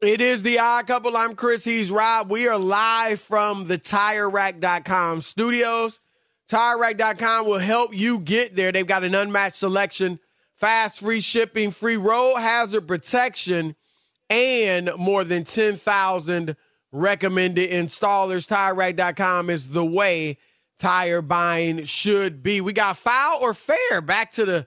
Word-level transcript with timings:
It 0.00 0.20
is 0.20 0.44
the 0.44 0.60
odd 0.60 0.86
couple. 0.86 1.16
I'm 1.16 1.34
Chris. 1.34 1.64
He's 1.64 1.90
Rob. 1.90 2.30
We 2.30 2.46
are 2.46 2.56
live 2.56 3.20
from 3.20 3.66
the 3.66 3.78
TireRack.com 3.78 5.22
studios. 5.22 5.98
TireRack.com 6.48 7.46
will 7.46 7.58
help 7.58 7.92
you 7.92 8.20
get 8.20 8.54
there. 8.54 8.70
They've 8.70 8.86
got 8.86 9.02
an 9.02 9.16
unmatched 9.16 9.56
selection, 9.56 10.20
fast, 10.54 11.00
free 11.00 11.20
shipping, 11.20 11.72
free 11.72 11.96
road 11.96 12.36
hazard 12.36 12.86
protection, 12.86 13.74
and 14.30 14.88
more 14.96 15.24
than 15.24 15.42
10,000 15.42 16.56
recommended 16.92 17.68
installers. 17.68 18.46
TireRack.com 18.46 19.50
is 19.50 19.70
the 19.70 19.84
way 19.84 20.38
tire 20.78 21.22
buying 21.22 21.82
should 21.82 22.44
be. 22.44 22.60
We 22.60 22.72
got 22.72 22.98
foul 22.98 23.40
or 23.42 23.52
fair. 23.52 24.00
Back 24.00 24.30
to 24.32 24.44
the 24.44 24.66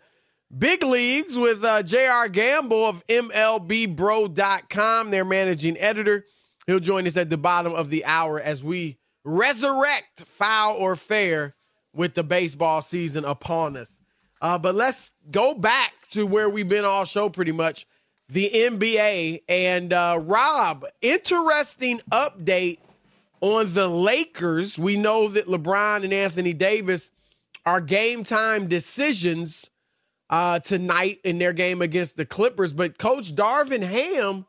Big 0.58 0.84
leagues 0.84 1.38
with 1.38 1.64
uh, 1.64 1.82
J.R. 1.82 2.28
Gamble 2.28 2.86
of 2.86 3.08
MLBBro.com, 3.08 5.10
their 5.10 5.24
managing 5.24 5.78
editor. 5.78 6.26
He'll 6.68 6.82
join 6.82 7.08
us 7.08 7.16
at 7.16 7.30
the 7.30 7.38
bottom 7.38 7.74
of 7.74 7.90
the 7.90 8.04
hour 8.04 8.38
as 8.40 8.62
we 8.64 8.98
resurrect 9.24 10.24
foul 10.26 10.76
or 10.76 10.98
fair 10.98 11.56
with 11.94 12.16
the 12.16 12.24
baseball 12.24 12.82
season 12.82 13.24
upon 13.24 13.78
us. 13.78 14.02
Uh, 14.42 14.58
but 14.58 14.76
let's 14.76 15.12
go 15.30 15.54
back 15.54 15.94
to 16.10 16.28
where 16.28 16.50
we've 16.50 16.68
been 16.68 16.84
all 16.84 17.06
show 17.06 17.30
pretty 17.30 17.54
much 17.54 17.88
the 18.28 18.52
NBA. 18.54 19.44
And 19.48 19.94
uh, 19.94 20.20
Rob, 20.22 20.84
interesting 21.02 22.02
update 22.12 22.80
on 23.40 23.74
the 23.74 23.88
Lakers. 23.88 24.78
We 24.78 24.98
know 24.98 25.30
that 25.30 25.48
LeBron 25.48 26.04
and 26.04 26.12
Anthony 26.12 26.54
Davis 26.54 27.10
are 27.66 27.80
game 27.80 28.24
time 28.24 28.68
decisions 28.68 29.71
uh, 30.32 30.60
tonight 30.60 31.20
in 31.24 31.38
their 31.38 31.54
game 31.54 31.82
against 31.82 32.18
the 32.18 32.26
Clippers. 32.26 32.74
But 32.74 32.98
Coach 32.98 33.36
Darvin 33.36 33.84
Ham 33.84 34.46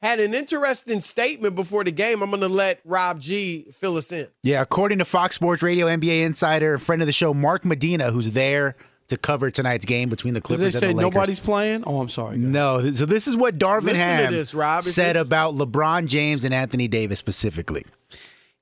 had 0.00 0.20
an 0.20 0.34
interesting 0.34 1.00
statement 1.00 1.54
before 1.54 1.82
the 1.82 1.90
game. 1.90 2.22
I'm 2.22 2.30
going 2.30 2.40
to 2.40 2.48
let 2.48 2.80
Rob 2.84 3.20
G 3.20 3.66
fill 3.72 3.96
us 3.96 4.12
in. 4.12 4.28
Yeah, 4.42 4.62
according 4.62 4.98
to 4.98 5.04
Fox 5.04 5.34
Sports 5.34 5.62
Radio 5.62 5.86
NBA 5.86 6.22
insider, 6.24 6.78
friend 6.78 7.02
of 7.02 7.06
the 7.06 7.12
show, 7.12 7.34
Mark 7.34 7.64
Medina, 7.64 8.10
who's 8.10 8.30
there 8.32 8.76
to 9.08 9.16
cover 9.18 9.50
tonight's 9.50 9.84
game 9.84 10.08
between 10.08 10.34
the 10.34 10.40
Clippers 10.40 10.72
Did 10.72 10.74
they 10.74 10.78
say 10.78 10.90
and 10.90 10.98
the 10.98 11.02
Lakers. 11.02 11.14
nobody's 11.14 11.40
playing? 11.40 11.84
Oh, 11.86 12.00
I'm 12.00 12.08
sorry. 12.08 12.38
No, 12.38 12.92
so 12.92 13.04
this 13.04 13.26
is 13.26 13.36
what 13.36 13.58
Darvin 13.58 13.82
Listen 13.84 13.96
Ham 13.96 14.32
this, 14.32 14.54
said 14.94 15.16
about 15.16 15.54
LeBron 15.54 16.06
James 16.06 16.44
and 16.44 16.54
Anthony 16.54 16.88
Davis 16.88 17.18
specifically. 17.18 17.84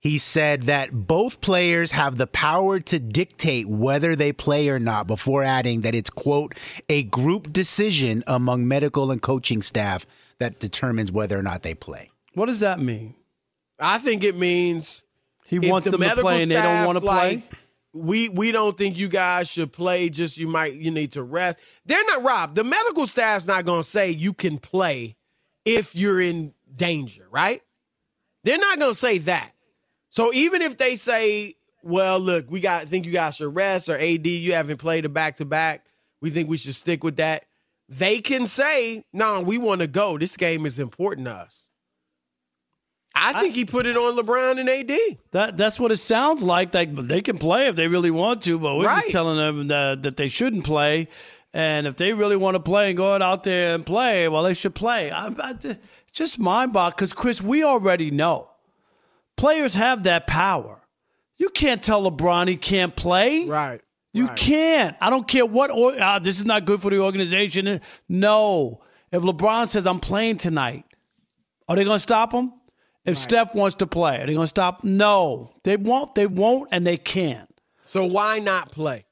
He 0.03 0.19
said 0.19 0.65
that 0.65 1.07
both 1.07 1.41
players 1.41 1.93
have 1.93 2.17
the 2.17 2.27
power 2.27 2.81
to 2.81 2.99
dictate 2.99 3.69
whether 3.69 4.17
they 4.17 4.33
play 4.33 4.69
or 4.69 4.81
not 4.81 5.07
before 5.07 5.45
adding 5.45 5.83
that 5.83 5.95
it's, 5.95 6.11
quote, 6.11 6.57
a 6.89 7.05
group 7.05 7.53
decision 7.53 8.25
among 8.27 8.67
medical 8.67 9.13
and 9.13 9.23
coaching 9.23 9.63
staff 9.63 10.05
that 10.41 10.59
determines 10.59 11.13
whether 11.13 11.39
or 11.39 11.43
not 11.43 11.63
they 11.63 11.75
play. 11.75 12.11
What 12.35 12.47
does 12.47 12.59
that 12.61 12.81
mean? 12.81 13.15
I 13.79 13.99
think 13.99 14.25
it 14.25 14.37
means 14.37 15.05
He 15.47 15.59
if 15.59 15.71
wants 15.71 15.85
the 15.85 15.93
them 15.93 16.01
to 16.01 16.07
medical 16.07 16.23
play 16.23 16.43
and 16.43 16.51
they 16.51 16.57
don't 16.57 16.85
want 16.85 16.99
to 16.99 17.05
play. 17.05 17.37
like, 17.37 17.45
We 17.93 18.29
we 18.29 18.51
don't 18.51 18.77
think 18.77 18.99
you 18.99 19.09
guys 19.09 19.47
should 19.49 19.73
play. 19.73 20.09
Just 20.11 20.37
you 20.37 20.49
might 20.49 20.75
you 20.75 20.91
need 20.91 21.13
to 21.13 21.23
rest. 21.23 21.61
They're 21.87 22.05
not 22.07 22.25
Rob. 22.25 22.57
The 22.57 22.65
medical 22.65 23.07
staff's 23.07 23.47
not 23.47 23.65
going 23.65 23.85
to 23.85 23.89
say 23.89 24.11
you 24.11 24.33
can 24.33 24.59
play 24.59 25.15
if 25.65 25.95
you're 25.95 26.21
in 26.21 26.55
danger, 26.75 27.29
right? 27.31 27.63
They're 28.43 28.59
not 28.59 28.81
going 28.81 28.95
to 28.95 28.99
say 28.99 29.19
that. 29.19 29.52
So 30.13 30.31
even 30.35 30.61
if 30.61 30.77
they 30.77 30.97
say, 30.97 31.55
"Well, 31.83 32.21
look, 32.21 32.51
we 32.51 32.61
got 32.61 32.87
think 32.87 33.07
you 33.07 33.13
guys 33.13 33.37
should 33.37 33.55
rest," 33.55 33.89
or 33.89 33.97
"AD, 33.99 34.27
you 34.27 34.53
haven't 34.53 34.77
played 34.77 35.07
a 35.07 35.09
back 35.09 35.37
to 35.37 35.47
back. 35.47 35.87
We 36.21 36.29
think 36.29 36.51
we 36.51 36.59
should 36.59 36.75
stick 36.75 37.03
with 37.03 37.17
that." 37.17 37.47
They 37.89 38.21
can 38.21 38.47
say, 38.47 39.05
"No, 39.15 39.41
we 39.41 39.57
want 39.57 39.81
to 39.81 39.87
go. 39.87 40.19
This 40.19 40.37
game 40.37 40.67
is 40.67 40.79
important 40.79 41.27
to 41.29 41.33
us." 41.33 41.67
I 43.15 43.41
think 43.41 43.55
he 43.55 43.65
put 43.65 43.87
it 43.87 43.97
on 43.97 44.17
LeBron 44.17 44.59
and 44.61 44.69
AD. 44.69 45.19
That 45.31 45.57
that's 45.57 45.81
what 45.81 45.91
it 45.93 45.97
sounds 45.97 46.43
like. 46.43 46.73
They 46.73 46.85
they 46.85 47.23
can 47.23 47.39
play 47.39 47.69
if 47.69 47.77
they 47.77 47.89
really 47.89 48.11
want 48.11 48.43
to, 48.43 48.59
but 48.59 48.77
we're 48.77 48.87
Right. 48.87 49.03
just 49.05 49.13
telling 49.13 49.39
them 49.39 49.69
that, 49.69 50.03
that 50.03 50.17
they 50.19 50.29
shouldn't 50.29 50.65
play. 50.65 51.09
And 51.55 51.87
if 51.87 51.97
they 51.97 52.13
really 52.13 52.37
want 52.37 52.55
to 52.55 52.61
play 52.61 52.89
and 52.91 52.97
go 52.97 53.15
out 53.15 53.45
there 53.45 53.75
and 53.75 53.85
play, 53.85 54.29
well, 54.29 54.43
they 54.43 54.55
should 54.55 54.75
play. 54.75 55.11
I, 55.11 55.27
I, 55.27 55.55
just 56.13 56.39
mind 56.39 56.73
boggling 56.73 56.93
because, 56.97 57.13
Chris, 57.13 57.43
we 57.43 57.63
already 57.65 58.11
know 58.11 58.52
players 59.37 59.75
have 59.75 60.05
that 60.05 60.27
power. 60.27 60.81
You 61.39 61.51
can't 61.51 61.83
tell 61.83 62.11
LeBron 62.11 62.49
he 62.49 62.57
can't 62.57 62.95
play. 62.95 63.47
Right. 63.47 63.81
You 64.13 64.29
right. 64.29 64.39
can't. 64.39 64.97
I 65.01 65.11
don't 65.11 65.27
care 65.27 65.47
what. 65.47 65.71
Or, 65.71 65.99
uh, 66.01 66.19
this 66.19 66.39
is 66.39 66.45
not 66.45 66.65
good 66.65 66.81
for 66.81 66.91
the 66.91 67.01
organization. 67.01 67.81
No. 68.09 68.83
If 69.11 69.23
LeBron 69.23 69.69
says 69.69 69.87
I'm 69.87 70.01
playing 70.01 70.37
tonight, 70.37 70.85
are 71.69 71.77
they 71.77 71.85
going 71.85 71.97
to 71.97 72.03
stop 72.03 72.33
him? 72.33 72.53
If 73.05 73.17
right. 73.17 73.19
Steph 73.19 73.55
wants 73.55 73.77
to 73.77 73.87
play, 73.87 74.23
are 74.23 74.27
they 74.27 74.35
going 74.35 74.45
to 74.45 74.49
stop? 74.49 74.85
No, 74.85 75.53
they 75.65 75.77
won't. 75.77 76.15
They 76.15 76.27
won't, 76.27 76.69
and 76.71 76.87
they 76.87 76.97
can't. 76.97 77.49
So 77.83 78.05
why 78.05 78.39
not 78.39 78.71
play? 78.71 79.05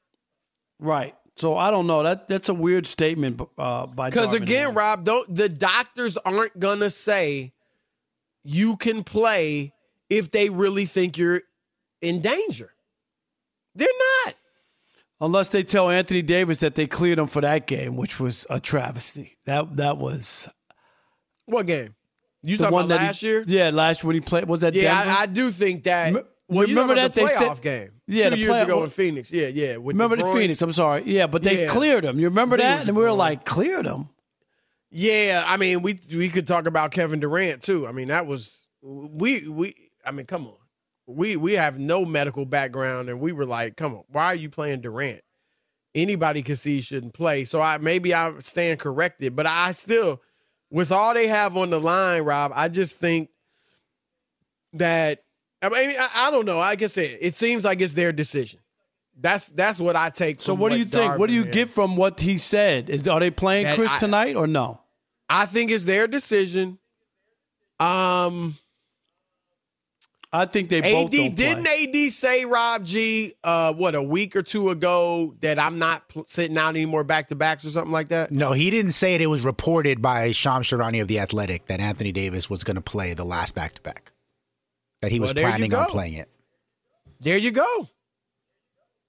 Right. 0.79 1.15
So 1.35 1.57
I 1.57 1.71
don't 1.71 1.87
know. 1.87 2.03
That 2.03 2.27
that's 2.27 2.49
a 2.49 2.53
weird 2.53 2.85
statement 2.85 3.41
uh, 3.57 3.87
by 3.87 4.09
because 4.09 4.33
again, 4.33 4.73
Rob, 4.73 5.03
don't 5.03 5.33
the 5.33 5.49
doctors 5.49 6.17
aren't 6.17 6.57
gonna 6.59 6.89
say 6.89 7.53
you 8.43 8.75
can 8.77 9.03
play 9.03 9.73
if 10.11 10.29
they 10.29 10.49
really 10.49 10.85
think 10.85 11.17
you're 11.17 11.41
in 12.01 12.21
danger. 12.21 12.71
They're 13.73 13.87
not. 14.25 14.35
Unless 15.21 15.49
they 15.49 15.63
tell 15.63 15.89
Anthony 15.89 16.21
Davis 16.21 16.57
that 16.59 16.75
they 16.75 16.85
cleared 16.85 17.17
him 17.17 17.27
for 17.27 17.41
that 17.41 17.65
game, 17.65 17.95
which 17.95 18.19
was 18.19 18.45
a 18.49 18.59
travesty. 18.59 19.37
That 19.45 19.77
that 19.77 19.97
was 19.97 20.49
what 21.45 21.65
game? 21.65 21.95
You 22.43 22.57
talking 22.57 22.73
about 22.73 22.87
last 22.87 23.21
he, 23.21 23.27
year? 23.27 23.43
Yeah, 23.47 23.69
last 23.69 24.03
when 24.03 24.15
he 24.15 24.19
played 24.19 24.45
was 24.45 24.61
that 24.61 24.73
yeah? 24.73 25.01
I, 25.05 25.21
I 25.21 25.25
do 25.27 25.49
think 25.51 25.83
that. 25.83 26.13
Well, 26.47 26.67
you 26.67 26.75
remember 26.75 26.95
that 26.95 27.13
the 27.13 27.21
playoff 27.21 27.39
they 27.39 27.45
said, 27.45 27.61
game? 27.61 27.91
Yeah, 28.07 28.25
two 28.25 28.29
the 28.31 28.37
years 28.39 28.49
play, 28.49 28.61
ago 28.63 28.83
in 28.83 28.89
Phoenix. 28.89 29.31
Yeah, 29.31 29.47
yeah. 29.47 29.77
remember 29.79 30.17
the, 30.17 30.25
the 30.25 30.33
Phoenix? 30.33 30.61
I'm 30.61 30.73
sorry. 30.73 31.03
Yeah, 31.05 31.27
but 31.27 31.43
they 31.43 31.61
yeah. 31.61 31.67
cleared 31.67 32.03
him. 32.03 32.19
You 32.19 32.27
remember 32.27 32.57
that? 32.57 32.87
And 32.87 32.97
we 32.97 33.03
were 33.03 33.13
like, 33.13 33.45
cleared 33.45 33.85
him. 33.85 34.09
Yeah, 34.89 35.45
I 35.47 35.55
mean, 35.55 35.81
we 35.81 35.97
we 36.13 36.27
could 36.27 36.47
talk 36.47 36.65
about 36.65 36.91
Kevin 36.91 37.21
Durant 37.21 37.61
too. 37.61 37.87
I 37.87 37.93
mean, 37.93 38.09
that 38.09 38.25
was 38.25 38.67
we 38.81 39.47
we. 39.47 39.75
I 40.05 40.11
mean, 40.11 40.25
come 40.25 40.45
on, 40.45 40.57
we 41.07 41.35
we 41.35 41.53
have 41.53 41.79
no 41.79 42.05
medical 42.05 42.45
background, 42.45 43.09
and 43.09 43.19
we 43.19 43.31
were 43.31 43.45
like, 43.45 43.77
come 43.77 43.95
on, 43.95 44.03
why 44.09 44.27
are 44.27 44.35
you 44.35 44.49
playing 44.49 44.81
Durant? 44.81 45.21
Anybody 45.93 46.41
could 46.41 46.57
see 46.57 46.75
he 46.75 46.81
shouldn't 46.81 47.13
play. 47.13 47.45
So 47.45 47.61
I 47.61 47.77
maybe 47.77 48.13
I 48.13 48.33
stand 48.39 48.79
corrected, 48.79 49.35
but 49.35 49.45
I 49.45 49.71
still, 49.71 50.21
with 50.69 50.91
all 50.91 51.13
they 51.13 51.27
have 51.27 51.57
on 51.57 51.69
the 51.69 51.79
line, 51.79 52.23
Rob, 52.23 52.51
I 52.55 52.69
just 52.69 52.97
think 52.97 53.29
that 54.73 55.23
I 55.61 55.69
mean, 55.69 55.95
I, 55.99 56.27
I 56.27 56.31
don't 56.31 56.45
know. 56.45 56.57
Like 56.57 56.81
I 56.81 56.87
said, 56.87 57.17
it 57.21 57.35
seems 57.35 57.63
like 57.63 57.81
it's 57.81 57.93
their 57.93 58.11
decision. 58.11 58.59
That's 59.19 59.49
that's 59.49 59.79
what 59.79 59.95
I 59.95 60.09
take. 60.09 60.41
So, 60.41 60.53
what, 60.53 60.61
what 60.61 60.71
do 60.71 60.79
you 60.79 60.85
think? 60.85 61.19
What 61.19 61.27
do 61.27 61.33
you 61.33 61.45
get 61.45 61.69
from 61.69 61.95
what 61.95 62.19
he 62.19 62.37
said? 62.37 62.89
Is 62.89 63.07
are 63.07 63.19
they 63.19 63.29
playing 63.29 63.65
that 63.65 63.75
Chris 63.75 63.91
I, 63.91 63.97
tonight 63.97 64.35
or 64.35 64.47
no? 64.47 64.81
I 65.29 65.45
think 65.45 65.69
it's 65.69 65.85
their 65.85 66.07
decision. 66.07 66.79
Um, 67.79 68.57
I 70.33 70.45
think 70.45 70.69
they 70.69 70.79
both 70.79 71.13
AD 71.13 71.35
didn't 71.35 71.67
AD 71.67 72.11
say 72.11 72.45
Rob 72.45 72.85
G 72.85 73.33
uh 73.43 73.73
what 73.73 73.95
a 73.95 74.01
week 74.01 74.35
or 74.35 74.41
two 74.41 74.69
ago 74.69 75.35
that 75.41 75.59
I'm 75.59 75.77
not 75.77 76.07
pl- 76.07 76.25
sitting 76.25 76.57
out 76.57 76.69
anymore 76.69 77.03
back 77.03 77.27
to 77.29 77.35
backs 77.35 77.65
or 77.65 77.69
something 77.69 77.91
like 77.91 78.07
that. 78.09 78.31
No, 78.31 78.53
he 78.53 78.69
didn't 78.69 78.93
say 78.93 79.13
it. 79.13 79.21
It 79.21 79.27
was 79.27 79.43
reported 79.43 80.01
by 80.01 80.31
Shams 80.31 80.67
Charania 80.67 81.01
of 81.01 81.09
the 81.09 81.19
Athletic 81.19 81.65
that 81.65 81.81
Anthony 81.81 82.13
Davis 82.13 82.49
was 82.49 82.63
going 82.63 82.75
to 82.75 82.81
play 82.81 83.13
the 83.13 83.25
last 83.25 83.55
back 83.55 83.73
to 83.73 83.81
back 83.81 84.13
that 85.01 85.11
he 85.11 85.19
was 85.19 85.33
well, 85.33 85.43
planning 85.43 85.73
on 85.73 85.87
playing 85.89 86.13
it. 86.13 86.29
There 87.19 87.37
you 87.37 87.51
go. 87.51 87.89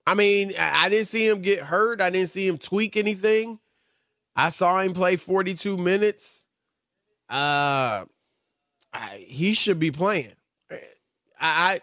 I 0.07 0.15
mean, 0.15 0.53
I 0.59 0.89
didn't 0.89 1.07
see 1.07 1.29
him 1.29 1.41
get 1.41 1.61
hurt. 1.61 2.01
I 2.01 2.11
didn't 2.11 2.31
see 2.31 2.47
him 2.47 2.59
tweak 2.59 2.97
anything. 2.97 3.59
I 4.35 4.49
saw 4.49 4.81
him 4.81 4.95
play 4.95 5.17
42 5.17 5.77
minutes. 5.77 6.45
Uh, 7.29 8.05
I, 8.93 9.25
he 9.27 9.55
should 9.55 9.79
be 9.79 9.91
playing. 9.91 10.33
I, 11.43 11.81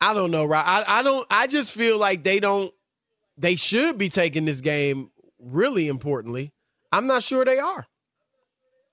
I, 0.00 0.10
I 0.10 0.14
don't 0.14 0.30
know, 0.30 0.44
right? 0.44 0.64
I, 0.66 1.00
I 1.00 1.02
don't. 1.02 1.26
I 1.30 1.46
just 1.46 1.72
feel 1.72 1.98
like 1.98 2.24
they 2.24 2.40
don't. 2.40 2.74
They 3.38 3.56
should 3.56 3.96
be 3.96 4.08
taking 4.08 4.44
this 4.44 4.60
game 4.60 5.10
really 5.38 5.88
importantly. 5.88 6.52
I'm 6.92 7.06
not 7.06 7.22
sure 7.22 7.44
they 7.44 7.58
are. 7.58 7.86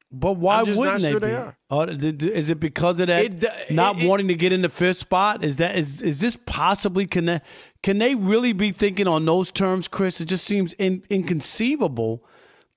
But 0.09 0.33
why 0.33 0.63
wouldn't 0.63 1.01
they, 1.01 1.12
sure 1.12 1.19
be? 1.19 1.27
Uh, 1.27 1.51
they 1.86 2.09
oh, 2.09 2.30
is 2.30 2.50
it 2.50 2.62
because 2.62 3.01
of 3.01 3.07
that 3.07 3.25
it, 3.25 3.71
not 3.71 4.01
it, 4.01 4.07
wanting 4.07 4.30
to 4.30 4.36
get 4.36 4.54
in 4.54 4.62
the 4.62 4.69
fifth 4.69 4.98
spot? 4.98 5.44
Is 5.44 5.57
that 5.57 5.75
is 5.75 6.01
is 6.01 6.21
this 6.21 6.38
possibly 6.45 7.06
can 7.06 7.25
they, 7.25 7.42
can 7.83 7.98
they 7.98 8.15
really 8.15 8.54
be 8.54 8.71
thinking 8.71 9.07
on 9.07 9.25
those 9.25 9.51
terms, 9.51 9.89
Chris? 9.89 10.21
It 10.21 10.25
just 10.25 10.45
seems 10.45 10.71
in, 10.74 11.04
inconceivable 11.09 12.24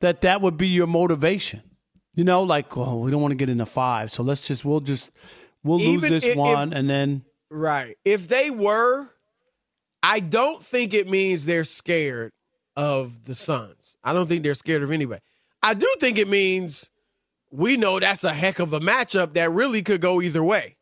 that 0.00 0.22
that 0.22 0.40
would 0.40 0.56
be 0.56 0.66
your 0.66 0.88
motivation. 0.88 1.62
You 2.14 2.24
know, 2.24 2.42
like 2.42 2.76
oh, 2.76 2.98
we 2.98 3.12
don't 3.12 3.22
want 3.22 3.30
to 3.30 3.36
get 3.36 3.48
in 3.48 3.58
the 3.58 3.66
five, 3.66 4.10
so 4.10 4.24
let's 4.24 4.40
just 4.40 4.64
we'll 4.64 4.80
just 4.80 5.12
we'll 5.64 5.78
lose 5.78 6.02
this 6.02 6.26
if, 6.26 6.36
one 6.36 6.72
and 6.72 6.88
then 6.88 7.22
right. 7.50 7.96
If 8.04 8.28
they 8.28 8.50
were, 8.50 9.08
I 10.02 10.20
don't 10.20 10.62
think 10.62 10.94
it 10.94 11.08
means 11.08 11.44
they're 11.44 11.64
scared 11.64 12.32
of 12.76 13.24
the 13.24 13.34
Suns. 13.34 13.96
I 14.02 14.12
don't 14.12 14.26
think 14.26 14.42
they're 14.42 14.54
scared 14.54 14.82
of 14.82 14.90
anybody. 14.90 15.20
I 15.62 15.74
do 15.74 15.86
think 15.98 16.18
it 16.18 16.28
means 16.28 16.90
we 17.50 17.76
know 17.76 18.00
that's 18.00 18.24
a 18.24 18.32
heck 18.32 18.58
of 18.58 18.72
a 18.72 18.80
matchup 18.80 19.34
that 19.34 19.50
really 19.50 19.82
could 19.82 20.00
go 20.00 20.22
either 20.22 20.42
way. 20.42 20.76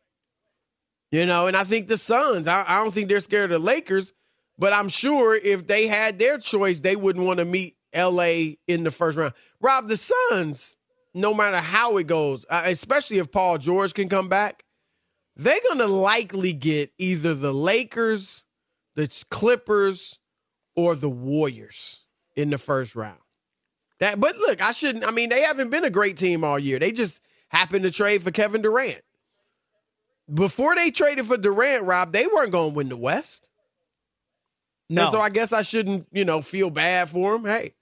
You 1.11 1.25
know, 1.25 1.47
and 1.47 1.57
I 1.57 1.63
think 1.63 1.87
the 1.87 1.97
Suns, 1.97 2.47
I, 2.47 2.63
I 2.67 2.83
don't 2.83 2.93
think 2.93 3.09
they're 3.09 3.19
scared 3.19 3.51
of 3.51 3.61
the 3.61 3.65
Lakers, 3.65 4.13
but 4.57 4.73
I'm 4.73 4.89
sure 4.89 5.35
if 5.35 5.65
they 5.65 5.87
had 5.87 6.19
their 6.19 6.37
choice, 6.37 6.81
they 6.81 6.95
wouldn't 6.95 7.25
want 7.25 7.39
to 7.39 7.45
meet 7.45 7.75
LA 7.95 8.55
in 8.67 8.83
the 8.83 8.91
first 8.91 9.17
round. 9.17 9.33
Rob, 9.59 9.87
the 9.87 9.97
Suns, 9.97 10.77
no 11.15 11.33
matter 11.33 11.57
how 11.57 11.97
it 11.97 12.05
goes, 12.05 12.45
uh, 12.49 12.61
especially 12.65 13.17
if 13.17 13.31
Paul 13.31 13.57
George 13.57 13.93
can 13.93 14.07
come 14.07 14.29
back, 14.29 14.63
they're 15.39 15.61
going 15.69 15.79
to 15.79 15.87
likely 15.87 16.51
get 16.51 16.91
either 16.97 17.33
the 17.33 17.53
Lakers, 17.53 18.43
the 18.95 19.07
Clippers, 19.31 20.19
or 20.75 20.95
the 20.95 21.09
Warriors 21.09 22.03
in 22.35 22.49
the 22.49 22.57
first 22.57 22.93
round. 22.93 23.19
That, 24.01 24.19
but 24.19 24.35
look, 24.35 24.61
I 24.61 24.73
shouldn't. 24.73 25.07
I 25.07 25.11
mean, 25.11 25.29
they 25.29 25.41
haven't 25.41 25.69
been 25.69 25.85
a 25.85 25.89
great 25.89 26.17
team 26.17 26.43
all 26.43 26.59
year. 26.59 26.77
They 26.77 26.91
just 26.91 27.21
happened 27.47 27.83
to 27.83 27.91
trade 27.91 28.21
for 28.21 28.31
Kevin 28.31 28.61
Durant. 28.61 29.01
Before 30.33 30.75
they 30.75 30.91
traded 30.91 31.25
for 31.25 31.37
Durant, 31.37 31.85
Rob, 31.85 32.11
they 32.11 32.27
weren't 32.27 32.51
going 32.51 32.71
to 32.71 32.75
win 32.75 32.89
the 32.89 32.97
West. 32.97 33.49
No. 34.89 35.03
And 35.03 35.11
so 35.11 35.19
I 35.19 35.29
guess 35.29 35.53
I 35.53 35.61
shouldn't, 35.61 36.07
you 36.11 36.25
know, 36.25 36.41
feel 36.41 36.69
bad 36.69 37.09
for 37.09 37.35
him. 37.35 37.45
Hey, 37.45 37.75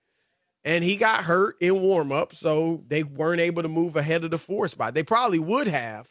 and 0.64 0.84
he 0.84 0.96
got 0.96 1.24
hurt 1.24 1.56
in 1.60 1.82
warm 1.82 2.12
up, 2.12 2.36
so 2.36 2.84
they 2.88 3.02
weren't 3.02 3.42
able 3.42 3.64
to 3.64 3.70
move 3.70 3.96
ahead 3.96 4.24
of 4.24 4.30
the 4.30 4.38
four 4.38 4.68
spot. 4.68 4.94
They 4.94 5.04
probably 5.04 5.40
would 5.40 5.68
have, 5.68 6.08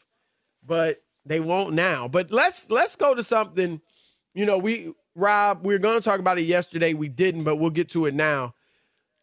but 0.64 1.02
they 1.26 1.40
won't 1.40 1.74
now. 1.74 2.08
But 2.08 2.30
let's 2.30 2.70
let's 2.70 2.96
go 2.96 3.14
to 3.14 3.22
something. 3.22 3.80
You 4.34 4.46
know, 4.46 4.58
we 4.58 4.92
Rob, 5.14 5.64
we 5.64 5.74
were 5.74 5.78
going 5.78 5.98
to 5.98 6.04
talk 6.04 6.20
about 6.20 6.38
it 6.38 6.42
yesterday. 6.42 6.94
We 6.94 7.08
didn't, 7.08 7.44
but 7.44 7.56
we'll 7.56 7.70
get 7.70 7.90
to 7.90 8.06
it 8.06 8.14
now 8.14 8.54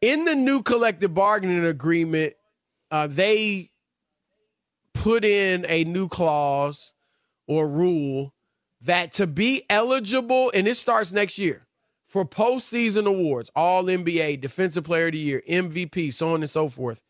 in 0.03 0.25
the 0.25 0.35
new 0.35 0.61
collective 0.61 1.13
bargaining 1.13 1.65
agreement, 1.65 2.33
uh, 2.91 3.07
they 3.07 3.71
put 4.93 5.23
in 5.23 5.65
a 5.69 5.85
new 5.85 6.09
clause 6.09 6.93
or 7.47 7.69
rule 7.69 8.33
that 8.81 9.13
to 9.13 9.25
be 9.25 9.63
eligible, 9.69 10.51
and 10.53 10.67
it 10.67 10.75
starts 10.75 11.13
next 11.13 11.37
year 11.37 11.65
for 12.05 12.25
postseason 12.25 13.07
awards, 13.07 13.49
all 13.55 13.85
NBA, 13.85 14.41
Defensive 14.41 14.83
Player 14.83 15.05
of 15.05 15.13
the 15.13 15.19
Year, 15.19 15.41
MVP, 15.49 16.13
so 16.13 16.33
on 16.33 16.41
and 16.41 16.49
so 16.49 16.67
forth, 16.67 17.01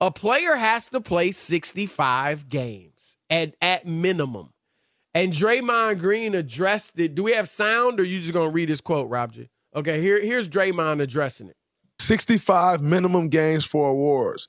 a 0.00 0.12
player 0.12 0.54
has 0.54 0.88
to 0.90 1.00
play 1.00 1.32
65 1.32 2.48
games 2.48 2.92
at, 3.30 3.54
at 3.60 3.86
minimum. 3.86 4.52
And 5.14 5.32
Draymond 5.32 5.98
Green 5.98 6.34
addressed 6.34 6.98
it. 6.98 7.14
Do 7.14 7.22
we 7.22 7.32
have 7.32 7.48
sound 7.48 8.00
or 8.00 8.04
you 8.04 8.20
just 8.20 8.34
gonna 8.34 8.50
read 8.50 8.68
his 8.68 8.80
quote, 8.80 9.08
Rob 9.08 9.32
G? 9.32 9.48
Okay, 9.74 10.00
here, 10.00 10.20
here's 10.20 10.48
Draymond 10.48 11.00
addressing 11.00 11.48
it. 11.48 11.56
65 11.98 12.82
minimum 12.82 13.28
games 13.28 13.64
for 13.64 13.88
awards. 13.88 14.48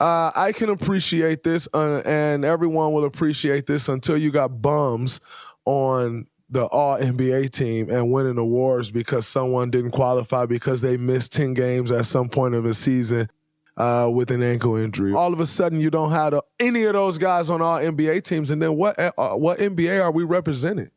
Uh, 0.00 0.30
I 0.34 0.52
can 0.52 0.68
appreciate 0.68 1.42
this, 1.42 1.68
uh, 1.72 2.02
and 2.04 2.44
everyone 2.44 2.92
will 2.92 3.04
appreciate 3.04 3.66
this 3.66 3.88
until 3.88 4.18
you 4.18 4.30
got 4.30 4.60
bums 4.60 5.20
on 5.64 6.26
the 6.48 6.66
All 6.66 6.98
NBA 6.98 7.50
team 7.50 7.90
and 7.90 8.12
winning 8.12 8.38
awards 8.38 8.90
because 8.90 9.26
someone 9.26 9.70
didn't 9.70 9.90
qualify 9.92 10.46
because 10.46 10.80
they 10.80 10.96
missed 10.96 11.32
10 11.32 11.54
games 11.54 11.90
at 11.90 12.06
some 12.06 12.28
point 12.28 12.54
of 12.54 12.64
the 12.64 12.74
season 12.74 13.28
uh, 13.76 14.10
with 14.12 14.30
an 14.30 14.42
ankle 14.42 14.76
injury. 14.76 15.12
All 15.12 15.32
of 15.32 15.40
a 15.40 15.46
sudden, 15.46 15.80
you 15.80 15.90
don't 15.90 16.10
have 16.10 16.40
any 16.60 16.84
of 16.84 16.94
those 16.94 17.18
guys 17.18 17.50
on 17.50 17.60
All 17.62 17.78
NBA 17.78 18.24
teams, 18.24 18.50
and 18.50 18.60
then 18.60 18.76
what? 18.76 18.98
Uh, 18.98 19.36
what 19.36 19.58
NBA 19.58 20.02
are 20.02 20.10
we 20.10 20.24
representing? 20.24 20.90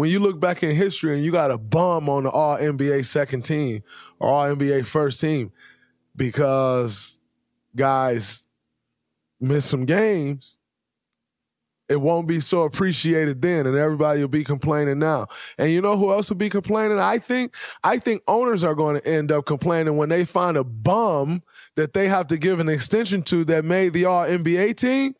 when 0.00 0.08
you 0.08 0.18
look 0.18 0.40
back 0.40 0.62
in 0.62 0.74
history 0.74 1.14
and 1.14 1.22
you 1.22 1.30
got 1.30 1.50
a 1.50 1.58
bum 1.58 2.08
on 2.08 2.22
the 2.22 2.30
All 2.30 2.56
NBA 2.56 3.04
second 3.04 3.42
team 3.42 3.82
or 4.18 4.30
All 4.30 4.56
NBA 4.56 4.86
first 4.86 5.20
team 5.20 5.52
because 6.16 7.20
guys 7.76 8.46
miss 9.42 9.66
some 9.66 9.84
games, 9.84 10.56
it 11.90 12.00
won't 12.00 12.26
be 12.26 12.40
so 12.40 12.62
appreciated 12.62 13.42
then, 13.42 13.66
and 13.66 13.76
everybody 13.76 14.20
will 14.20 14.28
be 14.28 14.42
complaining 14.42 14.98
now. 14.98 15.26
And 15.58 15.70
you 15.70 15.82
know 15.82 15.98
who 15.98 16.12
else 16.12 16.30
will 16.30 16.38
be 16.38 16.48
complaining? 16.48 16.98
I 16.98 17.18
think 17.18 17.54
I 17.84 17.98
think 17.98 18.22
owners 18.26 18.64
are 18.64 18.74
going 18.74 18.98
to 18.98 19.06
end 19.06 19.30
up 19.30 19.44
complaining 19.44 19.98
when 19.98 20.08
they 20.08 20.24
find 20.24 20.56
a 20.56 20.64
bum 20.64 21.42
that 21.76 21.92
they 21.92 22.08
have 22.08 22.26
to 22.28 22.36
give 22.36 22.60
an 22.60 22.68
extension 22.68 23.22
to 23.22 23.44
that 23.44 23.64
made 23.64 23.92
the 23.92 24.04
All 24.04 24.24
NBA 24.24 24.76
team. 24.76 25.14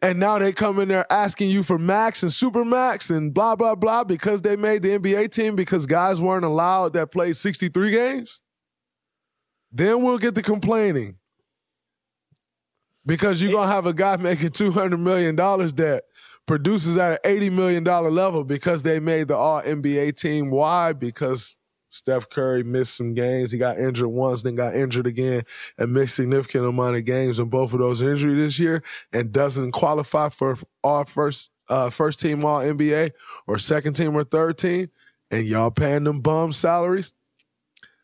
And 0.00 0.18
now 0.18 0.38
they 0.38 0.52
come 0.52 0.80
in 0.80 0.88
there 0.88 1.06
asking 1.12 1.50
you 1.50 1.62
for 1.62 1.78
max 1.78 2.24
and 2.24 2.32
super 2.32 2.64
max 2.64 3.10
and 3.10 3.32
blah 3.32 3.54
blah 3.54 3.76
blah 3.76 4.02
because 4.02 4.42
they 4.42 4.56
made 4.56 4.82
the 4.82 4.98
NBA 4.98 5.30
team 5.30 5.54
because 5.54 5.86
guys 5.86 6.20
weren't 6.20 6.44
allowed 6.44 6.94
that 6.94 7.12
played 7.12 7.36
63 7.36 7.90
games. 7.90 8.40
Then 9.70 10.02
we'll 10.02 10.18
get 10.18 10.34
the 10.34 10.42
complaining 10.42 11.18
because 13.06 13.40
you're 13.40 13.52
gonna 13.52 13.70
have 13.70 13.86
a 13.86 13.94
guy 13.94 14.16
making 14.16 14.50
two 14.50 14.70
hundred 14.70 14.98
million 14.98 15.36
dollars 15.36 15.72
that 15.74 16.04
produces 16.46 16.98
at 16.98 17.12
an 17.12 17.18
eighty 17.24 17.50
million 17.50 17.84
dollar 17.84 18.10
level 18.10 18.44
because 18.44 18.82
they 18.82 19.00
made 19.00 19.28
the 19.28 19.36
All 19.36 19.62
NBA 19.62 20.16
team. 20.16 20.50
Why? 20.50 20.92
Because 20.92 21.56
Steph 21.92 22.30
Curry 22.30 22.62
missed 22.62 22.96
some 22.96 23.12
games. 23.12 23.50
He 23.50 23.58
got 23.58 23.78
injured 23.78 24.08
once, 24.08 24.42
then 24.42 24.54
got 24.54 24.74
injured 24.74 25.06
again, 25.06 25.42
and 25.76 25.92
missed 25.92 26.14
significant 26.14 26.64
amount 26.64 26.96
of 26.96 27.04
games 27.04 27.38
in 27.38 27.50
both 27.50 27.74
of 27.74 27.80
those 27.80 28.00
injuries 28.00 28.38
this 28.38 28.58
year, 28.58 28.82
and 29.12 29.30
doesn't 29.30 29.72
qualify 29.72 30.30
for 30.30 30.56
all 30.82 31.04
first 31.04 31.50
uh, 31.68 31.90
first 31.90 32.18
team 32.18 32.44
All 32.46 32.60
NBA 32.60 33.12
or 33.46 33.58
second 33.58 33.92
team 33.94 34.16
or 34.16 34.24
third 34.24 34.56
team. 34.56 34.88
And 35.30 35.44
y'all 35.46 35.70
paying 35.70 36.04
them 36.04 36.20
bum 36.20 36.52
salaries. 36.52 37.12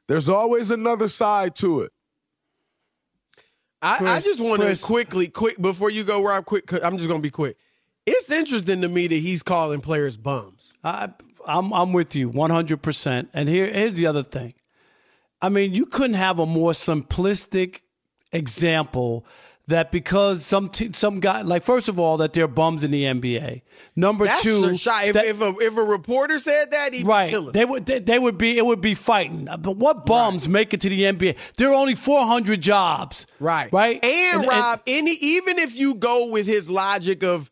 There's 0.07 0.29
always 0.29 0.71
another 0.71 1.09
side 1.09 1.55
to 1.57 1.83
it. 1.83 1.93
I, 3.81 3.97
Chris, 3.97 4.11
I 4.11 4.21
just 4.21 4.41
want 4.41 4.61
to 4.63 4.79
quickly, 4.83 5.29
quick 5.29 5.61
before 5.61 5.91
you 5.91 6.05
go, 6.05 6.23
Rob. 6.23 6.45
Quick, 6.45 6.73
I'm 6.73 6.97
just 6.97 7.09
going 7.09 7.21
to 7.21 7.23
be 7.23 7.31
quick. 7.31 7.57
It's 8.07 8.31
interesting 8.31 8.81
to 8.83 8.89
me 8.89 9.07
that 9.07 9.15
he's 9.15 9.43
calling 9.43 9.81
players 9.81 10.17
bums. 10.17 10.75
I, 10.83 11.11
I'm 11.49 11.73
I'm 11.73 11.93
with 11.93 12.15
you 12.15 12.29
100. 12.29 12.83
percent 12.83 13.31
And 13.33 13.49
here 13.49 13.67
here's 13.67 13.95
the 13.95 14.07
other 14.07 14.23
thing. 14.23 14.53
I 15.41 15.49
mean, 15.49 15.73
you 15.73 15.87
couldn't 15.87 16.15
have 16.15 16.39
a 16.39 16.47
more 16.47 16.73
simplistic 16.73 17.81
example 18.33 19.25
that 19.69 19.93
because 19.93 20.45
some 20.45 20.71
t- 20.71 20.93
some 20.93 21.21
guy 21.21 21.43
like 21.43 21.63
first 21.63 21.89
of 21.89 21.99
all 21.99 22.17
that 22.17 22.33
they're 22.33 22.49
bums 22.49 22.83
in 22.85 22.91
the 22.91 23.05
NBA. 23.05 23.63
Number 23.95 24.25
That's 24.25 24.43
two, 24.43 24.77
shot. 24.77 25.07
If, 25.07 25.15
that, 25.15 25.27
if, 25.27 25.41
a, 25.41 25.55
if 25.61 25.77
a 25.77 25.83
reporter 25.83 26.39
said 26.39 26.71
that, 26.71 26.95
he'd 26.95 27.07
right, 27.07 27.33
be 27.33 27.51
they 27.53 27.65
would 27.65 27.85
they, 27.87 27.99
they, 27.99 28.19
would 28.19 28.39
be 28.39 28.57
it 28.57 28.65
would 28.65 28.81
be 28.81 28.95
fighting. 28.95 29.45
But 29.45 29.77
what 29.77 30.07
bums 30.07 30.47
right. 30.47 30.53
make 30.53 30.75
it 30.75 30.81
to 30.83 30.89
the 30.89 31.03
NBA? 31.03 31.37
There 31.57 31.69
are 31.69 31.75
only 31.75 31.95
four 31.95 32.27
hundred 32.27 32.63
jobs. 32.63 33.27
Right, 33.39 33.71
right. 33.73 34.03
And, 34.05 34.41
and 34.41 34.49
Rob, 34.49 34.83
and, 34.87 34.99
any 34.99 35.13
even 35.21 35.59
if 35.59 35.77
you 35.77 35.95
go 35.95 36.29
with 36.29 36.47
his 36.47 36.71
logic 36.71 37.23
of, 37.23 37.51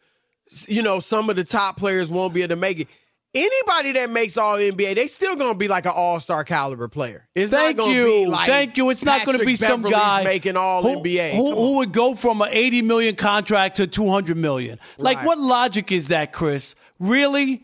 you 0.67 0.83
know, 0.83 1.01
some 1.01 1.29
of 1.29 1.37
the 1.37 1.45
top 1.45 1.77
players 1.77 2.11
won't 2.11 2.33
be 2.33 2.43
able 2.43 2.55
to 2.55 2.57
make 2.57 2.81
it 2.81 2.89
anybody 3.37 3.93
that 3.93 4.11
makes 4.11 4.37
all 4.37 4.57
NBA, 4.57 4.95
they 4.95 5.07
still 5.07 5.37
gonna 5.37 5.55
be 5.55 5.69
like 5.69 5.85
an 5.85 5.93
all 5.95 6.21
star 6.21 6.45
caliber 6.45 6.89
player. 6.89 7.29
It's 7.35 7.51
Thank 7.51 7.77
not 7.77 7.85
gonna 7.85 7.97
you. 7.97 8.05
be 8.05 8.27
like 8.27 8.49
Thank 8.49 8.77
you. 8.77 8.91
It's 8.91 9.05
not 9.05 9.25
gonna 9.27 9.45
be 9.45 9.57
some 9.57 9.83
guy 9.83 10.25
making 10.25 10.57
all 10.57 10.83
who, 10.83 11.01
NBA 11.01 11.35
who, 11.35 11.55
who, 11.55 11.77
would 11.79 11.93
go 11.93 12.15
from 12.15 12.41
an 12.43 12.49
eighty 12.51 12.83
million 12.83 13.15
contract 13.17 13.77
to 13.77 13.87
two 13.87 14.09
hundred 14.09 14.37
million. 14.37 14.79
Like, 14.99 15.19
right. 15.19 15.27
what 15.27 15.39
logic 15.39 15.93
is 15.93 16.09
that, 16.09 16.33
Chris? 16.33 16.75
Really? 16.99 17.63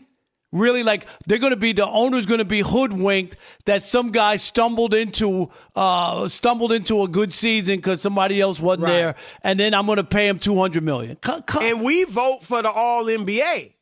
Really, 0.53 0.83
like 0.83 1.07
they're 1.25 1.39
going 1.39 1.49
to 1.49 1.57
be 1.57 1.73
the 1.73 1.87
owner's 1.87 2.27
going 2.27 2.37
to 2.37 2.45
be 2.45 2.59
hoodwinked 2.59 3.37
that 3.65 3.83
some 3.83 4.11
guy 4.11 4.35
stumbled 4.35 4.93
into 4.93 5.49
uh, 5.75 6.29
stumbled 6.29 6.71
into 6.71 7.01
a 7.01 7.07
good 7.07 7.33
season 7.33 7.77
because 7.77 8.03
somebody 8.03 8.39
else 8.39 8.59
wasn't 8.59 8.83
right. 8.83 8.91
there, 8.91 9.15
and 9.41 9.59
then 9.59 9.73
I'm 9.73 9.87
going 9.87 9.97
to 9.97 10.03
pay 10.03 10.27
him 10.27 10.37
two 10.37 10.55
hundred 10.55 10.83
million. 10.83 11.17
And 11.59 11.81
we 11.81 12.03
vote 12.03 12.43
for 12.43 12.61
the 12.61 12.69
All 12.69 13.05
NBA. 13.05 13.73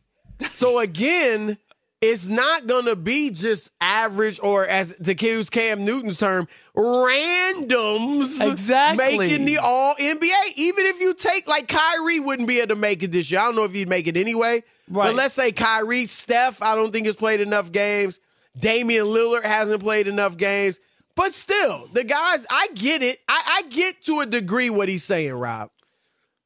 So 0.52 0.80
again, 0.80 1.58
it's 2.02 2.28
not 2.28 2.66
going 2.66 2.86
to 2.86 2.96
be 2.96 3.30
just 3.30 3.70
average 3.80 4.40
or, 4.42 4.66
as 4.66 4.94
to 5.04 5.14
use 5.16 5.52
Cam 5.52 5.86
Newton's 5.86 6.18
term, 6.18 6.48
randoms 6.76 8.42
exactly. 8.42 9.18
making 9.20 9.46
the 9.46 9.60
All 9.60 9.94
NBA. 9.96 10.54
Even 10.56 10.88
if 10.88 11.00
you 11.00 11.14
take, 11.14 11.48
like, 11.48 11.68
Kyrie 11.68 12.20
wouldn't 12.20 12.48
be 12.48 12.58
able 12.58 12.70
to 12.70 12.76
make 12.76 13.04
it 13.04 13.12
this 13.12 13.30
year. 13.30 13.40
I 13.40 13.46
don't 13.46 13.56
know 13.56 13.66
if 13.66 13.74
he'd 13.74 13.88
make 13.88 14.08
it 14.08 14.18
anyway. 14.18 14.64
Right. 14.90 15.08
But 15.08 15.16
let's 15.16 15.36
say 15.36 15.52
Kyrie, 15.52 16.08
Steph, 16.08 16.62
I 16.64 16.74
don't 16.74 16.92
think 16.92 17.06
has 17.06 17.16
played 17.16 17.40
enough 17.40 17.72
games. 17.72 18.20
Damian 18.60 19.06
Lillard 19.06 19.44
hasn't 19.44 19.82
played 19.82 20.08
enough 20.08 20.38
games. 20.38 20.80
But 21.16 21.34
still, 21.34 21.88
the 21.94 22.04
guys, 22.04 22.48
I 22.50 22.70
get 22.74 23.04
it. 23.04 23.20
I, 23.30 23.60
I 23.60 23.70
get 23.70 24.04
to 24.06 24.22
a 24.22 24.26
degree 24.26 24.72
what 24.72 24.90
he's 24.90 25.04
saying, 25.04 25.34
Rob. 25.34 25.70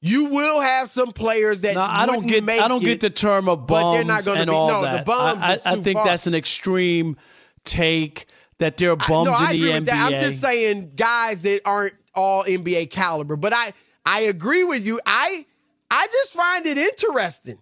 You 0.06 0.26
will 0.26 0.62
have 0.62 0.88
some 0.88 1.14
players 1.14 1.62
that 1.62 1.74
no, 1.74 1.82
I 1.82 2.06
don't 2.06 2.28
get. 2.28 2.48
I 2.48 2.68
don't 2.68 2.84
it, 2.84 2.86
get 2.86 3.00
the 3.02 3.10
term 3.10 3.50
of 3.50 3.66
bums 3.66 3.68
but 3.68 3.94
they're 3.94 4.04
not 4.04 4.28
and 4.28 4.50
be, 4.50 4.56
all 4.56 4.70
no, 4.70 4.82
that. 4.84 5.00
The 5.00 5.04
bums 5.04 5.42
I, 5.42 5.60
I 5.66 5.76
think 5.78 5.98
far. 5.98 6.06
that's 6.06 6.28
an 6.28 6.36
extreme 6.36 7.18
take 7.64 8.28
that 8.60 8.78
there 8.78 8.92
are 8.92 8.98
bums 8.98 9.30
I, 9.30 9.32
no, 9.32 9.32
I 9.32 9.50
in 9.50 9.56
agree 9.56 9.68
the 9.68 9.74
with 9.74 9.84
NBA. 9.84 9.86
That. 9.86 10.14
I'm 10.14 10.24
just 10.24 10.42
saying 10.42 10.92
guys 10.96 11.42
that 11.42 11.62
aren't 11.66 11.96
all 12.14 12.44
NBA 12.44 12.92
caliber. 12.92 13.36
But 13.36 13.54
I 13.54 13.74
I 14.06 14.22
agree 14.22 14.64
with 14.64 14.86
you. 14.86 15.00
I 15.08 15.46
I 15.90 16.08
just 16.12 16.34
find 16.34 16.68
it 16.68 16.78
interesting 16.78 17.58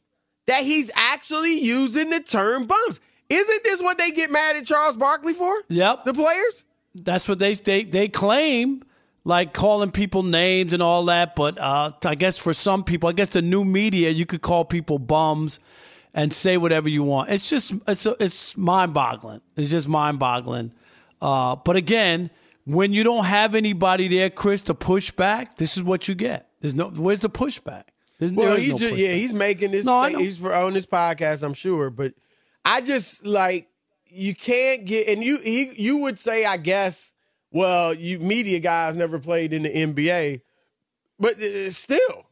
that 0.47 0.63
he's 0.63 0.91
actually 0.95 1.59
using 1.62 2.09
the 2.09 2.19
term 2.19 2.65
bums. 2.65 3.00
Isn't 3.29 3.63
this 3.63 3.81
what 3.81 3.97
they 3.97 4.12
get 4.12 4.31
mad 4.31 4.57
at 4.57 4.65
Charles 4.65 4.97
Barkley 4.97 5.33
for? 5.33 5.63
Yep. 5.69 6.03
The 6.03 6.13
players? 6.13 6.65
That's 6.93 7.29
what 7.29 7.39
they 7.39 7.53
they 7.53 7.83
they 7.83 8.09
claim 8.09 8.83
like 9.24 9.53
calling 9.53 9.92
people 9.92 10.24
names 10.24 10.74
and 10.74 10.84
all 10.84 11.06
that. 11.06 11.36
But 11.36 11.58
uh, 11.58 11.92
I 12.06 12.15
guess 12.15 12.38
for 12.38 12.53
some 12.53 12.84
people, 12.84 13.10
I 13.10 13.13
guess 13.13 13.30
the 13.30 13.42
new 13.42 13.63
media, 13.63 14.10
you 14.10 14.25
could 14.25 14.42
call 14.42 14.65
people 14.65 15.00
bums 15.00 15.60
and 16.13 16.32
say 16.32 16.58
whatever 16.58 16.89
you 16.89 17.03
want. 17.03 17.30
It's 17.30 17.50
just 17.50 17.74
it's 17.88 18.06
it's 18.06 18.56
mind 18.58 18.94
boggling. 18.94 19.42
It's 19.56 19.70
just 19.70 19.88
mind 19.88 20.20
boggling. 20.20 20.72
Uh, 21.22 21.56
but 21.56 21.75
again, 21.75 22.30
when 22.65 22.94
you 22.94 23.03
don't 23.03 23.25
have 23.25 23.56
anybody 23.56 24.08
there, 24.08 24.30
Chris, 24.30 24.62
to 24.63 24.74
push 24.74 25.12
back, 25.12 25.58
this 25.58 25.77
is 25.77 25.84
what 25.84 26.08
you 26.08 26.15
get. 26.15 26.50
There's 26.62 26.74
no 26.74 26.89
where's 26.89 27.22
the 27.22 27.30
pushback? 27.30 27.86
There's, 28.20 28.32
well, 28.32 28.56
he's 28.56 28.74
no 28.74 28.77
just, 28.77 28.96
yeah, 28.96 29.13
he's 29.13 29.34
making 29.34 29.72
this. 29.72 29.86
No, 29.86 30.03
thing, 30.03 30.20
he's 30.20 30.42
on 30.44 30.74
this 30.74 30.86
podcast, 30.86 31.44
I'm 31.44 31.53
sure. 31.53 31.89
But 31.89 32.13
I 32.63 32.82
just 32.82 33.25
like 33.25 33.68
you 34.08 34.36
can't 34.36 34.86
get 34.86 35.08
and 35.08 35.24
you 35.24 35.39
he 35.39 35.72
you 35.75 35.98
would 35.98 36.20
say, 36.20 36.46
I 36.46 36.58
guess 36.58 37.12
well, 37.53 37.93
you 37.93 38.19
media 38.19 38.60
guys 38.60 38.95
never 38.95 39.19
played 39.19 39.53
in 39.53 39.63
the 39.63 39.69
NBA, 39.69 40.41
but 41.19 41.41
uh, 41.41 41.69
still. 41.69 42.25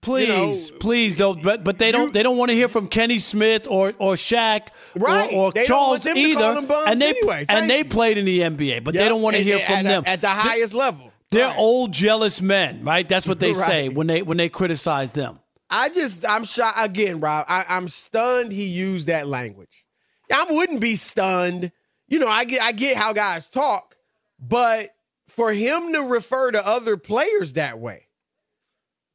Please, 0.00 0.26
you 0.26 0.34
know, 0.72 0.78
please, 0.80 1.16
though, 1.16 1.34
but 1.34 1.62
but 1.62 1.78
they 1.78 1.92
don't 1.92 2.08
you, 2.08 2.12
they 2.12 2.24
don't 2.24 2.36
want 2.36 2.50
to 2.50 2.56
hear 2.56 2.66
from 2.66 2.88
Kenny 2.88 3.20
Smith 3.20 3.68
or 3.70 3.92
or 4.00 4.14
Shaq 4.14 4.68
right. 4.96 5.32
or, 5.32 5.50
or 5.50 5.52
Charles 5.52 6.04
either, 6.04 6.66
and 6.88 7.00
they 7.00 7.10
anyway. 7.10 7.46
and 7.48 7.70
they 7.70 7.84
played 7.84 8.18
in 8.18 8.24
the 8.24 8.40
NBA, 8.40 8.82
but 8.82 8.94
yep. 8.94 9.04
they 9.04 9.08
don't 9.08 9.22
want 9.22 9.36
to 9.36 9.42
hear 9.44 9.60
from 9.60 9.76
at, 9.76 9.84
them 9.84 10.02
at 10.04 10.20
the 10.20 10.28
highest 10.28 10.72
they, 10.72 10.78
level. 10.78 11.12
They're 11.30 11.46
right. 11.46 11.56
old, 11.56 11.92
jealous 11.92 12.42
men, 12.42 12.82
right? 12.82 13.08
That's 13.08 13.28
what 13.28 13.38
they 13.38 13.52
right. 13.52 13.66
say 13.66 13.88
when 13.90 14.08
they 14.08 14.22
when 14.22 14.38
they 14.38 14.48
criticize 14.48 15.12
them. 15.12 15.38
I 15.70 15.88
just 15.88 16.28
I'm 16.28 16.42
shocked 16.42 16.78
again, 16.80 17.20
Rob. 17.20 17.46
I, 17.48 17.64
I'm 17.68 17.86
stunned 17.86 18.50
he 18.50 18.66
used 18.66 19.06
that 19.06 19.28
language. 19.28 19.86
I 20.32 20.46
wouldn't 20.50 20.80
be 20.80 20.96
stunned. 20.96 21.70
You 22.08 22.18
know, 22.18 22.28
I 22.28 22.44
get 22.44 22.60
I 22.60 22.72
get 22.72 22.96
how 22.96 23.12
guys 23.12 23.46
talk, 23.46 23.96
but 24.42 24.90
for 25.28 25.52
him 25.52 25.92
to 25.92 26.00
refer 26.00 26.50
to 26.50 26.66
other 26.66 26.96
players 26.96 27.54
that 27.54 27.78
way, 27.78 28.08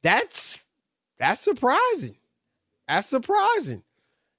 that's 0.02 0.58
that's 1.18 1.40
surprising. 1.40 2.16
That's 2.88 3.06
surprising. 3.06 3.82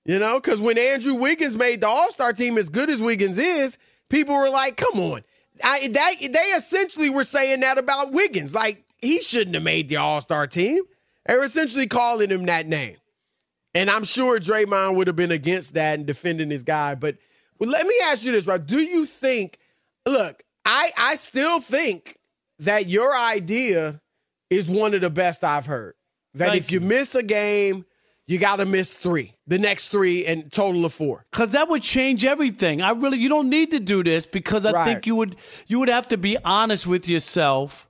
You 0.05 0.17
know, 0.17 0.39
because 0.39 0.59
when 0.59 0.77
Andrew 0.77 1.13
Wiggins 1.13 1.55
made 1.55 1.81
the 1.81 1.87
All 1.87 2.09
Star 2.11 2.33
team, 2.33 2.57
as 2.57 2.69
good 2.69 2.89
as 2.89 2.99
Wiggins 2.99 3.37
is, 3.37 3.77
people 4.09 4.33
were 4.35 4.49
like, 4.49 4.75
"Come 4.75 4.99
on." 4.99 5.23
I, 5.63 5.87
that, 5.89 6.15
they 6.21 6.39
essentially 6.55 7.09
were 7.09 7.23
saying 7.23 7.59
that 7.59 7.77
about 7.77 8.11
Wiggins. 8.11 8.55
Like 8.55 8.83
he 8.97 9.21
shouldn't 9.21 9.53
have 9.53 9.63
made 9.63 9.89
the 9.89 9.97
All 9.97 10.21
Star 10.21 10.47
team. 10.47 10.83
They 11.27 11.37
were 11.37 11.43
essentially 11.43 11.85
calling 11.85 12.29
him 12.29 12.45
that 12.45 12.65
name. 12.65 12.95
And 13.75 13.89
I'm 13.89 14.03
sure 14.03 14.39
Draymond 14.39 14.95
would 14.95 15.07
have 15.07 15.15
been 15.15 15.31
against 15.31 15.75
that 15.75 15.99
and 15.99 16.07
defending 16.07 16.49
his 16.49 16.63
guy. 16.63 16.95
But 16.95 17.17
let 17.59 17.85
me 17.85 17.93
ask 18.05 18.23
you 18.23 18.31
this, 18.31 18.47
right? 18.47 18.65
Do 18.65 18.79
you 18.79 19.05
think? 19.05 19.59
Look, 20.07 20.43
I 20.65 20.91
I 20.97 21.15
still 21.15 21.59
think 21.59 22.17
that 22.59 22.87
your 22.87 23.15
idea 23.15 24.01
is 24.49 24.69
one 24.69 24.93
of 24.93 25.01
the 25.01 25.09
best 25.09 25.43
I've 25.43 25.65
heard. 25.65 25.95
That 26.35 26.49
Thank 26.49 26.57
if 26.57 26.71
you, 26.71 26.79
you 26.79 26.85
miss 26.85 27.15
a 27.15 27.23
game, 27.23 27.85
you 28.27 28.37
got 28.37 28.57
to 28.57 28.65
miss 28.65 28.95
three, 28.95 29.33
the 29.47 29.57
next 29.57 29.89
three, 29.89 30.25
and 30.25 30.51
total 30.51 30.85
of 30.85 30.93
four. 30.93 31.25
Because 31.31 31.51
that 31.53 31.67
would 31.69 31.81
change 31.81 32.23
everything. 32.23 32.81
I 32.81 32.91
really, 32.91 33.17
you 33.17 33.29
don't 33.29 33.49
need 33.49 33.71
to 33.71 33.79
do 33.79 34.03
this 34.03 34.27
because 34.27 34.65
I 34.65 34.71
right. 34.71 34.85
think 34.85 35.07
you 35.07 35.15
would, 35.15 35.35
you 35.65 35.79
would 35.79 35.89
have 35.89 36.07
to 36.07 36.17
be 36.17 36.37
honest 36.45 36.85
with 36.85 37.09
yourself 37.09 37.89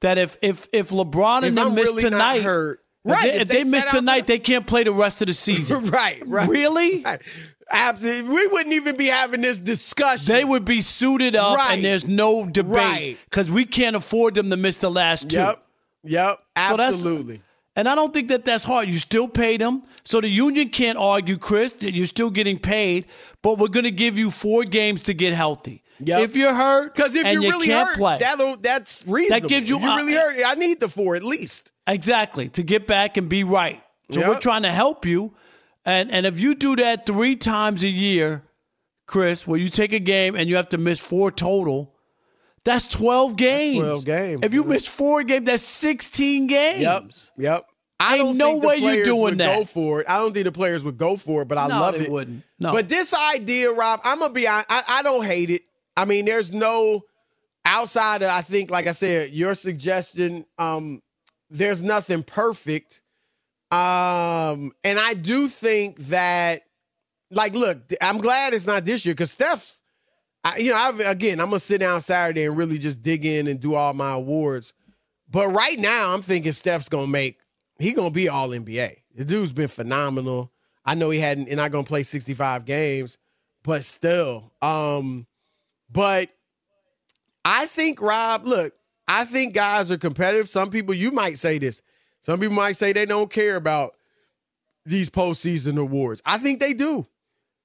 that 0.00 0.18
if 0.18 0.36
if 0.42 0.68
if 0.72 0.90
LeBron 0.90 1.38
and 1.38 1.46
if 1.46 1.54
them 1.54 1.74
miss 1.74 1.92
tonight, 1.94 2.42
hurt, 2.42 2.80
right? 3.06 3.26
If 3.26 3.48
they, 3.48 3.60
if 3.60 3.64
they, 3.64 3.70
miss 3.70 3.84
tonight, 3.86 4.26
they 4.26 4.38
can't 4.38 4.66
play 4.66 4.84
the 4.84 4.92
rest 4.92 5.20
of 5.22 5.28
the 5.28 5.34
season. 5.48 5.86
right, 5.86 6.22
right. 6.26 6.48
Really? 6.48 7.02
Right. 7.02 7.20
Absolutely. 7.70 8.30
We 8.30 8.46
wouldn't 8.48 8.74
even 8.74 8.96
be 8.96 9.06
having 9.06 9.40
this 9.40 9.58
discussion. 9.58 10.26
They 10.26 10.44
would 10.44 10.64
be 10.64 10.80
suited 10.80 11.34
up 11.34 11.56
right. 11.56 11.74
and 11.74 11.84
there's 11.84 12.06
no 12.06 12.46
debate 12.46 13.18
because 13.28 13.48
right. 13.48 13.54
we 13.54 13.64
can't 13.64 13.96
afford 13.96 14.34
them 14.34 14.50
to 14.50 14.56
miss 14.56 14.76
the 14.76 14.90
last 14.90 15.30
two. 15.30 15.38
Yep. 15.38 15.62
Yep. 16.04 16.40
Absolutely. 16.54 17.36
So 17.36 17.42
And 17.74 17.88
I 17.88 17.96
don't 17.96 18.14
think 18.14 18.28
that 18.28 18.44
that's 18.44 18.64
hard. 18.64 18.88
You 18.88 18.98
still 18.98 19.26
pay 19.26 19.56
them. 19.56 19.82
So 20.04 20.20
the 20.20 20.28
union 20.28 20.68
can't 20.68 20.96
argue, 20.96 21.36
Chris, 21.38 21.72
that 21.74 21.92
you're 21.92 22.06
still 22.06 22.30
getting 22.30 22.58
paid, 22.58 23.06
but 23.42 23.58
we're 23.58 23.68
going 23.68 23.84
to 23.84 23.90
give 23.90 24.16
you 24.16 24.30
four 24.30 24.62
games 24.62 25.02
to 25.04 25.14
get 25.14 25.32
healthy. 25.32 25.82
Yep. 25.98 26.20
If 26.20 26.36
you're 26.36 26.54
hurt, 26.54 26.94
because 26.94 27.14
if 27.14 27.24
you're 27.24 27.42
you 27.42 27.50
really 27.50 27.66
can't 27.66 27.88
hurt, 27.88 27.96
play, 27.96 28.18
that'll 28.20 28.58
that's 28.58 29.02
reasonable. 29.06 29.40
That 29.40 29.48
gives 29.48 29.68
you. 29.68 29.76
If 29.76 29.82
you 29.82 29.96
really 29.96 30.16
uh, 30.16 30.20
hurt. 30.20 30.42
I 30.46 30.54
need 30.54 30.78
the 30.78 30.88
four 30.88 31.16
at 31.16 31.24
least. 31.24 31.72
Exactly 31.86 32.48
to 32.50 32.62
get 32.62 32.86
back 32.86 33.16
and 33.16 33.28
be 33.28 33.44
right. 33.44 33.82
So 34.10 34.20
yep. 34.20 34.28
we're 34.28 34.38
trying 34.40 34.62
to 34.62 34.72
help 34.72 35.04
you, 35.04 35.34
and 35.84 36.10
and 36.10 36.26
if 36.26 36.38
you 36.38 36.54
do 36.54 36.76
that 36.76 37.06
three 37.06 37.36
times 37.36 37.82
a 37.82 37.88
year, 37.88 38.42
Chris, 39.06 39.46
where 39.46 39.58
you 39.58 39.68
take 39.68 39.92
a 39.92 39.98
game 39.98 40.34
and 40.36 40.48
you 40.48 40.56
have 40.56 40.68
to 40.70 40.78
miss 40.78 41.00
four 41.00 41.30
total, 41.30 41.94
that's 42.64 42.88
12 42.88 43.36
games. 43.36 43.80
That's 43.80 44.04
12 44.04 44.04
games. 44.04 44.40
If 44.44 44.54
you 44.54 44.64
miss 44.64 44.86
four 44.86 45.22
games, 45.22 45.46
that's 45.46 45.62
16 45.62 46.46
games. 46.48 47.32
Yep. 47.36 47.44
Yep. 47.44 47.66
I 47.98 48.16
Ain't 48.16 48.24
don't 48.24 48.36
no 48.36 48.50
think 48.60 48.64
way 48.64 48.76
you're 48.96 49.04
doing 49.04 49.22
would 49.22 49.38
that. 49.38 49.58
Go 49.58 49.64
for 49.64 50.00
it. 50.00 50.06
I 50.08 50.18
don't 50.18 50.32
think 50.34 50.44
the 50.44 50.52
players 50.52 50.84
would 50.84 50.98
go 50.98 51.16
for 51.16 51.42
it, 51.42 51.48
but 51.48 51.56
I 51.56 51.68
no, 51.68 51.80
love 51.80 51.94
it. 51.94 52.10
Wouldn't. 52.10 52.42
No. 52.58 52.72
But 52.72 52.88
this 52.88 53.14
idea, 53.14 53.72
Rob, 53.72 54.00
I'm 54.04 54.18
gonna 54.18 54.34
be. 54.34 54.46
I, 54.46 54.64
I 54.68 55.02
don't 55.02 55.24
hate 55.24 55.48
it. 55.50 55.62
I 55.96 56.04
mean, 56.04 56.26
there's 56.26 56.52
no 56.52 57.02
outside 57.64 58.22
of 58.22 58.28
I 58.28 58.42
think, 58.42 58.70
like 58.70 58.86
I 58.86 58.92
said, 58.92 59.30
your 59.30 59.54
suggestion. 59.54 60.44
Um, 60.58 61.02
there's 61.50 61.82
nothing 61.82 62.22
perfect. 62.22 63.00
Um, 63.70 64.72
and 64.84 64.98
I 64.98 65.14
do 65.14 65.48
think 65.48 65.98
that, 66.06 66.62
like, 67.30 67.54
look, 67.54 67.78
I'm 68.00 68.18
glad 68.18 68.54
it's 68.54 68.66
not 68.66 68.84
this 68.84 69.04
year 69.04 69.14
because 69.14 69.30
Steph's. 69.30 69.80
I, 70.44 70.58
you 70.58 70.70
know, 70.70 70.76
I've, 70.76 71.00
again, 71.00 71.40
I'm 71.40 71.46
gonna 71.46 71.58
sit 71.58 71.78
down 71.78 72.00
Saturday 72.00 72.44
and 72.44 72.56
really 72.56 72.78
just 72.78 73.02
dig 73.02 73.24
in 73.24 73.48
and 73.48 73.58
do 73.58 73.74
all 73.74 73.92
my 73.94 74.12
awards. 74.12 74.72
But 75.28 75.48
right 75.48 75.78
now, 75.78 76.12
I'm 76.14 76.22
thinking 76.22 76.52
Steph's 76.52 76.88
gonna 76.88 77.08
make. 77.08 77.40
He 77.80 77.92
gonna 77.92 78.10
be 78.10 78.28
all 78.28 78.50
NBA. 78.50 78.96
The 79.16 79.24
dude's 79.24 79.52
been 79.52 79.68
phenomenal. 79.68 80.52
I 80.84 80.94
know 80.94 81.10
he 81.10 81.18
hadn't, 81.18 81.48
and 81.48 81.56
not 81.56 81.72
gonna 81.72 81.82
play 81.82 82.04
65 82.04 82.64
games, 82.64 83.18
but 83.64 83.82
still. 83.82 84.52
Um, 84.62 85.26
but 85.90 86.30
I 87.44 87.66
think 87.66 88.00
Rob, 88.00 88.44
look, 88.44 88.72
I 89.08 89.24
think 89.24 89.54
guys 89.54 89.90
are 89.90 89.98
competitive. 89.98 90.48
Some 90.48 90.70
people, 90.70 90.94
you 90.94 91.10
might 91.12 91.38
say 91.38 91.58
this. 91.58 91.82
Some 92.22 92.40
people 92.40 92.56
might 92.56 92.76
say 92.76 92.92
they 92.92 93.06
don't 93.06 93.30
care 93.30 93.56
about 93.56 93.94
these 94.84 95.10
postseason 95.10 95.78
awards. 95.78 96.22
I 96.24 96.38
think 96.38 96.60
they 96.60 96.74
do. 96.74 97.06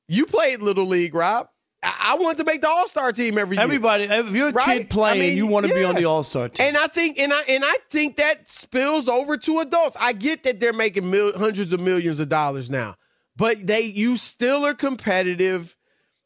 You 0.07 0.25
played 0.25 0.61
little 0.61 0.85
league, 0.85 1.15
Rob. 1.15 1.47
I 1.83 2.15
want 2.19 2.37
to 2.37 2.43
make 2.43 2.61
the 2.61 2.67
All 2.67 2.87
Star 2.87 3.11
team 3.11 3.39
every 3.39 3.57
year. 3.57 3.63
Everybody, 3.63 4.03
if 4.03 4.31
you're 4.31 4.49
a 4.49 4.51
right? 4.51 4.81
kid 4.81 4.89
playing, 4.89 5.21
I 5.21 5.25
mean, 5.29 5.37
you 5.37 5.47
want 5.47 5.65
to 5.65 5.71
yeah. 5.71 5.79
be 5.79 5.83
on 5.85 5.95
the 5.95 6.05
All 6.05 6.23
Star 6.23 6.47
team. 6.47 6.67
And 6.67 6.77
I 6.77 6.85
think, 6.87 7.17
and 7.17 7.33
I 7.33 7.41
and 7.47 7.63
I 7.65 7.75
think 7.89 8.17
that 8.17 8.47
spills 8.47 9.07
over 9.07 9.35
to 9.37 9.59
adults. 9.61 9.97
I 9.99 10.13
get 10.13 10.43
that 10.43 10.59
they're 10.59 10.73
making 10.73 11.09
mil- 11.09 11.37
hundreds 11.37 11.73
of 11.73 11.79
millions 11.79 12.19
of 12.19 12.29
dollars 12.29 12.69
now, 12.69 12.97
but 13.35 13.65
they, 13.65 13.81
you 13.81 14.17
still 14.17 14.63
are 14.65 14.75
competitive. 14.75 15.75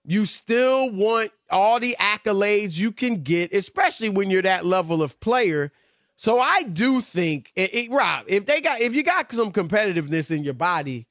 You 0.03 0.25
still 0.25 0.91
want 0.91 1.31
all 1.49 1.79
the 1.79 1.95
accolades 1.99 2.77
you 2.77 2.91
can 2.91 3.23
get, 3.23 3.53
especially 3.53 4.09
when 4.09 4.29
you're 4.29 4.41
that 4.41 4.65
level 4.65 5.01
of 5.01 5.19
player. 5.19 5.71
So 6.15 6.39
I 6.39 6.63
do 6.63 7.01
think, 7.01 7.51
it, 7.55 7.73
it, 7.73 7.91
Rob, 7.91 8.25
if 8.27 8.45
they 8.45 8.61
got, 8.61 8.81
if 8.81 8.95
you 8.95 9.03
got 9.03 9.31
some 9.31 9.51
competitiveness 9.51 10.31
in 10.31 10.43
your 10.43 10.53
body 10.53 11.07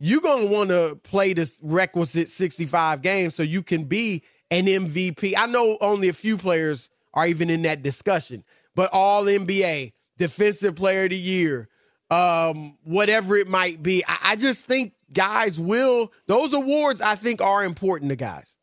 you're 0.00 0.20
to 0.20 0.46
want 0.46 0.70
to 0.70 0.98
play 1.02 1.32
this 1.32 1.58
requisite 1.62 2.28
65 2.28 3.02
games 3.02 3.34
so 3.34 3.42
you 3.42 3.62
can 3.62 3.84
be 3.84 4.22
an 4.50 4.66
MVP. 4.66 5.34
I 5.36 5.46
know 5.46 5.76
only 5.80 6.08
a 6.08 6.12
few 6.12 6.36
players 6.36 6.88
are 7.14 7.26
even 7.26 7.50
in 7.50 7.62
that 7.62 7.82
discussion, 7.82 8.44
but 8.74 8.90
all 8.92 9.24
NBA, 9.24 9.92
defensive 10.16 10.76
player 10.76 11.04
of 11.04 11.10
the 11.10 11.16
year, 11.16 11.68
um, 12.10 12.76
whatever 12.84 13.36
it 13.36 13.48
might 13.48 13.82
be. 13.82 14.04
I, 14.06 14.18
I 14.22 14.36
just 14.36 14.66
think 14.66 14.92
guys 15.12 15.58
will, 15.58 16.12
those 16.26 16.52
awards 16.54 17.00
I 17.00 17.14
think 17.14 17.40
are 17.40 17.64
important 17.64 18.10
to 18.10 18.16
guys. 18.16 18.56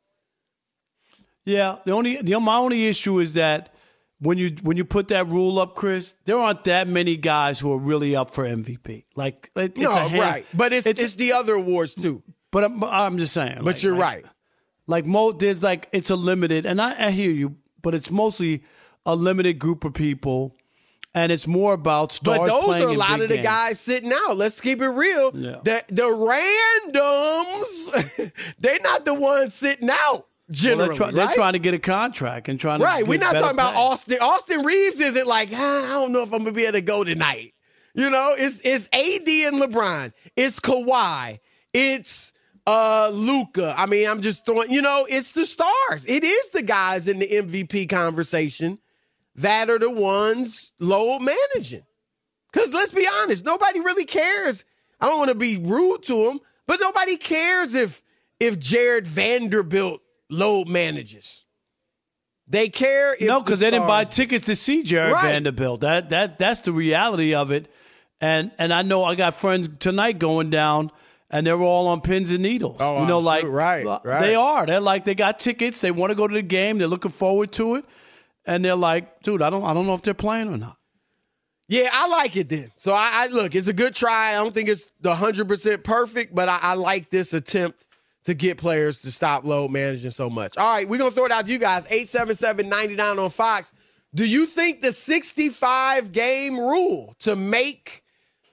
Yeah. 1.45 1.77
The 1.85 1.91
only, 1.91 2.17
the, 2.21 2.39
my 2.39 2.57
only 2.57 2.87
issue 2.87 3.19
is 3.19 3.35
that 3.35 3.75
when 4.19 4.37
you 4.37 4.55
when 4.63 4.77
you 4.77 4.85
put 4.85 5.09
that 5.09 5.27
rule 5.27 5.59
up, 5.59 5.75
Chris, 5.75 6.13
there 6.25 6.37
aren't 6.37 6.63
that 6.65 6.87
many 6.87 7.17
guys 7.17 7.59
who 7.59 7.71
are 7.73 7.77
really 7.77 8.15
up 8.15 8.31
for 8.31 8.45
MVP. 8.45 9.05
Like 9.15 9.51
it, 9.55 9.77
no, 9.77 9.87
it's 9.89 9.95
a 9.95 10.07
hand, 10.07 10.21
right, 10.21 10.45
but 10.53 10.73
it's, 10.73 10.87
it's, 10.87 11.01
it's 11.01 11.13
the 11.15 11.33
other 11.33 11.55
awards 11.55 11.93
too. 11.95 12.23
But 12.51 12.63
I'm, 12.63 12.83
I'm 12.83 13.17
just 13.17 13.33
saying. 13.33 13.57
But 13.57 13.65
like, 13.65 13.83
you're 13.83 13.95
like, 13.95 14.01
right. 14.01 14.25
Like 14.87 15.05
Mo, 15.05 15.31
there's 15.31 15.61
like 15.61 15.89
it's 15.91 16.09
a 16.09 16.15
limited, 16.15 16.65
and 16.65 16.81
I, 16.81 17.07
I 17.07 17.11
hear 17.11 17.31
you, 17.31 17.57
but 17.81 17.93
it's 17.93 18.09
mostly 18.09 18.63
a 19.05 19.15
limited 19.15 19.59
group 19.59 19.83
of 19.83 19.93
people, 19.93 20.55
and 21.13 21.31
it's 21.31 21.47
more 21.47 21.73
about 21.73 22.11
stars. 22.11 22.37
But 22.37 22.47
those 22.47 22.81
are 22.81 22.87
a 22.89 22.93
lot 22.93 23.19
of 23.19 23.27
the 23.29 23.35
games. 23.35 23.47
guys 23.47 23.79
sitting 23.79 24.13
out. 24.13 24.37
Let's 24.37 24.61
keep 24.61 24.81
it 24.81 24.89
real. 24.89 25.35
Yeah. 25.35 25.59
The 25.63 25.83
the 25.89 26.03
randoms, 26.93 28.31
they're 28.59 28.79
not 28.81 29.05
the 29.05 29.13
ones 29.13 29.53
sitting 29.53 29.89
out. 29.89 30.27
Generally, 30.51 30.77
well, 30.77 30.87
they're, 30.87 30.95
try- 30.95 31.05
right? 31.07 31.15
they're, 31.15 31.35
trying 31.35 31.53
to 31.53 31.59
get 31.59 31.73
a 31.73 31.79
contract 31.79 32.49
and 32.49 32.59
trying 32.59 32.79
right. 32.79 32.99
to. 32.99 33.03
Right, 33.03 33.07
we're 33.07 33.19
not 33.19 33.33
talking 33.33 33.47
pay. 33.47 33.51
about 33.51 33.75
Austin. 33.75 34.17
Austin 34.21 34.63
Reaves 34.63 34.99
isn't 34.99 35.27
like 35.27 35.49
ah, 35.53 35.85
I 35.85 35.89
don't 35.89 36.11
know 36.11 36.21
if 36.21 36.31
I'm 36.31 36.39
gonna 36.39 36.51
be 36.51 36.63
able 36.63 36.73
to 36.73 36.81
go 36.81 37.03
tonight. 37.03 37.53
You 37.95 38.09
know, 38.09 38.31
it's 38.37 38.61
it's 38.63 38.87
AD 38.93 39.27
and 39.27 39.61
LeBron. 39.61 40.13
It's 40.35 40.59
Kawhi. 40.59 41.39
It's 41.73 42.33
uh 42.67 43.09
Luka. 43.11 43.73
I 43.75 43.87
mean, 43.87 44.07
I'm 44.07 44.21
just 44.21 44.45
throwing. 44.45 44.69
You 44.69 44.81
know, 44.81 45.07
it's 45.09 45.31
the 45.31 45.45
stars. 45.45 46.05
It 46.07 46.23
is 46.23 46.49
the 46.51 46.61
guys 46.61 47.07
in 47.07 47.19
the 47.19 47.27
MVP 47.27 47.89
conversation 47.89 48.77
that 49.35 49.69
are 49.69 49.79
the 49.79 49.89
ones 49.89 50.73
load 50.79 51.21
managing. 51.21 51.83
Because 52.51 52.73
let's 52.73 52.91
be 52.91 53.07
honest, 53.21 53.43
nobody 53.45 53.79
really 53.79 54.05
cares. 54.05 54.63
I 55.01 55.07
don't 55.07 55.17
want 55.17 55.29
to 55.29 55.35
be 55.35 55.57
rude 55.57 56.03
to 56.03 56.25
them, 56.25 56.39
but 56.67 56.79
nobody 56.79 57.17
cares 57.17 57.75
if 57.75 58.03
if 58.39 58.59
Jared 58.59 59.07
Vanderbilt 59.07 60.01
load 60.29 60.67
managers. 60.67 61.45
They 62.47 62.69
care 62.69 63.15
no, 63.21 63.39
because 63.39 63.59
the 63.59 63.65
they 63.65 63.71
didn't 63.71 63.87
buy 63.87 64.03
tickets 64.03 64.45
to 64.45 64.55
see 64.55 64.83
Jared 64.83 65.13
right. 65.13 65.31
Vanderbilt. 65.31 65.81
That 65.81 66.09
that 66.09 66.37
that's 66.37 66.59
the 66.59 66.71
reality 66.71 67.33
of 67.33 67.51
it. 67.51 67.71
And 68.21 68.51
and 68.59 68.71
I 68.73 68.83
know 68.83 69.03
I 69.03 69.15
got 69.15 69.35
friends 69.35 69.67
tonight 69.79 70.19
going 70.19 70.51
down, 70.51 70.91
and 71.31 71.45
they're 71.45 71.59
all 71.59 71.87
on 71.87 72.01
pins 72.01 72.29
and 72.29 72.43
needles. 72.43 72.77
Oh, 72.79 73.01
you 73.01 73.07
know, 73.07 73.17
I'm 73.17 73.25
like 73.25 73.41
sure. 73.41 73.51
right, 73.51 73.85
uh, 73.85 73.99
right, 74.03 74.21
they 74.21 74.35
are. 74.35 74.65
They're 74.65 74.79
like 74.79 75.05
they 75.05 75.15
got 75.15 75.39
tickets. 75.39 75.79
They 75.79 75.91
want 75.91 76.11
to 76.11 76.15
go 76.15 76.27
to 76.27 76.33
the 76.33 76.43
game. 76.43 76.77
They're 76.77 76.87
looking 76.87 77.11
forward 77.11 77.51
to 77.53 77.75
it, 77.75 77.85
and 78.45 78.63
they're 78.63 78.75
like, 78.75 79.23
dude, 79.23 79.41
I 79.41 79.49
don't 79.49 79.63
I 79.63 79.73
don't 79.73 79.87
know 79.87 79.95
if 79.95 80.03
they're 80.03 80.13
playing 80.13 80.53
or 80.53 80.57
not. 80.57 80.77
Yeah, 81.67 81.89
I 81.91 82.07
like 82.07 82.37
it 82.37 82.47
then. 82.47 82.71
So 82.77 82.93
I, 82.93 83.09
I 83.11 83.27
look, 83.27 83.55
it's 83.55 83.67
a 83.67 83.73
good 83.73 83.95
try. 83.95 84.33
I 84.33 84.35
don't 84.35 84.53
think 84.53 84.69
it's 84.69 84.91
the 85.01 85.15
hundred 85.15 85.47
percent 85.47 85.83
perfect, 85.83 86.35
but 86.35 86.47
I, 86.47 86.59
I 86.61 86.73
like 86.75 87.09
this 87.09 87.33
attempt 87.33 87.87
to 88.25 88.33
get 88.33 88.57
players 88.57 89.01
to 89.01 89.11
stop 89.11 89.45
load 89.45 89.71
managing 89.71 90.11
so 90.11 90.29
much. 90.29 90.57
All 90.57 90.73
right, 90.73 90.87
we're 90.87 90.97
going 90.97 91.11
to 91.11 91.15
throw 91.15 91.25
it 91.25 91.31
out 91.31 91.45
to 91.45 91.51
you 91.51 91.59
guys. 91.59 91.85
877-99 91.87 93.23
on 93.23 93.29
Fox. 93.29 93.73
Do 94.13 94.25
you 94.25 94.45
think 94.45 94.81
the 94.81 94.91
65 94.91 96.11
game 96.11 96.57
rule 96.57 97.15
to 97.19 97.35
make 97.35 98.03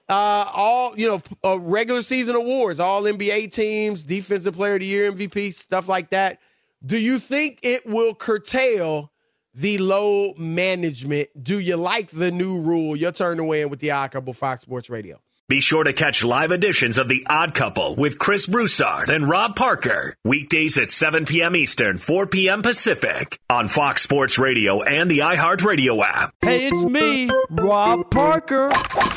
uh, 0.09 0.45
all, 0.53 0.97
you 0.97 1.07
know, 1.07 1.21
uh, 1.43 1.59
regular 1.59 2.01
season 2.01 2.35
awards, 2.35 2.79
all 2.79 3.03
NBA 3.03 3.51
teams, 3.51 4.03
defensive 4.03 4.53
player 4.53 4.75
of 4.75 4.81
the 4.81 4.85
year, 4.85 5.11
MVP, 5.11 5.53
stuff 5.53 5.87
like 5.87 6.09
that, 6.09 6.39
do 6.85 6.97
you 6.97 7.17
think 7.17 7.59
it 7.63 7.85
will 7.85 8.13
curtail 8.13 9.11
the 9.55 9.77
load 9.77 10.37
management? 10.37 11.29
Do 11.41 11.59
you 11.59 11.77
like 11.77 12.09
the 12.11 12.29
new 12.29 12.59
rule? 12.59 12.95
Your 12.95 13.13
turn 13.13 13.37
to 13.37 13.45
win 13.45 13.69
with 13.69 13.79
the 13.79 13.91
Odd 13.91 14.11
Couple 14.11 14.33
Fox 14.33 14.61
Sports 14.61 14.89
Radio. 14.89 15.19
Be 15.49 15.59
sure 15.59 15.83
to 15.83 15.91
catch 15.91 16.23
live 16.23 16.53
editions 16.53 16.97
of 16.97 17.09
The 17.09 17.27
Odd 17.29 17.53
Couple 17.53 17.97
with 17.97 18.17
Chris 18.17 18.47
Broussard 18.47 19.09
and 19.09 19.27
Rob 19.27 19.57
Parker. 19.57 20.15
Weekdays 20.23 20.77
at 20.77 20.89
7 20.89 21.25
p.m. 21.25 21.53
Eastern, 21.53 21.97
4 21.97 22.27
p.m. 22.27 22.61
Pacific 22.61 23.37
on 23.49 23.67
Fox 23.67 24.01
Sports 24.01 24.39
Radio 24.39 24.81
and 24.83 25.11
the 25.11 25.19
iHeartRadio 25.19 26.01
app. 26.01 26.33
Hey, 26.39 26.67
it's 26.67 26.85
me, 26.85 27.29
Rob 27.49 28.09
Parker. 28.09 28.71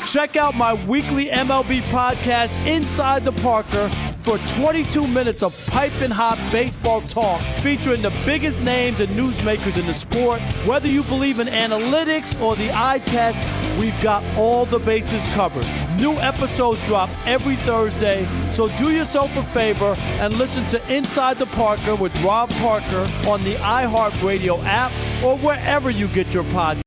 Check 0.05 0.35
out 0.35 0.53
my 0.53 0.73
weekly 0.85 1.27
MLB 1.27 1.81
podcast, 1.83 2.57
Inside 2.67 3.23
the 3.23 3.31
Parker, 3.31 3.89
for 4.19 4.37
22 4.59 5.07
minutes 5.07 5.43
of 5.43 5.55
piping 5.67 6.11
hot 6.11 6.37
baseball 6.51 6.99
talk 7.03 7.41
featuring 7.61 8.01
the 8.01 8.09
biggest 8.25 8.59
names 8.59 8.99
and 8.99 9.09
newsmakers 9.11 9.77
in 9.79 9.85
the 9.87 9.93
sport. 9.93 10.41
Whether 10.65 10.89
you 10.89 11.03
believe 11.03 11.39
in 11.39 11.47
analytics 11.47 12.39
or 12.41 12.57
the 12.57 12.69
eye 12.73 12.99
test, 13.05 13.45
we've 13.79 13.99
got 14.01 14.25
all 14.37 14.65
the 14.65 14.79
bases 14.79 15.25
covered. 15.27 15.65
New 15.97 16.16
episodes 16.21 16.81
drop 16.85 17.09
every 17.25 17.55
Thursday, 17.57 18.25
so 18.49 18.69
do 18.77 18.91
yourself 18.91 19.35
a 19.35 19.43
favor 19.43 19.95
and 20.19 20.33
listen 20.33 20.65
to 20.67 20.93
Inside 20.93 21.37
the 21.37 21.45
Parker 21.47 21.95
with 21.95 22.15
Rob 22.21 22.49
Parker 22.51 23.07
on 23.27 23.43
the 23.43 23.55
iHeartRadio 23.55 24.63
app 24.63 24.91
or 25.23 25.37
wherever 25.37 25.89
you 25.89 26.07
get 26.07 26.33
your 26.33 26.43
podcast. 26.45 26.86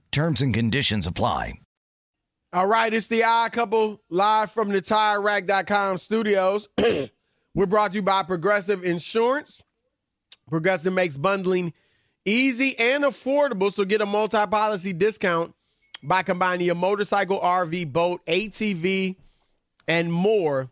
Terms 0.11 0.41
and 0.41 0.53
conditions 0.53 1.07
apply. 1.07 1.53
All 2.53 2.67
right, 2.67 2.93
it's 2.93 3.07
the 3.07 3.23
odd 3.23 3.53
couple 3.53 4.01
live 4.09 4.51
from 4.51 4.69
the 4.69 4.81
TireRack.com 4.81 5.97
studios. 5.97 6.67
We're 7.55 7.65
brought 7.65 7.91
to 7.91 7.95
you 7.95 8.01
by 8.01 8.23
Progressive 8.23 8.83
Insurance. 8.83 9.63
Progressive 10.49 10.91
makes 10.91 11.15
bundling 11.15 11.73
easy 12.25 12.75
and 12.77 13.05
affordable, 13.05 13.71
so 13.71 13.85
get 13.85 14.01
a 14.01 14.05
multi-policy 14.05 14.91
discount 14.91 15.55
by 16.03 16.23
combining 16.23 16.65
your 16.65 16.75
motorcycle, 16.75 17.39
RV, 17.39 17.93
boat, 17.93 18.25
ATV, 18.25 19.15
and 19.87 20.11
more. 20.11 20.69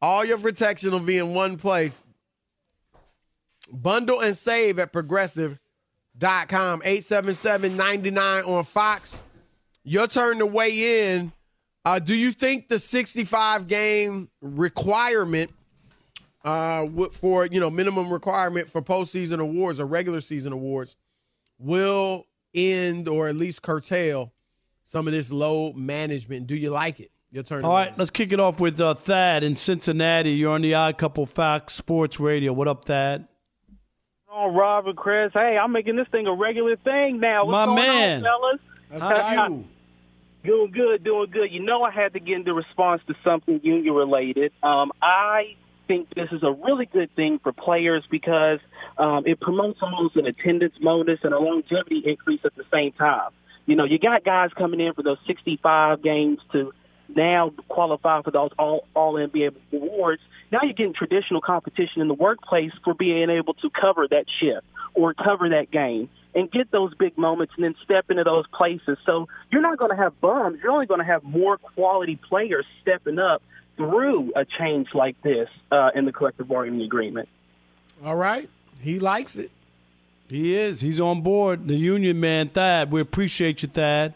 All 0.00 0.24
your 0.24 0.38
protection 0.38 0.92
will 0.92 1.00
be 1.00 1.18
in 1.18 1.34
one 1.34 1.56
place. 1.56 2.00
Bundle 3.72 4.20
and 4.20 4.36
save 4.36 4.78
at 4.78 4.92
Progressive 4.92 5.58
dot 6.18 6.48
com 6.48 6.80
877-99 6.80 8.46
on 8.46 8.64
Fox. 8.64 9.20
Your 9.84 10.06
turn 10.06 10.38
to 10.38 10.46
weigh 10.46 11.12
in. 11.12 11.32
Uh, 11.84 11.98
do 12.00 12.14
you 12.14 12.32
think 12.32 12.68
the 12.68 12.78
65 12.78 13.68
game 13.68 14.28
requirement 14.40 15.52
uh, 16.44 16.86
for 17.12 17.46
you 17.46 17.60
know 17.60 17.70
minimum 17.70 18.12
requirement 18.12 18.68
for 18.68 18.82
postseason 18.82 19.40
awards 19.40 19.78
or 19.78 19.86
regular 19.86 20.20
season 20.20 20.52
awards 20.52 20.96
will 21.58 22.24
end 22.54 23.08
or 23.08 23.28
at 23.28 23.36
least 23.36 23.62
curtail 23.62 24.32
some 24.84 25.06
of 25.06 25.12
this 25.12 25.30
load 25.30 25.76
management? 25.76 26.46
Do 26.46 26.56
you 26.56 26.70
like 26.70 27.00
it? 27.00 27.10
Your 27.30 27.42
turn. 27.42 27.64
All 27.64 27.72
right, 27.72 27.96
let's 27.98 28.10
kick 28.10 28.32
it 28.32 28.40
off 28.40 28.60
with 28.60 28.80
uh, 28.80 28.94
Thad 28.94 29.42
in 29.44 29.54
Cincinnati. 29.54 30.30
You're 30.30 30.52
on 30.52 30.62
the 30.62 30.74
Odd 30.74 30.96
Couple 30.96 31.26
Fox 31.26 31.74
Sports 31.74 32.18
Radio. 32.18 32.52
What 32.52 32.68
up, 32.68 32.84
Thad? 32.84 33.28
On, 34.36 34.54
Rob 34.54 34.86
and 34.86 34.96
Chris. 34.96 35.32
Hey, 35.32 35.58
I'm 35.60 35.72
making 35.72 35.96
this 35.96 36.08
thing 36.08 36.26
a 36.26 36.34
regular 36.34 36.76
thing 36.76 37.20
now. 37.20 37.44
What's 37.44 37.52
My 37.52 37.64
going 37.66 37.76
man. 37.76 38.26
on, 38.26 38.58
fellas? 38.90 39.02
How 39.02 39.48
you? 39.48 39.64
Doing 40.44 40.70
good, 40.70 41.02
doing 41.02 41.28
good. 41.32 41.50
You 41.50 41.60
know, 41.60 41.82
I 41.82 41.90
had 41.90 42.12
to 42.12 42.20
get 42.20 42.36
into 42.36 42.54
response 42.54 43.02
to 43.08 43.16
something 43.24 43.60
union 43.64 43.92
related. 43.92 44.52
Um, 44.62 44.92
I 45.02 45.56
think 45.88 46.14
this 46.14 46.28
is 46.30 46.44
a 46.44 46.52
really 46.52 46.86
good 46.86 47.12
thing 47.16 47.40
for 47.42 47.52
players 47.52 48.04
because 48.08 48.60
um, 48.96 49.24
it 49.26 49.40
promotes 49.40 49.80
almost 49.82 50.14
an 50.14 50.24
attendance 50.24 50.74
bonus 50.80 51.18
and 51.24 51.34
a 51.34 51.38
longevity 51.40 52.00
increase 52.04 52.42
at 52.44 52.54
the 52.54 52.62
same 52.72 52.92
time. 52.92 53.30
You 53.66 53.74
know, 53.74 53.84
you 53.84 53.98
got 53.98 54.24
guys 54.24 54.50
coming 54.56 54.78
in 54.78 54.94
for 54.94 55.02
those 55.02 55.18
65 55.26 56.00
games 56.00 56.38
to 56.52 56.72
now 57.14 57.52
qualify 57.68 58.22
for 58.22 58.30
those 58.30 58.50
all 58.58 58.86
all 58.94 59.14
NBA 59.14 59.54
awards. 59.72 60.22
Now 60.50 60.60
you're 60.62 60.72
getting 60.72 60.94
traditional 60.94 61.40
competition 61.40 62.02
in 62.02 62.08
the 62.08 62.14
workplace 62.14 62.72
for 62.84 62.94
being 62.94 63.30
able 63.30 63.54
to 63.54 63.70
cover 63.70 64.06
that 64.08 64.26
shift 64.40 64.66
or 64.94 65.12
cover 65.14 65.48
that 65.50 65.70
game. 65.70 66.08
and 66.34 66.50
get 66.52 66.70
those 66.70 66.92
big 66.94 67.16
moments 67.16 67.54
and 67.56 67.64
then 67.64 67.74
step 67.82 68.10
into 68.10 68.22
those 68.22 68.46
places. 68.48 68.98
So 69.06 69.26
you're 69.50 69.62
not 69.62 69.78
going 69.78 69.90
to 69.90 69.96
have 69.96 70.20
bums. 70.20 70.58
You're 70.62 70.70
only 70.70 70.84
going 70.84 71.00
to 71.00 71.06
have 71.06 71.24
more 71.24 71.56
quality 71.56 72.16
players 72.16 72.66
stepping 72.82 73.18
up 73.18 73.42
through 73.78 74.32
a 74.36 74.44
change 74.44 74.88
like 74.92 75.20
this 75.22 75.48
uh, 75.72 75.90
in 75.94 76.04
the 76.04 76.12
collective 76.12 76.46
bargaining 76.48 76.82
agreement. 76.82 77.28
All 78.04 78.16
right. 78.16 78.50
He 78.80 78.98
likes 78.98 79.36
it. 79.36 79.50
He 80.28 80.54
is. 80.54 80.82
He's 80.82 81.00
on 81.00 81.22
board. 81.22 81.68
The 81.68 81.74
union 81.76 82.20
man, 82.20 82.48
Thad. 82.50 82.90
We 82.90 83.00
appreciate 83.00 83.62
you, 83.62 83.68
Thad. 83.68 84.12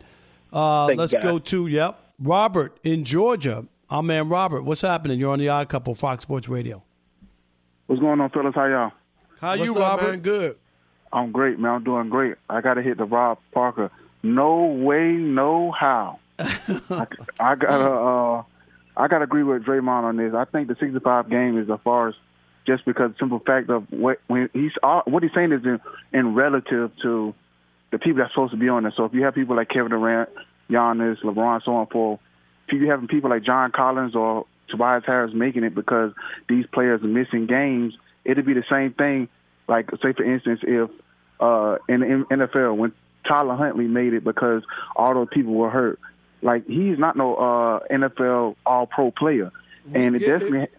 Uh, 0.52 0.86
let's 0.88 1.14
go 1.14 1.38
to, 1.38 1.68
yep, 1.68 1.98
Robert 2.20 2.78
in 2.84 3.04
Georgia. 3.04 3.66
Our 3.88 4.02
man 4.02 4.28
Robert. 4.28 4.62
What's 4.62 4.82
happening? 4.82 5.18
You're 5.18 5.32
on 5.32 5.38
the 5.40 5.48
Odd 5.48 5.68
Couple, 5.68 5.94
Fox 5.94 6.22
Sports 6.22 6.48
Radio. 6.48 6.82
What's 7.86 8.00
going 8.00 8.20
on, 8.20 8.30
fellas? 8.30 8.54
How 8.54 8.66
y'all? 8.66 8.92
How 9.40 9.56
What's 9.56 9.64
you, 9.64 9.74
up, 9.76 9.98
Robert? 9.98 10.10
Man? 10.10 10.20
Good. 10.20 10.58
I'm 11.12 11.32
great, 11.32 11.58
man. 11.58 11.72
I'm 11.72 11.84
doing 11.84 12.08
great. 12.08 12.36
I 12.48 12.60
got 12.60 12.74
to 12.74 12.82
hit 12.82 12.98
the 12.98 13.04
Rob 13.04 13.38
Parker. 13.52 13.90
No 14.22 14.64
way, 14.66 15.12
no 15.12 15.72
how. 15.72 16.20
I, 16.38 17.06
I 17.40 17.54
gotta, 17.54 17.90
uh, 17.90 18.42
I 18.96 19.08
gotta 19.08 19.24
agree 19.24 19.42
with 19.42 19.64
Draymond 19.64 20.04
on 20.04 20.16
this. 20.16 20.34
I 20.34 20.44
think 20.44 20.68
the 20.68 20.76
65 20.78 21.28
game 21.28 21.58
is 21.58 21.68
as 21.68 21.78
far 21.82 22.08
as 22.08 22.14
just 22.66 22.84
because 22.84 23.10
the 23.12 23.16
simple 23.18 23.40
fact 23.40 23.70
of 23.70 23.90
what 23.90 24.20
when 24.26 24.48
he's 24.52 24.72
uh, 24.82 25.02
what 25.06 25.22
he's 25.22 25.32
saying 25.34 25.52
is 25.52 25.64
in, 25.64 25.80
in 26.12 26.34
relative 26.34 26.92
to 27.02 27.34
the 27.90 27.98
people 27.98 28.18
that's 28.18 28.32
supposed 28.32 28.52
to 28.52 28.58
be 28.58 28.68
on 28.68 28.84
there. 28.84 28.92
So 28.96 29.04
if 29.04 29.14
you 29.14 29.24
have 29.24 29.34
people 29.34 29.56
like 29.56 29.68
Kevin 29.68 29.90
Durant, 29.90 30.30
Giannis, 30.70 31.20
LeBron, 31.22 31.62
so 31.64 31.74
on 31.74 31.80
and 31.80 31.90
forth, 31.90 32.20
if 32.68 32.80
you 32.80 32.88
having 32.90 33.08
people 33.08 33.30
like 33.30 33.42
John 33.44 33.72
Collins 33.72 34.14
or 34.14 34.46
Tobias 34.68 35.04
Harris 35.06 35.32
making 35.34 35.64
it 35.64 35.74
because 35.74 36.12
these 36.48 36.64
players 36.72 37.02
are 37.02 37.06
missing 37.08 37.46
games, 37.46 37.94
it'd 38.24 38.46
be 38.46 38.54
the 38.54 38.64
same 38.70 38.92
thing. 38.92 39.28
Like 39.68 39.90
say 40.02 40.12
for 40.12 40.22
instance, 40.24 40.60
if 40.62 40.90
uh, 41.40 41.76
in 41.88 42.00
the 42.00 42.26
NFL 42.30 42.76
when 42.76 42.92
Tyler 43.26 43.56
Huntley 43.56 43.86
made 43.86 44.12
it 44.14 44.24
because 44.24 44.62
all 44.96 45.14
those 45.14 45.28
people 45.32 45.54
were 45.54 45.70
hurt. 45.70 45.98
Like 46.42 46.66
he's 46.66 46.98
not 46.98 47.16
no 47.16 47.34
uh, 47.36 47.80
NFL 47.90 48.56
All 48.64 48.86
Pro 48.86 49.10
player, 49.10 49.52
We 49.84 50.00
and 50.00 50.16
it 50.16 50.20
definitely 50.20 50.60
it. 50.60 50.72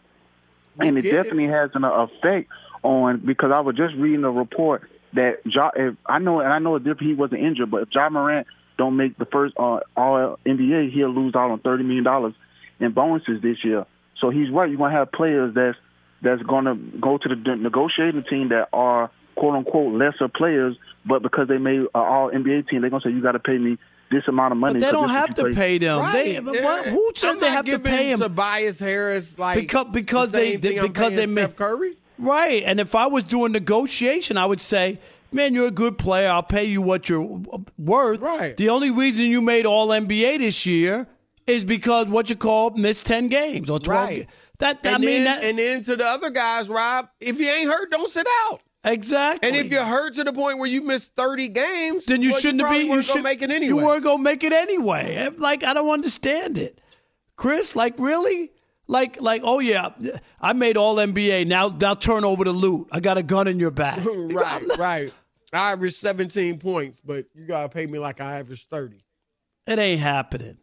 and 0.79 0.97
it 0.97 1.03
get 1.03 1.13
it. 1.13 1.15
definitely 1.15 1.47
has 1.47 1.69
an 1.75 1.83
effect 1.83 2.49
on 2.83 3.17
because 3.23 3.51
I 3.53 3.59
was 3.61 3.75
just 3.75 3.93
reading 3.95 4.23
a 4.23 4.31
report 4.31 4.89
that 5.13 5.41
ja, 5.45 5.69
if 5.75 5.95
I 6.05 6.19
know 6.19 6.39
and 6.39 6.51
I 6.51 6.59
know 6.59 6.77
if 6.77 6.99
he 6.99 7.13
wasn't 7.13 7.41
injured, 7.41 7.69
but 7.69 7.83
if 7.83 7.89
John 7.89 8.13
Morant 8.13 8.47
don't 8.81 8.97
make 8.97 9.17
the 9.17 9.25
first 9.25 9.53
uh, 9.57 9.79
All 9.95 10.37
NBA, 10.45 10.91
he'll 10.93 11.13
lose 11.13 11.35
out 11.35 11.51
on 11.51 11.59
thirty 11.59 11.83
million 11.83 12.03
dollars 12.03 12.33
in 12.79 12.91
bonuses 12.93 13.41
this 13.41 13.57
year. 13.63 13.85
So 14.19 14.29
he's 14.29 14.49
right. 14.51 14.69
You're 14.69 14.77
gonna 14.77 14.93
have 14.97 15.11
players 15.11 15.53
that's 15.55 15.77
that's 16.21 16.41
gonna 16.43 16.75
go 16.75 17.17
to 17.17 17.27
the 17.29 17.55
negotiating 17.55 18.23
team 18.29 18.49
that 18.49 18.69
are 18.73 19.09
quote 19.35 19.55
unquote 19.55 19.93
lesser 19.93 20.27
players, 20.27 20.75
but 21.05 21.21
because 21.23 21.47
they 21.47 21.57
made 21.57 21.79
an 21.79 21.87
All 21.95 22.29
NBA 22.31 22.69
team, 22.69 22.81
they're 22.81 22.89
gonna 22.89 23.01
say 23.03 23.11
you 23.11 23.21
got 23.21 23.31
to 23.33 23.39
pay 23.39 23.57
me 23.57 23.77
this 24.11 24.23
amount 24.27 24.51
of 24.51 24.57
money. 24.57 24.73
But 24.79 24.79
they 24.87 24.91
'cause 24.91 25.01
don't 25.07 25.09
have 25.09 25.35
to 25.35 25.49
pay 25.55 25.77
them. 25.77 25.97
They, 26.11 26.33
Right. 26.35 26.45
but 26.45 26.55
Yeah. 26.55 26.63
what- 26.65 26.85
who 26.87 27.11
said 27.15 27.29
I'm 27.31 27.39
they 27.39 27.47
not 27.47 27.55
have 27.55 27.65
to 27.65 27.71
giving 27.71 27.91
pay 27.91 28.11
him? 28.11 28.19
Tobias 28.19 28.77
Harris 28.79 29.39
like 29.39 29.57
because 29.57 29.87
because 29.93 30.31
the 30.31 30.37
they, 30.37 30.51
same 30.51 30.61
they 30.61 30.77
thing 30.77 30.87
because 30.87 31.13
they 31.15 31.25
made 31.25 31.41
Steph 31.43 31.55
Curry. 31.55 31.93
right. 32.19 32.61
And 32.65 32.79
if 32.81 32.93
I 32.93 33.07
was 33.07 33.23
doing 33.23 33.51
negotiation, 33.53 34.35
I 34.37 34.45
would 34.45 34.59
say, 34.61 34.99
"Man, 35.31 35.53
you're 35.53 35.67
a 35.67 35.71
good 35.71 35.97
player. 35.97 36.29
I'll 36.29 36.43
pay 36.43 36.65
you 36.65 36.81
what 36.81 37.09
you're 37.09 37.41
worth." 37.77 38.19
Right. 38.19 38.55
The 38.57 38.69
only 38.69 38.91
reason 38.91 39.27
you 39.27 39.41
made 39.41 39.65
All 39.65 39.87
NBA 39.89 40.39
this 40.39 40.65
year 40.65 41.07
is 41.47 41.63
because 41.63 42.07
what 42.07 42.29
you 42.29 42.35
call 42.35 42.71
missed 42.71 43.05
ten 43.05 43.27
games 43.27 43.69
or 43.69 43.79
twelve. 43.79 44.09
Right. 44.09 44.27
ga- 44.27 44.33
That 44.59 44.79
I 44.85 44.89
and 44.95 45.03
mean 45.03 45.23
then, 45.23 45.39
that 45.39 45.43
and 45.43 45.57
then 45.57 45.83
to 45.83 45.95
the 45.95 46.05
other 46.05 46.29
guys, 46.29 46.69
Rob, 46.69 47.09
if 47.19 47.39
you 47.39 47.47
ain't 47.49 47.69
hurt, 47.69 47.89
don't 47.91 48.07
sit 48.09 48.27
out. 48.45 48.61
exactly. 48.83 49.47
And 49.49 49.57
if 49.57 49.71
you're 49.71 49.83
hurt 49.83 50.13
to 50.15 50.23
the 50.23 50.33
point 50.33 50.59
where 50.59 50.69
you 50.69 50.81
miss 50.83 51.07
30 51.07 51.47
games, 51.49 52.05
then 52.05 52.21
you 52.21 52.31
well, 52.31 52.39
shouldn't 52.39 52.59
you 52.59 52.65
probably. 52.67 52.87
You 52.87 53.01
should 53.01 53.23
make 53.23 53.41
it 53.41 53.49
anyway. 53.49 53.67
You 53.67 53.77
weren't 53.77 54.03
gonna 54.03 54.21
make 54.21 54.43
it 54.43 54.53
anyway. 54.53 55.15
Eh, 55.15 55.29
like 55.37 55.63
I 55.63 55.73
don't 55.73 55.89
understand 55.89 56.57
it, 56.57 56.79
Chris. 57.35 57.75
Like 57.75 57.95
really. 57.97 58.51
Like, 58.87 59.21
like, 59.21 59.41
oh 59.45 59.59
yeah, 59.59 59.91
I 60.41 60.51
made 60.51 60.75
all 60.75 60.97
NBA. 60.97 61.47
Now, 61.47 61.69
now 61.69 61.93
turn 61.93 62.25
over 62.25 62.43
the 62.43 62.51
loot. 62.51 62.89
I 62.91 62.99
got 62.99 63.17
a 63.17 63.23
gun 63.23 63.47
in 63.47 63.57
your 63.57 63.71
back. 63.71 63.99
right, 64.05 64.61
right. 64.77 65.13
I 65.53 65.73
averaged 65.73 65.95
17 65.95 66.59
points, 66.59 67.01
but 67.01 67.25
you 67.33 67.45
gotta 67.45 67.69
pay 67.69 67.85
me 67.85 67.99
like 67.99 68.21
I 68.21 68.39
averaged 68.39 68.69
30. 68.69 69.03
It 69.67 69.79
ain't 69.79 70.01
happening. 70.01 70.57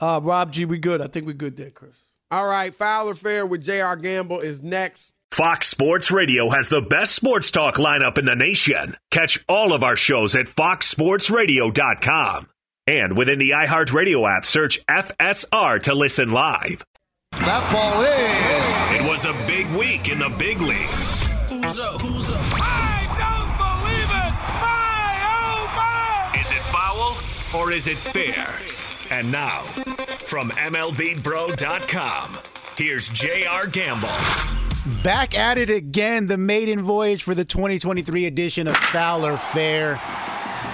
Uh, 0.00 0.20
Rob 0.22 0.52
G, 0.52 0.64
we 0.64 0.78
good. 0.78 1.00
I 1.00 1.06
think 1.06 1.26
we 1.26 1.34
good 1.34 1.56
there, 1.56 1.70
Chris. 1.70 1.94
All 2.30 2.46
right, 2.46 2.74
Foul 2.74 3.10
or 3.10 3.14
Fair 3.14 3.46
with 3.46 3.62
J.R. 3.62 3.96
Gamble 3.96 4.40
is 4.40 4.62
next. 4.62 5.12
Fox 5.32 5.68
Sports 5.68 6.10
Radio 6.10 6.50
has 6.50 6.68
the 6.68 6.82
best 6.82 7.14
sports 7.14 7.50
talk 7.50 7.76
lineup 7.76 8.18
in 8.18 8.26
the 8.26 8.36
nation. 8.36 8.96
Catch 9.10 9.42
all 9.48 9.72
of 9.72 9.82
our 9.82 9.96
shows 9.96 10.34
at 10.34 10.46
foxsportsradio.com. 10.46 12.48
And 12.86 13.16
within 13.16 13.38
the 13.38 13.50
iHeartRadio 13.50 14.36
app, 14.36 14.44
search 14.44 14.84
FSR 14.86 15.82
to 15.84 15.94
listen 15.94 16.32
live. 16.32 16.84
That 17.32 17.72
ball 17.72 18.02
is. 18.02 19.00
It 19.00 19.04
was 19.08 19.24
a 19.24 19.32
big 19.46 19.66
week 19.78 20.10
in 20.10 20.18
the 20.18 20.28
big 20.38 20.60
leagues. 20.60 21.26
Who's 21.48 21.78
up? 21.78 22.00
Who's 22.00 22.28
up? 22.30 22.51
Or 27.54 27.70
is 27.70 27.86
it 27.86 27.98
fair? 27.98 28.48
And 29.10 29.30
now, 29.30 29.60
from 30.24 30.48
MLBBro.com, 30.50 32.38
here's 32.78 33.10
J.R. 33.10 33.66
Gamble. 33.66 34.08
Back 35.04 35.36
at 35.36 35.58
it 35.58 35.68
again, 35.68 36.26
the 36.28 36.38
maiden 36.38 36.82
voyage 36.82 37.22
for 37.22 37.34
the 37.34 37.44
2023 37.44 38.24
edition 38.24 38.66
of 38.68 38.76
Foul 38.76 39.26
or 39.26 39.36
Fair. 39.36 40.00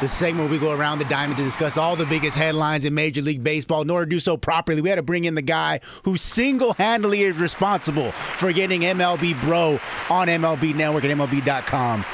The 0.01 0.07
segment 0.07 0.49
where 0.49 0.59
we 0.61 0.65
go 0.65 0.73
around 0.73 1.01
the 1.01 1.05
diamond 1.07 1.39
to 1.39 1.43
discuss 1.43 1.77
all 1.77 1.97
the 1.97 2.07
biggest 2.07 2.37
headlines 2.37 2.85
in 2.85 2.95
Major 2.95 3.23
League 3.23 3.43
Baseball. 3.43 3.83
In 3.83 3.91
order 3.91 4.07
to 4.07 4.11
do 4.11 4.21
so 4.21 4.37
properly, 4.37 4.81
we 4.81 4.89
had 4.89 4.97
to 4.97 5.03
bring 5.03 5.25
in 5.25 5.35
the 5.35 5.43
guy 5.43 5.81
who 6.05 6.17
single 6.17 6.75
handedly 6.75 7.23
is 7.23 7.39
responsible 7.39 8.13
for 8.13 8.53
getting 8.53 8.83
MLB 8.83 9.41
Bro 9.41 9.81
on 10.09 10.29
MLB 10.29 10.77
Network 10.77 11.03
at 11.03 11.11
MLB.com. 11.11 12.05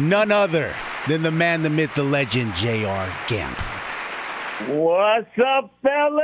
None 0.06 0.30
other 0.30 0.74
than 1.08 1.22
the 1.22 1.30
man, 1.30 1.62
the 1.62 1.70
myth, 1.70 1.94
the 1.94 2.04
legend, 2.04 2.54
J.R. 2.56 3.10
Gamble. 3.28 3.73
What's 4.60 5.36
up, 5.44 5.74
fellas? 5.82 6.22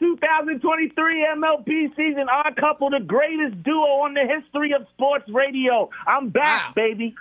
2023 0.00 1.26
MLB 1.36 1.94
season, 1.94 2.28
our 2.28 2.52
couple, 2.54 2.90
the 2.90 2.98
greatest 2.98 3.62
duo 3.62 4.02
on 4.02 4.14
the 4.14 4.26
history 4.26 4.72
of 4.72 4.84
sports 4.92 5.24
radio. 5.28 5.88
I'm 6.08 6.30
back, 6.30 6.74
baby. 6.74 7.14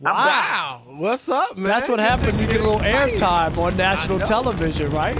I'm 0.00 0.16
back. 0.16 0.50
Wow. 0.50 0.82
What's 0.96 1.28
up, 1.28 1.56
man? 1.56 1.66
That's 1.68 1.88
what 1.88 2.00
happened. 2.00 2.40
You 2.40 2.48
get 2.48 2.60
a 2.60 2.64
little 2.64 2.80
airtime 2.80 3.56
on 3.56 3.76
national 3.76 4.18
television, 4.18 4.90
right? 4.90 5.16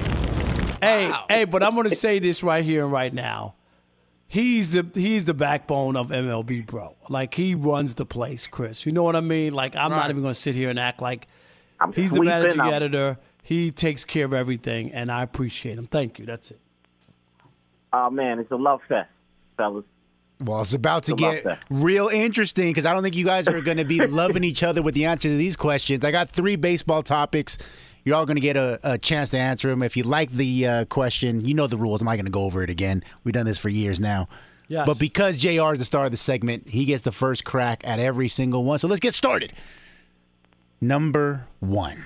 Hey, 0.83 1.13
hey, 1.29 1.45
but 1.45 1.63
I'm 1.63 1.77
going 1.77 1.89
to 1.89 1.95
say 1.95 2.19
this 2.19 2.43
right 2.43 2.65
here 2.65 2.83
and 2.83 2.93
right 2.93 3.15
now. 3.15 3.55
He's 4.27 4.73
the 4.73 4.85
he's 4.93 5.27
the 5.27 5.35
backbone 5.35 5.95
of 5.95 6.09
MLB, 6.09 6.67
bro. 6.67 6.97
Like 7.09 7.35
he 7.35 7.55
runs 7.55 7.95
the 7.95 8.07
place, 8.07 8.49
Chris. 8.49 8.85
You 8.87 8.91
know 8.91 9.05
what 9.05 9.15
I 9.15 9.21
mean? 9.21 9.53
Like 9.53 9.77
I'm 9.77 9.93
not 9.93 10.11
even 10.11 10.23
going 10.23 10.35
to 10.35 10.41
sit 10.41 10.57
here 10.57 10.69
and 10.69 10.81
act 10.81 11.01
like 11.01 11.29
I'm 11.83 11.93
he's 11.93 12.11
the 12.11 12.17
sweeping 12.17 12.29
managing 12.29 12.61
up. 12.61 12.73
editor. 12.73 13.19
He 13.43 13.71
takes 13.71 14.05
care 14.05 14.25
of 14.25 14.33
everything, 14.33 14.93
and 14.93 15.11
I 15.11 15.23
appreciate 15.23 15.79
him. 15.79 15.87
Thank 15.87 16.19
you. 16.19 16.27
That's 16.27 16.51
it. 16.53 16.61
Oh, 17.93 18.09
man, 18.09 18.39
it's 18.39 18.51
a 18.51 18.57
love 18.57 18.81
fest, 18.89 19.11
fellas. 19.57 19.85
Well, 20.41 20.63
it's 20.63 20.75
about 20.75 21.05
to 21.05 21.15
get 21.15 21.45
real 21.71 22.09
interesting 22.09 22.71
because 22.71 22.85
I 22.85 22.95
don't 22.95 23.03
think 23.03 23.15
you 23.15 23.25
guys 23.25 23.47
are 23.47 23.61
going 23.61 23.77
to 23.77 23.85
be 23.85 23.99
loving 24.07 24.43
each 24.43 24.63
other 24.63 24.83
with 24.83 24.95
the 24.95 25.05
answers 25.05 25.33
to 25.33 25.37
these 25.37 25.57
questions. 25.57 26.05
I 26.05 26.11
got 26.11 26.31
three 26.31 26.57
baseball 26.57 27.03
topics. 27.03 27.59
You're 28.05 28.17
all 28.17 28.27
going 28.27 28.37
to 28.37 28.41
get 28.41 28.57
a, 28.57 28.81
a 28.83 28.99
chance 28.99 29.31
to 29.31 29.39
answer 29.39 29.69
them. 29.69 29.83
If 29.83 29.97
you 29.97 30.03
like 30.03 30.33
the 30.33 30.67
uh, 30.67 30.85
question, 30.87 31.45
you 31.45 31.55
know 31.55 31.69
the 31.69 31.77
rules. 31.77 32.01
I'm 32.01 32.07
not 32.07 32.15
going 32.15 32.25
to 32.25 32.33
go 32.33 32.43
over 32.43 32.63
it 32.63 32.71
again. 32.71 33.05
We've 33.23 33.33
done 33.33 33.47
this 33.47 33.59
for 33.59 33.69
years 33.69 34.01
now. 34.01 34.29
Yes. 34.67 34.87
But 34.87 34.99
because 34.99 35.37
JR 35.37 35.73
is 35.73 35.79
the 35.79 35.85
star 35.85 36.07
of 36.07 36.11
the 36.11 36.17
segment, 36.17 36.69
he 36.69 36.87
gets 36.87 37.03
the 37.03 37.13
first 37.13 37.45
crack 37.45 37.87
at 37.87 38.01
every 38.01 38.29
single 38.29 38.65
one. 38.65 38.79
So 38.79 38.89
let's 38.89 39.01
get 39.01 39.15
started. 39.15 39.53
Number 40.83 41.47
one. 41.61 42.05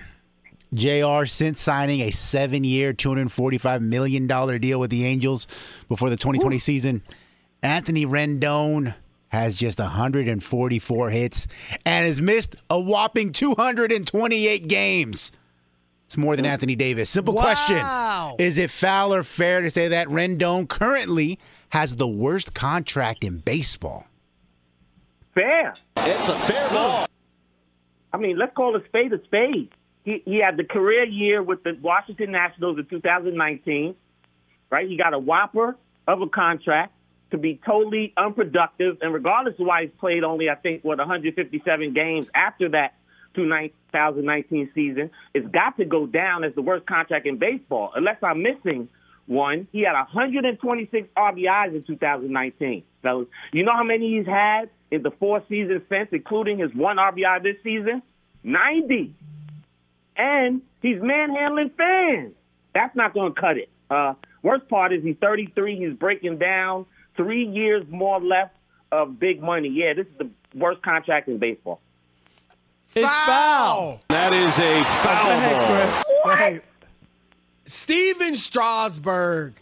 JR, 0.74 1.24
since 1.24 1.62
signing 1.62 2.02
a 2.02 2.10
seven 2.10 2.62
year, 2.62 2.92
$245 2.92 3.80
million 3.80 4.26
deal 4.60 4.78
with 4.78 4.90
the 4.90 5.06
Angels 5.06 5.46
before 5.88 6.10
the 6.10 6.16
2020 6.16 6.58
season, 6.58 7.02
Anthony 7.62 8.04
Rendon 8.04 8.94
has 9.28 9.56
just 9.56 9.78
144 9.78 11.10
hits 11.10 11.46
and 11.86 12.06
has 12.06 12.20
missed 12.20 12.54
a 12.68 12.78
whopping 12.78 13.32
228 13.32 14.68
games. 14.68 15.32
It's 16.04 16.18
more 16.18 16.36
than 16.36 16.44
Anthony 16.44 16.76
Davis. 16.76 17.08
Simple 17.08 17.32
Wow. 17.34 17.42
question 17.42 18.46
Is 18.46 18.58
it 18.58 18.70
foul 18.70 19.14
or 19.14 19.22
fair 19.22 19.62
to 19.62 19.70
say 19.70 19.88
that 19.88 20.06
Rendon 20.08 20.68
currently 20.68 21.38
has 21.70 21.96
the 21.96 22.06
worst 22.06 22.52
contract 22.52 23.24
in 23.24 23.38
baseball? 23.38 24.06
Fair. 25.34 25.72
It's 25.96 26.28
a 26.28 26.38
fair 26.40 26.68
ball. 26.68 27.05
I 28.16 28.18
mean, 28.18 28.38
let's 28.38 28.54
call 28.56 28.74
a 28.74 28.84
spade 28.86 29.12
a 29.12 29.22
spade. 29.24 29.68
He, 30.02 30.22
he 30.24 30.36
had 30.38 30.56
the 30.56 30.64
career 30.64 31.04
year 31.04 31.42
with 31.42 31.62
the 31.64 31.76
Washington 31.82 32.32
Nationals 32.32 32.78
in 32.78 32.86
2019, 32.86 33.94
right? 34.70 34.88
He 34.88 34.96
got 34.96 35.12
a 35.12 35.18
whopper 35.18 35.76
of 36.08 36.22
a 36.22 36.28
contract. 36.28 36.94
to 37.32 37.36
be 37.36 37.60
totally 37.66 38.14
unproductive, 38.16 38.96
and 39.02 39.12
regardless 39.12 39.58
of 39.58 39.66
why 39.66 39.82
he's 39.82 39.90
played 39.98 40.24
only, 40.24 40.48
I 40.48 40.54
think, 40.54 40.82
what 40.82 40.96
157 40.96 41.92
games 41.92 42.30
after 42.34 42.70
that 42.70 42.94
2019 43.34 44.70
season, 44.74 45.10
it's 45.34 45.48
got 45.48 45.76
to 45.76 45.84
go 45.84 46.06
down 46.06 46.42
as 46.42 46.54
the 46.54 46.62
worst 46.62 46.86
contract 46.86 47.26
in 47.26 47.36
baseball. 47.36 47.92
Unless 47.94 48.22
I'm 48.22 48.42
missing 48.42 48.88
one, 49.26 49.68
he 49.72 49.82
had 49.82 49.92
126 49.92 51.08
RBIs 51.14 51.74
in 51.74 51.82
2019. 51.82 52.82
Fellas, 53.06 53.28
you 53.52 53.62
know 53.62 53.72
how 53.72 53.84
many 53.84 54.16
he's 54.16 54.26
had 54.26 54.68
in 54.90 55.02
the 55.02 55.12
four 55.12 55.42
seasons 55.48 55.82
since, 55.88 56.08
including 56.10 56.58
his 56.58 56.74
one 56.74 56.96
RBI 56.96 57.42
this 57.42 57.56
season? 57.62 58.02
90. 58.42 59.14
And 60.16 60.62
he's 60.82 61.00
manhandling 61.00 61.70
fans. 61.76 62.32
That's 62.74 62.96
not 62.96 63.14
going 63.14 63.34
to 63.34 63.40
cut 63.40 63.58
it. 63.58 63.68
Uh, 63.88 64.14
worst 64.42 64.68
part 64.68 64.92
is 64.92 65.02
he's 65.04 65.16
33. 65.20 65.76
He's 65.76 65.96
breaking 65.96 66.38
down. 66.38 66.86
Three 67.16 67.46
years 67.46 67.84
more 67.88 68.20
left 68.20 68.54
of 68.90 69.18
big 69.18 69.40
money. 69.42 69.68
Yeah, 69.68 69.94
this 69.94 70.06
is 70.06 70.18
the 70.18 70.30
worst 70.54 70.82
contract 70.82 71.28
in 71.28 71.38
baseball. 71.38 71.80
It's 72.94 73.24
foul. 73.26 74.00
That 74.08 74.32
is 74.32 74.58
a 74.58 74.84
foul 74.84 76.24
ball. 76.24 76.36
Hey, 76.36 76.60
Stephen 77.66 78.36
Strasburg, 78.36 79.54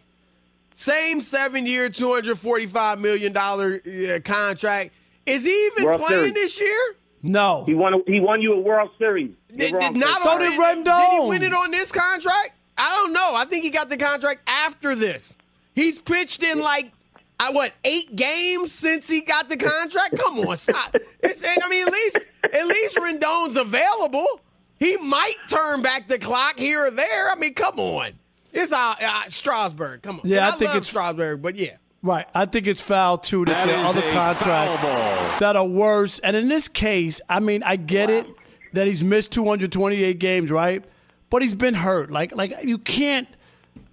same 0.74 1.22
seven-year, 1.22 1.88
two 1.88 2.12
hundred 2.12 2.38
forty-five 2.38 2.98
million 2.98 3.32
dollar 3.32 3.80
uh, 3.87 4.18
contract. 4.22 4.90
Is 5.24 5.46
he 5.46 5.66
even 5.72 5.84
World 5.87 6.02
playing 6.02 6.34
Series. 6.34 6.34
this 6.34 6.60
year? 6.60 6.96
No. 7.22 7.64
He 7.64 7.72
won. 7.72 8.02
He 8.06 8.20
won 8.20 8.42
you 8.42 8.52
a 8.52 8.60
World 8.60 8.90
Series. 8.98 9.34
Did, 9.48 9.78
did 9.78 9.96
not 9.96 10.20
Chris. 10.20 10.24
So 10.24 10.38
did 10.38 10.60
Rendon. 10.60 10.84
Did 10.84 11.22
he 11.22 11.28
win 11.30 11.42
it 11.42 11.54
on 11.54 11.70
this 11.70 11.90
contract? 11.90 12.52
I 12.76 13.00
don't 13.00 13.14
know. 13.14 13.32
I 13.34 13.46
think 13.46 13.64
he 13.64 13.70
got 13.70 13.88
the 13.88 13.96
contract 13.96 14.42
after 14.46 14.94
this. 14.94 15.37
He's 15.74 15.98
pitched 15.98 16.42
in 16.42 16.60
like 16.60 16.92
I 17.40 17.50
what 17.52 17.72
eight 17.84 18.14
games 18.14 18.72
since 18.72 19.08
he 19.08 19.22
got 19.22 19.48
the 19.48 19.56
contract. 19.56 20.18
Come 20.18 20.40
on, 20.40 20.56
stop. 20.56 20.94
It's, 21.22 21.42
I 21.44 21.68
mean, 21.68 21.87
at 21.87 21.92
least 21.92 22.18
at 22.42 22.66
least 22.66 22.96
Rendon's 22.96 23.56
available. 23.56 24.40
He 24.78 24.96
might 24.98 25.37
turn 25.48 25.82
back 25.82 26.08
the 26.08 26.18
clock 26.18 26.58
here 26.58 26.87
or 26.87 26.90
there. 26.90 27.30
I 27.30 27.37
mean, 27.37 27.54
come 27.54 27.78
on. 27.78 28.12
It's 28.54 28.72
uh, 28.72 28.94
uh, 29.00 29.22
Strasburg. 29.28 30.02
Come 30.02 30.20
on. 30.20 30.22
Yeah, 30.24 30.36
And 30.38 30.46
I 30.46 30.50
think 30.52 30.68
love 30.68 30.76
it's- 30.78 30.88
Strasburg, 30.88 31.42
but 31.42 31.56
yeah. 31.56 31.76
Right. 32.02 32.26
I 32.34 32.44
think 32.44 32.66
it's 32.66 32.82
foul 32.82 33.16
too 33.18 33.44
that, 33.46 33.52
That 33.52 33.66
there 33.66 33.78
are 33.78 33.84
other 33.86 34.00
a 34.00 34.12
contracts 34.12 34.78
foul 34.80 34.94
ball. 34.94 35.38
that 35.40 35.56
are 35.56 35.66
worse. 35.66 36.18
And 36.18 36.36
in 36.36 36.48
this 36.48 36.68
case, 36.68 37.20
I 37.30 37.40
mean, 37.40 37.62
I 37.62 37.76
get 37.76 38.10
it 38.10 38.26
that 38.74 38.86
he's 38.86 39.02
missed 39.02 39.32
228 39.32 40.18
games, 40.18 40.50
right? 40.50 40.84
But 41.30 41.40
he's 41.42 41.54
been 41.54 41.72
hurt. 41.74 42.10
Like 42.10 42.36
like 42.36 42.52
you 42.62 42.76
can't 42.76 43.26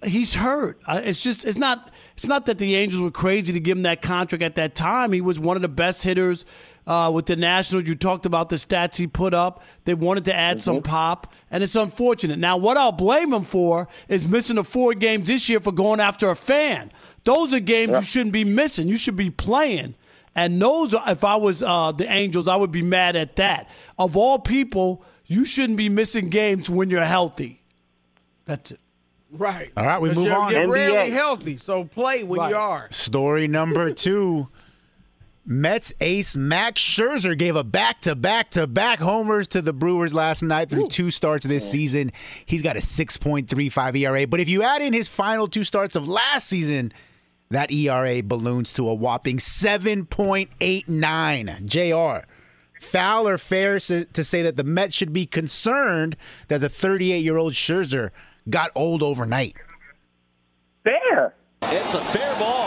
he's 0.04 0.34
hurt. 0.34 0.78
Uh, 0.86 1.00
It's 1.02 1.22
just 1.22 1.44
it's 1.46 1.56
not 1.56 1.90
it's 2.16 2.26
not 2.26 2.44
that 2.46 2.58
the 2.58 2.74
Angels 2.76 3.00
were 3.00 3.10
crazy 3.10 3.52
to 3.54 3.60
give 3.60 3.78
him 3.78 3.82
that 3.84 4.02
contract 4.02 4.42
at 4.42 4.56
that 4.56 4.74
time. 4.74 5.12
He 5.12 5.22
was 5.22 5.40
one 5.40 5.56
of 5.56 5.62
the 5.62 5.68
best 5.68 6.04
hitters 6.04 6.44
uh, 6.86 7.10
with 7.14 7.26
the 7.26 7.36
Nationals. 7.36 7.88
You 7.88 7.94
talked 7.94 8.26
about 8.26 8.48
the 8.48 8.56
stats 8.56 8.96
he 8.96 9.06
put 9.06 9.34
up. 9.34 9.62
They 9.84 9.94
wanted 9.94 10.24
to 10.26 10.34
add 10.34 10.60
some 10.60 10.82
pop, 10.82 11.32
and 11.50 11.62
it's 11.62 11.76
unfortunate. 11.76 12.38
Now, 12.38 12.56
what 12.56 12.76
I'll 12.76 12.92
blame 12.92 13.32
him 13.32 13.44
for 13.44 13.88
is 14.08 14.26
missing 14.26 14.56
the 14.56 14.64
four 14.64 14.94
games 14.94 15.26
this 15.28 15.48
year 15.48 15.60
for 15.60 15.72
going 15.72 16.00
after 16.00 16.30
a 16.30 16.36
fan. 16.36 16.92
Those 17.24 17.54
are 17.54 17.60
games 17.60 17.96
you 17.96 18.02
shouldn't 18.02 18.32
be 18.32 18.44
missing. 18.44 18.88
You 18.88 18.96
should 18.96 19.16
be 19.16 19.30
playing. 19.30 19.94
And 20.34 20.60
those, 20.60 20.94
are, 20.94 21.10
if 21.10 21.24
I 21.24 21.36
was 21.36 21.62
uh, 21.62 21.92
the 21.92 22.10
Angels, 22.10 22.48
I 22.48 22.56
would 22.56 22.72
be 22.72 22.82
mad 22.82 23.16
at 23.16 23.36
that. 23.36 23.68
Of 23.98 24.16
all 24.16 24.38
people, 24.38 25.04
you 25.26 25.44
shouldn't 25.44 25.76
be 25.76 25.88
missing 25.88 26.30
games 26.30 26.70
when 26.70 26.90
you're 26.90 27.04
healthy. 27.04 27.62
That's 28.46 28.72
it. 28.72 28.80
Right. 29.30 29.72
All 29.76 29.86
right, 29.86 30.00
we 30.00 30.12
move 30.12 30.26
you're, 30.26 30.36
on. 30.36 30.52
You're 30.52 30.66
NBA. 30.66 30.72
rarely 30.72 31.10
healthy, 31.10 31.56
so 31.56 31.84
play 31.84 32.22
when 32.22 32.40
Right. 32.40 32.50
you 32.50 32.56
are. 32.56 32.88
Story 32.90 33.48
number 33.48 33.92
two. 33.92 34.48
Mets 35.44 35.92
ace 36.00 36.36
Max 36.36 36.80
Scherzer 36.80 37.36
gave 37.36 37.56
a 37.56 37.64
back 37.64 38.00
to 38.02 38.14
back 38.14 38.50
to 38.50 38.66
back 38.68 39.00
homers 39.00 39.48
to 39.48 39.60
the 39.60 39.72
Brewers 39.72 40.14
last 40.14 40.40
night 40.42 40.70
through 40.70 40.86
two 40.88 41.10
starts 41.10 41.44
this 41.44 41.68
season. 41.68 42.12
He's 42.46 42.62
got 42.62 42.76
a 42.76 42.80
6.35 42.80 43.98
ERA. 43.98 44.26
But 44.26 44.38
if 44.40 44.48
you 44.48 44.62
add 44.62 44.82
in 44.82 44.92
his 44.92 45.08
final 45.08 45.48
two 45.48 45.64
starts 45.64 45.96
of 45.96 46.08
last 46.08 46.46
season, 46.46 46.92
that 47.50 47.72
ERA 47.72 48.22
balloons 48.22 48.72
to 48.74 48.88
a 48.88 48.94
whopping 48.94 49.38
7.89. 49.38 51.66
JR. 51.66 52.24
Foul 52.80 53.28
or 53.28 53.38
fair 53.38 53.78
to 53.78 54.24
say 54.24 54.42
that 54.42 54.56
the 54.56 54.64
Mets 54.64 54.94
should 54.94 55.12
be 55.12 55.26
concerned 55.26 56.16
that 56.48 56.60
the 56.60 56.68
38 56.68 57.18
year 57.18 57.36
old 57.36 57.52
Scherzer 57.52 58.10
got 58.48 58.70
old 58.74 59.02
overnight? 59.02 59.56
fair. 60.84 61.34
It's 61.64 61.94
a 61.94 62.04
fair 62.06 62.34
ball. 62.40 62.61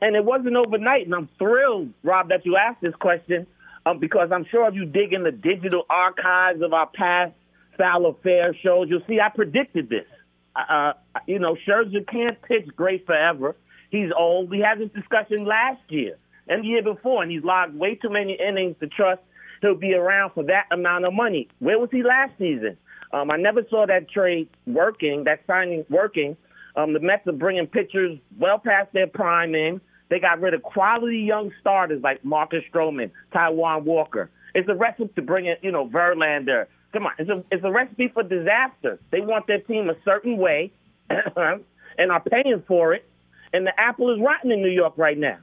And 0.00 0.14
it 0.14 0.24
wasn't 0.24 0.56
overnight. 0.56 1.06
And 1.06 1.14
I'm 1.14 1.28
thrilled, 1.38 1.90
Rob, 2.02 2.28
that 2.28 2.44
you 2.44 2.56
asked 2.56 2.80
this 2.80 2.94
question 2.94 3.46
um, 3.86 3.98
because 3.98 4.30
I'm 4.32 4.44
sure 4.50 4.68
if 4.68 4.74
you 4.74 4.84
dig 4.84 5.12
in 5.12 5.24
the 5.24 5.32
digital 5.32 5.84
archives 5.88 6.62
of 6.62 6.72
our 6.72 6.86
past 6.86 7.32
foul 7.76 8.06
or 8.06 8.16
fair 8.22 8.54
shows, 8.62 8.88
you'll 8.88 9.02
see 9.08 9.20
I 9.20 9.30
predicted 9.34 9.88
this. 9.88 10.06
Uh, 10.54 10.92
you 11.26 11.38
know, 11.38 11.56
Scherzer 11.66 12.06
can't 12.06 12.40
pitch 12.42 12.68
great 12.76 13.06
forever. 13.06 13.56
He's 13.90 14.10
old. 14.16 14.50
We 14.50 14.60
had 14.60 14.78
this 14.78 14.90
discussion 14.94 15.44
last 15.46 15.80
year 15.88 16.16
and 16.48 16.62
the 16.62 16.68
year 16.68 16.82
before, 16.82 17.22
and 17.22 17.30
he's 17.30 17.42
logged 17.42 17.74
way 17.74 17.94
too 17.94 18.10
many 18.10 18.36
innings 18.36 18.76
to 18.80 18.86
trust 18.86 19.22
he'll 19.60 19.74
be 19.74 19.94
around 19.94 20.32
for 20.32 20.44
that 20.44 20.64
amount 20.70 21.04
of 21.04 21.12
money. 21.12 21.48
Where 21.58 21.78
was 21.78 21.90
he 21.90 22.02
last 22.02 22.32
season? 22.38 22.76
Um, 23.12 23.30
I 23.30 23.36
never 23.36 23.62
saw 23.68 23.86
that 23.86 24.08
trade 24.10 24.48
working, 24.66 25.24
that 25.24 25.40
signing 25.46 25.84
working. 25.90 26.36
Um, 26.76 26.92
the 26.92 27.00
Mets 27.00 27.26
are 27.26 27.32
bringing 27.32 27.66
pitchers 27.66 28.18
well 28.38 28.58
past 28.58 28.92
their 28.92 29.06
prime 29.06 29.54
in. 29.54 29.80
They 30.08 30.18
got 30.18 30.40
rid 30.40 30.54
of 30.54 30.62
quality 30.62 31.18
young 31.18 31.52
starters 31.60 32.02
like 32.02 32.24
Marcus 32.24 32.64
Stroman, 32.72 33.10
Taijuan 33.32 33.84
Walker. 33.84 34.30
It's 34.54 34.68
a 34.68 34.74
recipe 34.74 35.12
to 35.14 35.22
bring 35.22 35.46
in, 35.46 35.56
you 35.62 35.70
know, 35.70 35.88
Verlander. 35.88 36.66
Come 36.92 37.06
on, 37.06 37.12
it's 37.18 37.30
a 37.30 37.44
it's 37.52 37.64
a 37.64 37.70
recipe 37.70 38.08
for 38.08 38.24
disaster. 38.24 38.98
They 39.10 39.20
want 39.20 39.46
their 39.46 39.60
team 39.60 39.88
a 39.88 39.94
certain 40.04 40.38
way, 40.38 40.72
and 41.10 42.10
are 42.12 42.20
paying 42.20 42.64
for 42.66 42.94
it. 42.94 43.08
And 43.52 43.66
the 43.66 43.78
apple 43.78 44.12
is 44.12 44.20
rotten 44.20 44.50
in 44.50 44.62
New 44.62 44.70
York 44.70 44.94
right 44.96 45.18
now. 45.18 45.38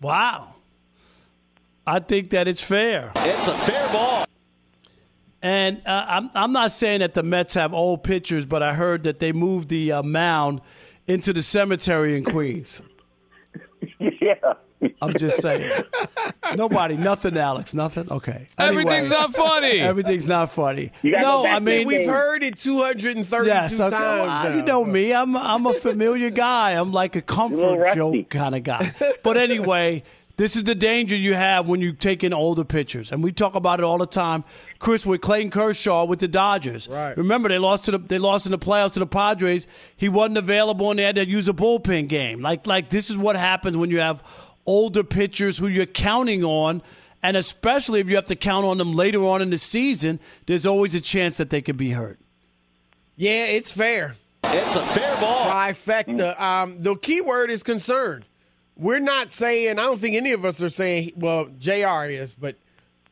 Wow. 0.00 0.54
I 1.86 2.00
think 2.00 2.30
that 2.30 2.48
it's 2.48 2.62
fair. 2.62 3.12
It's 3.16 3.46
a 3.46 3.56
fair 3.58 3.88
ball. 3.92 4.25
And 5.46 5.80
uh, 5.86 6.04
I'm 6.08 6.30
I'm 6.34 6.50
not 6.50 6.72
saying 6.72 7.00
that 7.00 7.14
the 7.14 7.22
Mets 7.22 7.54
have 7.54 7.72
old 7.72 8.02
pitchers, 8.02 8.44
but 8.44 8.64
I 8.64 8.74
heard 8.74 9.04
that 9.04 9.20
they 9.20 9.30
moved 9.30 9.68
the 9.68 9.92
uh, 9.92 10.02
mound 10.02 10.60
into 11.06 11.32
the 11.32 11.40
cemetery 11.40 12.16
in 12.16 12.24
Queens. 12.24 12.80
yeah. 14.00 14.34
I'm 15.00 15.12
just 15.16 15.40
saying. 15.40 15.70
Nobody, 16.56 16.96
nothing, 16.96 17.36
Alex, 17.36 17.74
nothing. 17.74 18.10
Okay. 18.10 18.48
Everything's 18.58 19.08
not 19.08 19.32
funny. 19.32 19.78
Everything's 19.78 20.26
not 20.26 20.50
funny. 20.50 20.90
No, 21.04 21.46
I 21.46 21.60
mean 21.60 21.86
We've 21.86 22.08
heard 22.08 22.42
it 22.42 22.58
232 22.58 23.46
Yes, 23.46 23.78
okay. 23.80 23.96
times. 23.96 24.26
Well, 24.44 24.56
you 24.56 24.62
know 24.62 24.84
me. 24.84 25.14
I'm 25.14 25.36
I'm 25.36 25.64
a 25.66 25.74
familiar 25.74 26.30
guy. 26.30 26.72
I'm 26.72 26.92
like 26.92 27.14
a 27.14 27.22
comfort 27.22 27.76
rusty. 27.76 27.96
joke 27.96 28.30
kind 28.30 28.56
of 28.56 28.64
guy. 28.64 28.92
But 29.22 29.36
anyway, 29.36 30.02
this 30.36 30.54
is 30.54 30.64
the 30.64 30.74
danger 30.74 31.16
you 31.16 31.34
have 31.34 31.68
when 31.68 31.80
you 31.80 31.92
take 31.92 32.22
in 32.22 32.32
older 32.32 32.64
pitchers, 32.64 33.10
and 33.10 33.22
we 33.22 33.32
talk 33.32 33.54
about 33.54 33.80
it 33.80 33.84
all 33.84 33.98
the 33.98 34.06
time. 34.06 34.44
Chris 34.78 35.06
with 35.06 35.22
Clayton 35.22 35.50
Kershaw 35.50 36.04
with 36.04 36.20
the 36.20 36.28
Dodgers. 36.28 36.88
Right. 36.88 37.16
Remember 37.16 37.48
they 37.48 37.58
lost 37.58 37.86
to 37.86 37.92
the 37.92 37.98
they 37.98 38.18
lost 38.18 38.46
in 38.46 38.52
the 38.52 38.58
playoffs 38.58 38.92
to 38.94 38.98
the 38.98 39.06
Padres. 39.06 39.66
He 39.96 40.08
wasn't 40.08 40.38
available, 40.38 40.90
and 40.90 40.98
they 40.98 41.04
had 41.04 41.16
to 41.16 41.26
use 41.26 41.48
a 41.48 41.54
bullpen 41.54 42.08
game. 42.08 42.42
Like 42.42 42.66
like 42.66 42.90
this 42.90 43.08
is 43.08 43.16
what 43.16 43.36
happens 43.36 43.76
when 43.76 43.90
you 43.90 44.00
have 44.00 44.22
older 44.66 45.04
pitchers 45.04 45.58
who 45.58 45.68
you're 45.68 45.86
counting 45.86 46.44
on. 46.44 46.82
And 47.22 47.36
especially 47.36 48.00
if 48.00 48.08
you 48.08 48.16
have 48.16 48.26
to 48.26 48.36
count 48.36 48.66
on 48.66 48.78
them 48.78 48.92
later 48.92 49.20
on 49.24 49.42
in 49.42 49.50
the 49.50 49.58
season, 49.58 50.20
there's 50.44 50.66
always 50.66 50.94
a 50.94 51.00
chance 51.00 51.38
that 51.38 51.50
they 51.50 51.62
could 51.62 51.76
be 51.78 51.90
hurt. 51.90 52.20
Yeah, 53.16 53.46
it's 53.46 53.72
fair. 53.72 54.14
It's 54.44 54.76
a 54.76 54.86
fair 54.88 55.16
ball. 55.16 55.50
Trifecta. 55.50 56.38
Um, 56.40 56.80
the 56.80 56.94
key 56.96 57.22
word 57.22 57.50
is 57.50 57.62
concerned. 57.62 58.26
We're 58.76 58.98
not 59.00 59.30
saying, 59.30 59.78
I 59.78 59.82
don't 59.84 59.98
think 59.98 60.16
any 60.16 60.32
of 60.32 60.44
us 60.44 60.60
are 60.62 60.68
saying, 60.68 61.12
well, 61.16 61.46
JR 61.58 62.04
is, 62.10 62.34
but, 62.34 62.56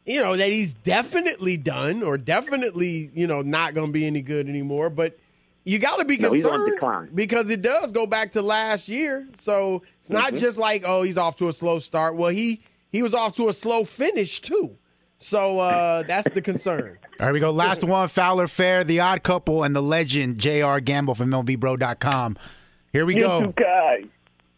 you 0.04 0.20
know, 0.20 0.36
that 0.36 0.48
he's 0.50 0.72
definitely 0.74 1.56
done 1.56 2.02
or 2.02 2.18
definitely, 2.18 3.10
you 3.14 3.26
know, 3.26 3.40
not 3.42 3.72
going 3.74 3.86
to 3.86 3.92
be 3.92 4.06
any 4.06 4.20
good 4.20 4.48
anymore. 4.48 4.90
But 4.90 5.16
you 5.64 5.78
got 5.78 5.96
to 5.96 6.04
be 6.04 6.18
No, 6.18 6.30
concerned 6.30 6.70
decline. 6.70 7.08
because 7.14 7.48
it 7.48 7.62
does 7.62 7.92
go 7.92 8.06
back 8.06 8.32
to 8.32 8.42
last 8.42 8.88
year. 8.88 9.26
So 9.38 9.82
it's 10.00 10.10
not 10.10 10.34
Mhm. 10.34 10.40
just 10.40 10.58
like, 10.58 10.82
oh, 10.86 11.02
he's 11.02 11.16
off 11.16 11.36
to 11.36 11.48
a 11.48 11.52
slow 11.54 11.78
start. 11.78 12.16
Well, 12.16 12.28
he 12.30 12.60
he 12.92 13.02
was 13.02 13.14
off 13.14 13.34
to 13.36 13.48
a 13.48 13.52
slow 13.54 13.84
finish 13.84 14.40
too. 14.42 14.76
So 15.16 15.58
uh, 15.60 16.02
that's 16.06 16.28
the 16.28 16.42
concern. 16.42 16.98
All 17.18 17.26
right, 17.26 17.32
we 17.32 17.40
go. 17.40 17.50
Last 17.50 17.82
one, 17.82 18.08
Foul 18.08 18.40
or 18.42 18.48
Fair, 18.48 18.84
the 18.84 19.00
odd 19.00 19.22
couple, 19.22 19.64
and 19.64 19.74
the 19.74 19.80
legend, 19.82 20.36
J.R. 20.38 20.80
Gamble 20.80 21.14
from 21.14 21.30
MLBBro.com. 21.30 22.36
Here 22.92 23.06
we 23.06 23.14
You 23.14 23.20
go. 23.20 23.40
two 23.46 23.52
guys. 23.56 24.04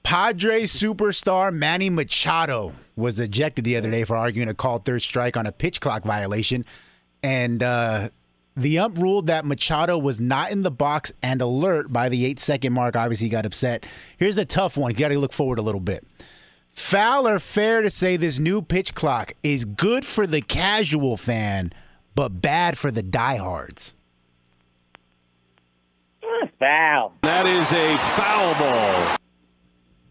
Padres 0.06 0.72
superstar 0.72 1.52
Manny 1.52 1.90
Machado 1.90 2.72
was 2.94 3.18
ejected 3.18 3.64
the 3.64 3.76
other 3.76 3.90
day 3.90 4.04
for 4.04 4.16
arguing 4.16 4.48
a 4.48 4.54
called 4.54 4.84
third 4.84 5.02
strike 5.02 5.36
on 5.36 5.46
a 5.46 5.50
pitch 5.52 5.80
clock 5.80 6.04
violation. 6.04 6.64
And 7.24 7.60
uh, 7.60 8.10
The 8.56 8.78
ump 8.78 8.98
ruled 8.98 9.26
that 9.26 9.44
Machado 9.44 9.98
was 9.98 10.20
not 10.20 10.52
in 10.52 10.62
the 10.62 10.70
box 10.70 11.12
and 11.24 11.42
alert 11.42 11.92
by 11.92 12.08
the 12.08 12.24
eight 12.24 12.38
second 12.38 12.72
mark. 12.72 12.94
Obviously, 12.94 13.26
he 13.26 13.30
got 13.30 13.44
upset. 13.46 13.84
Here's 14.16 14.38
a 14.38 14.44
tough 14.44 14.76
one. 14.76 14.92
You 14.92 14.96
got 14.96 15.08
to 15.08 15.18
look 15.18 15.32
forward 15.32 15.58
a 15.58 15.62
little 15.62 15.80
bit. 15.80 16.06
Foul 16.72 17.26
or 17.26 17.40
fair 17.40 17.82
to 17.82 17.90
say 17.90 18.16
this 18.16 18.38
new 18.38 18.62
pitch 18.62 18.94
clock 18.94 19.32
is 19.42 19.64
good 19.64 20.06
for 20.06 20.24
the 20.24 20.40
casual 20.40 21.16
fan, 21.16 21.72
but 22.14 22.40
bad 22.40 22.78
for 22.78 22.92
the 22.92 23.02
diehards? 23.02 23.92
Foul. 26.60 27.12
That 27.22 27.46
is 27.46 27.72
a 27.72 27.96
foul 27.98 28.54
ball. 28.54 29.15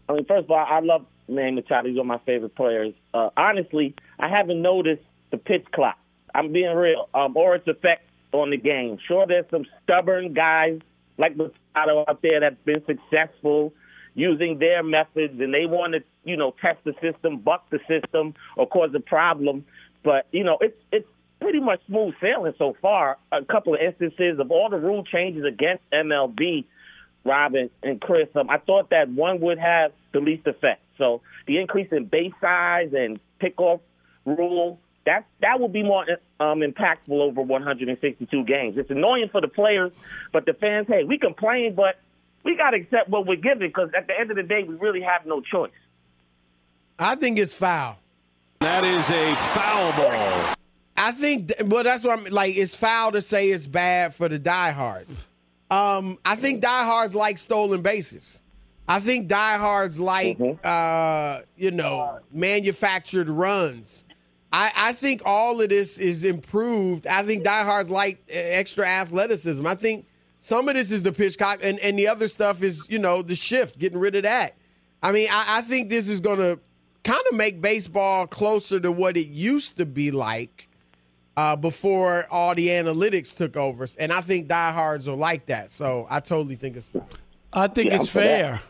I 0.08 0.12
mean, 0.12 0.24
first 0.24 0.44
of 0.44 0.50
all, 0.50 0.64
I 0.68 0.80
love 0.80 1.06
Manny 1.28 1.52
Machado. 1.52 1.88
He's 1.88 1.96
one 1.96 2.06
of 2.06 2.20
my 2.20 2.24
favorite 2.24 2.54
players. 2.54 2.94
Uh, 3.12 3.30
honestly, 3.36 3.94
I 4.18 4.28
haven't 4.28 4.62
noticed 4.62 5.02
the 5.30 5.36
pitch 5.38 5.66
clock. 5.72 5.98
I'm 6.34 6.52
being 6.52 6.74
real, 6.74 7.08
um, 7.14 7.36
or 7.36 7.54
its 7.54 7.66
effect 7.66 8.08
on 8.32 8.50
the 8.50 8.56
game. 8.56 8.98
Sure, 9.06 9.26
there's 9.26 9.46
some 9.50 9.64
stubborn 9.82 10.34
guys 10.34 10.80
like 11.18 11.36
Machado 11.36 12.04
out 12.08 12.20
there 12.22 12.40
that's 12.40 12.56
been 12.64 12.82
successful 12.86 13.72
using 14.14 14.58
their 14.58 14.82
methods, 14.82 15.40
and 15.40 15.52
they 15.52 15.66
want 15.66 15.94
to, 15.94 16.00
you 16.24 16.36
know, 16.36 16.54
test 16.60 16.78
the 16.84 16.92
system, 17.00 17.38
buck 17.38 17.68
the 17.70 17.78
system, 17.88 18.34
or 18.56 18.66
cause 18.66 18.90
a 18.94 19.00
problem. 19.00 19.64
But 20.04 20.26
you 20.30 20.44
know, 20.44 20.58
it's 20.60 20.76
it's 20.92 21.08
pretty 21.40 21.60
much 21.60 21.80
smooth 21.86 22.14
sailing 22.20 22.54
so 22.58 22.76
far. 22.80 23.18
A 23.32 23.44
couple 23.44 23.74
of 23.74 23.80
instances 23.80 24.38
of 24.38 24.50
all 24.50 24.68
the 24.70 24.78
rule 24.78 25.04
changes 25.04 25.44
against 25.44 25.82
MLB, 25.92 26.64
Robin 27.26 27.70
and 27.82 28.00
Chris. 28.00 28.28
Um, 28.34 28.48
I 28.48 28.58
thought 28.58 28.90
that 28.90 29.08
one 29.08 29.40
would 29.40 29.58
have 29.58 29.92
the 30.12 30.20
least 30.20 30.46
effect. 30.46 30.80
So 30.96 31.20
the 31.46 31.58
increase 31.58 31.88
in 31.92 32.06
base 32.06 32.32
size 32.40 32.92
and 32.94 33.20
pickoff 33.40 33.80
rule 34.24 34.78
that 35.06 35.24
that 35.40 35.60
will 35.60 35.68
be 35.68 35.82
more 35.82 36.04
um, 36.40 36.60
impactful 36.60 37.12
over 37.12 37.40
162 37.40 38.44
games. 38.44 38.76
It's 38.76 38.90
annoying 38.90 39.28
for 39.30 39.40
the 39.40 39.48
players, 39.48 39.92
but 40.32 40.44
the 40.46 40.52
fans, 40.52 40.88
hey, 40.88 41.04
we 41.04 41.16
complain, 41.16 41.74
but 41.74 41.96
we 42.44 42.56
got 42.56 42.70
to 42.70 42.76
accept 42.76 43.08
what 43.08 43.26
we're 43.26 43.36
given 43.36 43.68
because 43.68 43.90
at 43.96 44.08
the 44.08 44.18
end 44.18 44.30
of 44.30 44.36
the 44.36 44.42
day, 44.42 44.64
we 44.64 44.74
really 44.74 45.02
have 45.02 45.24
no 45.24 45.40
choice. 45.40 45.70
I 46.98 47.14
think 47.14 47.38
it's 47.38 47.54
foul. 47.54 47.98
That 48.60 48.84
is 48.84 49.10
a 49.10 49.34
foul 49.36 49.92
ball. 49.92 50.54
I 50.96 51.12
think, 51.12 51.52
well, 51.66 51.84
that's 51.84 52.02
what 52.02 52.18
I'm 52.18 52.24
like. 52.26 52.56
It's 52.56 52.74
foul 52.74 53.12
to 53.12 53.22
say 53.22 53.50
it's 53.50 53.66
bad 53.66 54.14
for 54.14 54.28
the 54.28 54.38
diehards. 54.38 55.16
Um, 55.70 56.18
I 56.24 56.36
think 56.36 56.62
diehards 56.62 57.14
like 57.14 57.38
stolen 57.38 57.82
bases. 57.82 58.42
I 58.88 59.00
think 59.00 59.26
diehards 59.26 59.98
like, 59.98 60.38
mm-hmm. 60.38 60.60
uh, 60.62 61.40
you 61.56 61.72
know, 61.72 62.20
manufactured 62.32 63.28
runs. 63.28 64.04
I, 64.52 64.70
I 64.76 64.92
think 64.92 65.22
all 65.24 65.60
of 65.60 65.68
this 65.68 65.98
is 65.98 66.22
improved. 66.22 67.06
I 67.06 67.22
think 67.24 67.42
diehards 67.42 67.90
like 67.90 68.22
extra 68.28 68.86
athleticism. 68.86 69.66
I 69.66 69.74
think 69.74 70.06
some 70.38 70.68
of 70.68 70.74
this 70.74 70.92
is 70.92 71.02
the 71.02 71.12
pitch 71.12 71.36
clock, 71.36 71.60
and, 71.62 71.80
and 71.80 71.98
the 71.98 72.06
other 72.06 72.28
stuff 72.28 72.62
is, 72.62 72.86
you 72.88 73.00
know, 73.00 73.22
the 73.22 73.34
shift, 73.34 73.78
getting 73.78 73.98
rid 73.98 74.14
of 74.14 74.22
that. 74.22 74.54
I 75.02 75.10
mean, 75.10 75.28
I, 75.30 75.58
I 75.58 75.60
think 75.62 75.90
this 75.90 76.08
is 76.08 76.20
going 76.20 76.38
to 76.38 76.60
kind 77.02 77.22
of 77.30 77.36
make 77.36 77.60
baseball 77.60 78.26
closer 78.26 78.78
to 78.80 78.92
what 78.92 79.16
it 79.16 79.28
used 79.28 79.76
to 79.78 79.86
be 79.86 80.10
like 80.12 80.65
uh, 81.36 81.56
before 81.56 82.26
all 82.30 82.54
the 82.54 82.68
analytics 82.68 83.36
took 83.36 83.56
over. 83.56 83.86
And 83.98 84.12
I 84.12 84.20
think 84.20 84.48
diehards 84.48 85.06
are 85.06 85.16
like 85.16 85.46
that. 85.46 85.70
So 85.70 86.06
I 86.08 86.20
totally 86.20 86.56
think 86.56 86.76
it's 86.76 86.86
fair. 86.86 87.04
I 87.52 87.68
think 87.68 87.90
yeah, 87.90 87.96
it's 87.96 88.10
fair. 88.10 88.60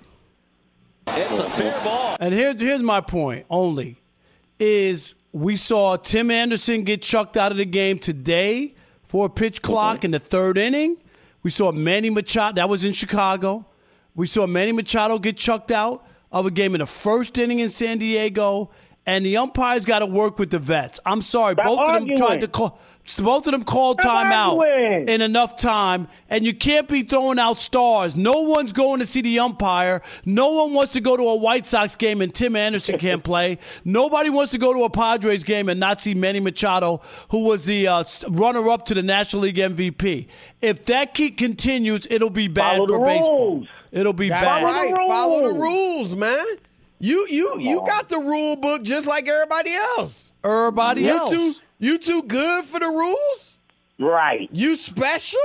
It's 1.08 1.38
a 1.38 1.50
fair 1.50 1.80
ball. 1.84 2.16
And 2.20 2.34
here's 2.34 2.60
here's 2.60 2.82
my 2.82 3.00
point 3.00 3.46
only 3.48 4.00
is 4.58 5.14
we 5.32 5.56
saw 5.56 5.96
Tim 5.96 6.30
Anderson 6.30 6.82
get 6.82 7.02
chucked 7.02 7.36
out 7.36 7.52
of 7.52 7.58
the 7.58 7.64
game 7.64 7.98
today 7.98 8.74
for 9.04 9.26
a 9.26 9.30
pitch 9.30 9.62
clock 9.62 10.04
in 10.04 10.10
the 10.10 10.18
third 10.18 10.58
inning. 10.58 10.96
We 11.42 11.50
saw 11.50 11.70
Manny 11.72 12.10
Machado, 12.10 12.56
that 12.56 12.68
was 12.68 12.84
in 12.84 12.92
Chicago. 12.92 13.66
We 14.14 14.26
saw 14.26 14.46
Manny 14.46 14.72
Machado 14.72 15.18
get 15.18 15.36
chucked 15.36 15.70
out 15.70 16.04
of 16.32 16.46
a 16.46 16.50
game 16.50 16.74
in 16.74 16.80
the 16.80 16.86
first 16.86 17.38
inning 17.38 17.60
in 17.60 17.68
San 17.68 17.98
Diego. 17.98 18.70
And 19.06 19.24
the 19.24 19.36
umpires 19.36 19.84
got 19.84 20.00
to 20.00 20.06
work 20.06 20.38
with 20.38 20.50
the 20.50 20.58
vets. 20.58 20.98
I'm 21.06 21.22
sorry, 21.22 21.54
Stop 21.54 21.64
both 21.66 21.78
arguing. 21.78 22.12
of 22.12 22.18
them 22.18 22.26
tried 22.26 22.40
to 22.40 22.48
call. 22.48 22.80
Both 23.18 23.46
of 23.46 23.52
them 23.52 23.62
called 23.62 24.00
timeout 24.00 25.08
in 25.08 25.20
enough 25.20 25.54
time, 25.54 26.08
and 26.28 26.44
you 26.44 26.52
can't 26.52 26.88
be 26.88 27.04
throwing 27.04 27.38
out 27.38 27.56
stars. 27.56 28.16
No 28.16 28.40
one's 28.40 28.72
going 28.72 28.98
to 28.98 29.06
see 29.06 29.20
the 29.20 29.38
umpire. 29.38 30.02
No 30.24 30.50
one 30.50 30.72
wants 30.72 30.92
to 30.94 31.00
go 31.00 31.16
to 31.16 31.22
a 31.22 31.36
White 31.36 31.66
Sox 31.66 31.94
game 31.94 32.20
and 32.20 32.34
Tim 32.34 32.56
Anderson 32.56 32.98
can't 32.98 33.22
play. 33.32 33.58
Nobody 33.84 34.28
wants 34.28 34.50
to 34.52 34.58
go 34.58 34.74
to 34.74 34.82
a 34.82 34.90
Padres 34.90 35.44
game 35.44 35.68
and 35.68 35.78
not 35.78 36.00
see 36.00 36.14
Manny 36.14 36.40
Machado, 36.40 37.00
who 37.30 37.44
was 37.44 37.64
the 37.64 37.86
uh, 37.86 38.02
runner-up 38.28 38.86
to 38.86 38.94
the 38.94 39.04
National 39.04 39.42
League 39.42 39.54
MVP. 39.54 40.26
If 40.60 40.86
that 40.86 41.14
keep 41.14 41.38
continues, 41.38 42.08
it'll 42.10 42.28
be 42.28 42.48
bad 42.48 42.78
Follow 42.78 42.88
for 42.88 43.06
baseball. 43.06 43.66
It'll 43.92 44.12
be 44.14 44.30
That's 44.30 44.44
bad. 44.44 44.64
Right. 44.64 44.92
Follow 45.08 45.46
the 45.46 45.54
rules, 45.54 46.16
man. 46.16 46.44
You 46.98 47.26
you 47.28 47.58
you 47.60 47.82
got 47.86 48.08
the 48.08 48.18
rule 48.18 48.56
book 48.56 48.82
just 48.82 49.06
like 49.06 49.28
everybody 49.28 49.72
else. 49.72 50.32
Everybody 50.42 51.02
you 51.02 51.08
else. 51.10 51.30
Too, 51.30 51.54
you 51.78 51.98
too 51.98 52.22
good 52.22 52.64
for 52.64 52.80
the 52.80 52.86
rules? 52.86 53.58
Right. 53.98 54.48
You 54.52 54.76
special? 54.76 55.40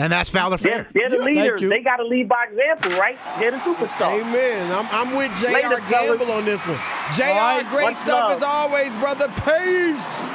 And 0.00 0.12
that's 0.12 0.30
Foul 0.30 0.54
or 0.54 0.58
Fair. 0.58 0.88
They're, 0.94 1.08
they're 1.08 1.18
the 1.18 1.24
leaders. 1.24 1.60
They 1.60 1.82
got 1.82 1.96
to 1.96 2.04
lead 2.04 2.28
by 2.28 2.46
example, 2.46 2.92
right? 2.98 3.18
They're 3.40 3.50
the 3.50 3.56
superstars. 3.58 4.20
Amen. 4.22 4.70
I'm, 4.70 4.86
I'm 4.92 5.16
with 5.16 5.36
J.R. 5.40 5.80
Gamble 5.88 6.30
on 6.30 6.44
this 6.44 6.64
one. 6.64 6.78
J.R. 7.16 7.62
Right, 7.62 7.68
great 7.68 7.96
stuff 7.96 8.30
love. 8.30 8.38
as 8.38 8.42
always, 8.44 8.94
brother. 8.94 9.26
Peace. 9.44 10.28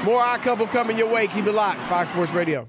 More 0.04 0.20
Odd 0.20 0.40
Couple 0.42 0.68
coming 0.68 0.96
your 0.96 1.08
way. 1.08 1.26
Keep 1.26 1.46
it 1.46 1.52
locked. 1.52 1.80
Fox 1.88 2.10
Sports 2.10 2.32
Radio. 2.32 2.68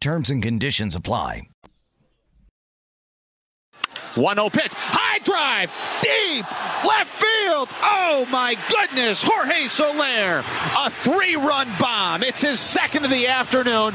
Terms 0.00 0.30
and 0.30 0.42
conditions 0.42 0.94
apply. 0.94 1.42
1 4.14 4.36
0 4.36 4.48
pitch. 4.50 4.72
High 4.74 5.18
drive. 5.18 5.70
Deep. 6.02 6.44
Left 6.84 7.10
field. 7.10 7.68
Oh, 7.82 8.26
my 8.30 8.56
goodness. 8.68 9.22
Jorge 9.22 9.66
Soler. 9.66 10.42
A 10.78 10.90
three 10.90 11.36
run 11.36 11.68
bomb. 11.78 12.22
It's 12.22 12.40
his 12.40 12.58
second 12.58 13.04
of 13.04 13.10
the 13.10 13.26
afternoon. 13.26 13.94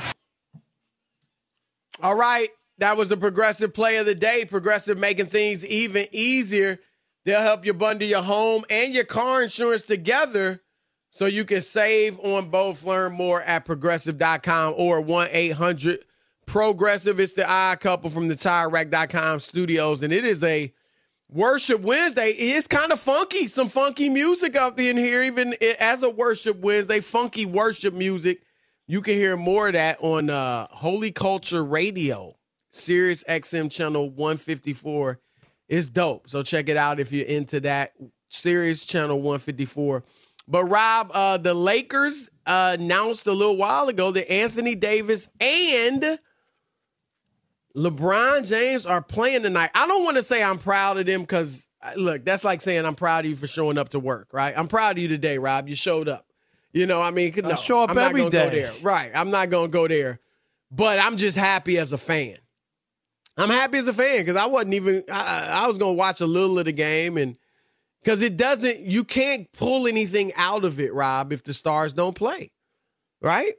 All 2.01 2.15
right. 2.15 2.49
That 2.77 2.97
was 2.97 3.09
the 3.09 3.17
progressive 3.17 3.73
play 3.73 3.97
of 3.97 4.05
the 4.05 4.15
day. 4.15 4.45
Progressive 4.45 4.97
making 4.97 5.27
things 5.27 5.65
even 5.65 6.07
easier. 6.11 6.79
They'll 7.23 7.41
help 7.41 7.65
you 7.65 7.73
bundle 7.73 8.07
your 8.07 8.21
home 8.21 8.63
and 8.69 8.93
your 8.93 9.05
car 9.05 9.41
insurance 9.41 9.83
together 9.83 10.61
so 11.15 11.27
you 11.27 11.45
can 11.45 11.61
save 11.61 12.19
on 12.19 12.49
both. 12.49 12.83
Learn 12.83 13.13
more 13.13 13.41
at 13.43 13.63
progressive.com 13.63 14.73
or 14.75 14.99
1 14.99 15.29
800 15.31 16.03
Progressive. 16.45 17.21
It's 17.21 17.35
the 17.35 17.49
odd 17.49 17.79
couple 17.79 18.09
from 18.09 18.27
the 18.27 18.35
TireRack.com 18.35 19.39
studios, 19.39 20.03
and 20.03 20.11
it 20.11 20.25
is 20.25 20.43
a 20.43 20.73
Worship 21.31 21.79
Wednesday. 21.79 22.31
It's 22.31 22.67
kind 22.67 22.91
of 22.91 22.99
funky. 22.99 23.47
Some 23.47 23.69
funky 23.69 24.09
music 24.09 24.57
up 24.57 24.77
in 24.77 24.97
here, 24.97 25.23
even 25.23 25.55
as 25.79 26.03
a 26.03 26.09
Worship 26.09 26.59
Wednesday, 26.59 26.99
funky 26.99 27.45
worship 27.45 27.93
music. 27.93 28.41
You 28.85 29.01
can 29.01 29.13
hear 29.13 29.37
more 29.37 29.67
of 29.67 29.73
that 29.73 29.97
on 30.01 30.29
uh, 30.29 30.67
Holy 30.69 31.11
Culture 31.11 31.63
Radio, 31.63 32.35
Sirius 32.71 33.23
XM 33.23 33.71
channel 33.71 34.09
154. 34.09 35.19
It's 35.69 35.87
dope. 35.87 36.29
So 36.29 36.43
check 36.43 36.67
it 36.67 36.75
out 36.75 36.99
if 36.99 37.13
you're 37.13 37.25
into 37.25 37.61
that. 37.61 37.93
Sirius 38.27 38.85
channel 38.85 39.17
154. 39.21 40.03
But 40.47 40.65
Rob, 40.65 41.11
uh, 41.13 41.37
the 41.37 41.53
Lakers 41.53 42.29
uh, 42.45 42.77
announced 42.79 43.27
a 43.27 43.31
little 43.31 43.57
while 43.57 43.87
ago 43.87 44.11
that 44.11 44.31
Anthony 44.31 44.75
Davis 44.75 45.27
and 45.39 46.19
LeBron 47.75 48.47
James 48.47 48.85
are 48.85 49.01
playing 49.01 49.43
tonight. 49.43 49.71
I 49.73 49.87
don't 49.87 50.03
want 50.03 50.17
to 50.17 50.23
say 50.23 50.43
I'm 50.43 50.57
proud 50.57 50.97
of 50.97 51.05
them 51.05 51.21
because 51.21 51.67
look, 51.95 52.23
that's 52.23 52.43
like 52.43 52.61
saying 52.61 52.85
I'm 52.85 52.95
proud 52.95 53.25
of 53.25 53.29
you 53.29 53.35
for 53.35 53.47
showing 53.47 53.77
up 53.77 53.89
to 53.89 53.99
work, 53.99 54.29
right? 54.31 54.53
I'm 54.55 54.67
proud 54.67 54.97
of 54.97 55.01
you 55.01 55.07
today, 55.07 55.37
Rob. 55.37 55.67
You 55.67 55.75
showed 55.75 56.07
up. 56.07 56.27
You 56.73 56.85
know, 56.85 57.01
I 57.01 57.11
mean, 57.11 57.33
no, 57.37 57.51
I 57.51 57.55
show 57.55 57.83
up 57.83 57.91
I'm 57.91 57.97
every 57.97 58.23
not 58.23 58.31
day. 58.31 58.45
Go 58.45 58.55
there. 58.55 58.73
Right. 58.81 59.11
I'm 59.15 59.31
not 59.31 59.49
gonna 59.49 59.69
go 59.69 59.87
there. 59.87 60.19
But 60.71 60.99
I'm 60.99 61.15
just 61.15 61.37
happy 61.37 61.77
as 61.77 61.93
a 61.93 61.97
fan. 61.97 62.37
I'm 63.37 63.49
happy 63.49 63.77
as 63.77 63.87
a 63.87 63.93
fan 63.93 64.19
because 64.19 64.35
I 64.35 64.47
wasn't 64.47 64.73
even 64.73 65.03
I, 65.11 65.63
I 65.63 65.67
was 65.67 65.77
gonna 65.77 65.93
watch 65.93 66.21
a 66.21 66.25
little 66.25 66.59
of 66.59 66.65
the 66.65 66.71
game 66.71 67.17
and 67.17 67.37
because 68.05 68.21
it 68.21 68.37
doesn't, 68.37 68.81
you 68.81 69.03
can't 69.03 69.51
pull 69.51 69.87
anything 69.87 70.31
out 70.35 70.63
of 70.63 70.79
it, 70.79 70.93
Rob, 70.93 71.33
if 71.33 71.43
the 71.43 71.55
stars 71.55 71.91
don't 71.91 72.13
play. 72.13 72.51
Right? 73.19 73.53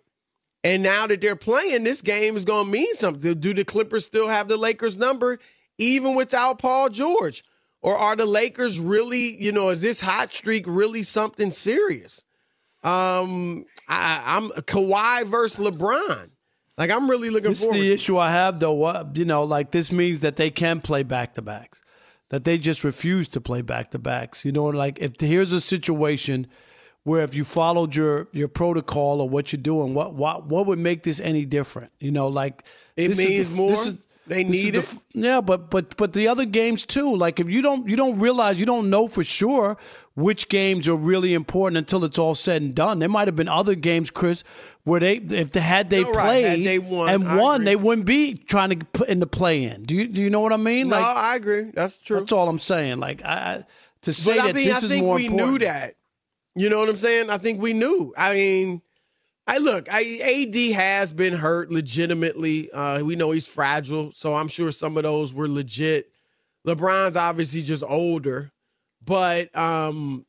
And 0.63 0.85
now 0.85 1.09
that 1.09 1.21
they're 1.21 1.35
playing, 1.35 1.83
this 1.83 2.01
game 2.01 2.37
is 2.37 2.45
going 2.45 2.67
to 2.67 2.71
mean 2.71 2.95
something. 2.95 3.41
Do 3.41 3.53
the 3.53 3.65
Clippers 3.65 4.05
still 4.05 4.29
have 4.29 4.47
the 4.47 4.57
Lakers 4.57 4.97
number, 4.97 5.41
even 5.79 6.15
without 6.15 6.61
Paul 6.61 6.91
George? 6.91 7.43
Or 7.83 7.99
are 7.99 8.15
the 8.15 8.25
Lakers 8.25 8.79
really, 8.79 9.43
you 9.43 9.51
know, 9.51 9.71
is 9.71 9.83
this 9.83 10.01
hot 10.01 10.33
streak 10.33 10.65
really 10.69 11.03
something 11.03 11.51
serious? 11.51 12.25
Um, 12.85 13.65
I, 13.89 14.23
I'm 14.25 14.49
Kawhi 14.63 15.27
versus 15.27 15.59
LeBron. 15.59 16.31
Like 16.79 16.91
I'm 16.91 17.11
really 17.11 17.31
looking 17.31 17.51
this 17.51 17.61
forward. 17.61 17.75
This 17.75 17.83
is 17.83 17.89
the 17.89 17.95
issue 17.95 18.19
I 18.19 18.31
have, 18.31 18.61
though. 18.61 18.75
What 18.75 19.17
you 19.17 19.25
know, 19.25 19.43
like 19.45 19.73
this 19.73 19.91
means 19.91 20.21
that 20.21 20.37
they 20.37 20.51
can 20.51 20.81
play 20.81 21.03
back 21.03 21.35
to 21.35 21.43
backs 21.43 21.83
that 22.31 22.45
they 22.45 22.59
just 22.59 22.85
refuse 22.85 23.29
to 23.31 23.41
play 23.41 23.63
back 23.63 23.91
to 23.91 23.99
backs. 23.99 24.45
You 24.45 24.53
know, 24.53 24.65
like 24.65 24.99
if 25.01 25.21
here's 25.21 25.53
a 25.53 25.61
situation 25.61 26.47
where 27.05 27.23
if 27.23 27.35
you 27.35 27.45
followed 27.45 27.95
your 27.95 28.29
your 28.33 28.49
protocol 28.49 29.21
or 29.21 29.29
what 29.29 29.53
you're 29.53 29.63
doing, 29.63 29.95
what 29.95 30.15
what 30.15 30.47
what 30.47 30.67
would 30.67 30.79
make 30.79 31.05
this 31.05 31.21
any 31.21 31.45
different? 31.45 31.93
You 32.01 32.11
know, 32.11 32.29
like 32.29 32.65
it 32.97 33.17
means 33.17 33.51
the, 33.51 33.57
more. 33.57 33.73
Is, 33.73 33.95
they 34.27 34.45
need 34.45 34.75
it. 34.75 34.85
The, 34.85 35.01
yeah, 35.15 35.41
but 35.41 35.71
but 35.71 35.97
but 35.97 36.13
the 36.13 36.29
other 36.29 36.45
games 36.45 36.85
too. 36.85 37.15
Like 37.15 37.41
if 37.41 37.49
you 37.49 37.63
don't 37.63 37.89
you 37.89 37.97
don't 37.97 38.19
realize 38.19 38.59
you 38.59 38.67
don't 38.67 38.91
know 38.91 39.09
for 39.09 39.25
sure 39.25 39.77
which 40.15 40.49
games 40.49 40.89
are 40.89 40.97
really 40.97 41.35
important 41.35 41.77
until 41.77 42.03
it's 42.05 42.19
all 42.19 42.35
said 42.35 42.63
and 42.63 42.75
done. 42.75 42.99
There 42.99 43.09
might 43.09 43.29
have 43.29 43.37
been 43.37 43.49
other 43.49 43.75
games, 43.75 44.11
Chris, 44.11 44.43
where 44.85 44.99
they 44.99 45.17
if 45.17 45.53
they 45.53 45.61
had 45.61 45.91
they 45.91 46.05
played 46.05 46.17
right. 46.17 46.45
had 46.45 46.65
they 46.65 46.79
won, 46.79 47.09
and 47.09 47.29
I 47.29 47.37
won, 47.37 47.57
agree. 47.57 47.65
they 47.67 47.77
wouldn't 47.77 48.07
be 48.07 48.35
trying 48.35 48.71
to 48.71 48.87
put 48.87 49.09
in 49.09 49.21
the 49.21 49.27
play 49.27 49.65
in. 49.65 49.83
Do 49.83 49.95
you 49.95 50.09
do 50.09 50.21
you 50.21 50.31
know 50.31 50.41
what 50.41 50.53
I 50.53 50.57
mean? 50.57 50.89
No, 50.89 50.97
like 50.97 51.05
I 51.05 51.37
agree. 51.37 51.71
That's 51.73 51.97
true. 51.99 52.21
That's 52.21 52.33
all 52.33 52.49
I'm 52.49 52.59
saying. 52.59 52.99
Like 52.99 53.25
I 53.25 53.65
to 54.03 54.13
say 54.13 54.37
but 54.37 54.43
that 54.43 54.51
I 54.51 54.53
mean, 54.55 54.67
this 54.67 54.75
I 54.75 54.79
is 54.79 54.87
think 54.87 55.05
more 55.05 55.17
we 55.17 55.27
important. 55.27 55.51
knew 55.51 55.59
that. 55.61 55.97
You 56.55 56.71
know 56.71 56.79
what 56.79 56.89
I'm 56.89 56.97
saying? 56.97 57.29
I 57.29 57.37
think 57.37 57.61
we 57.61 57.75
knew. 57.75 58.15
I 58.17 58.33
mean, 58.33 58.83
I 59.47 59.59
look. 59.59 59.89
I, 59.91 60.47
AD 60.47 60.75
has 60.75 61.13
been 61.13 61.35
hurt 61.35 61.71
legitimately. 61.71 62.71
Uh, 62.73 63.03
we 63.05 63.15
know 63.15 63.31
he's 63.31 63.47
fragile, 63.47 64.11
so 64.13 64.35
I'm 64.35 64.49
sure 64.49 64.73
some 64.73 64.97
of 64.97 65.05
those 65.05 65.33
were 65.33 65.49
legit. 65.49 66.11
LeBron's 66.67 67.17
obviously 67.17 67.63
just 67.63 67.85
older, 67.85 68.51
but 69.05 69.57
um, 69.57 70.27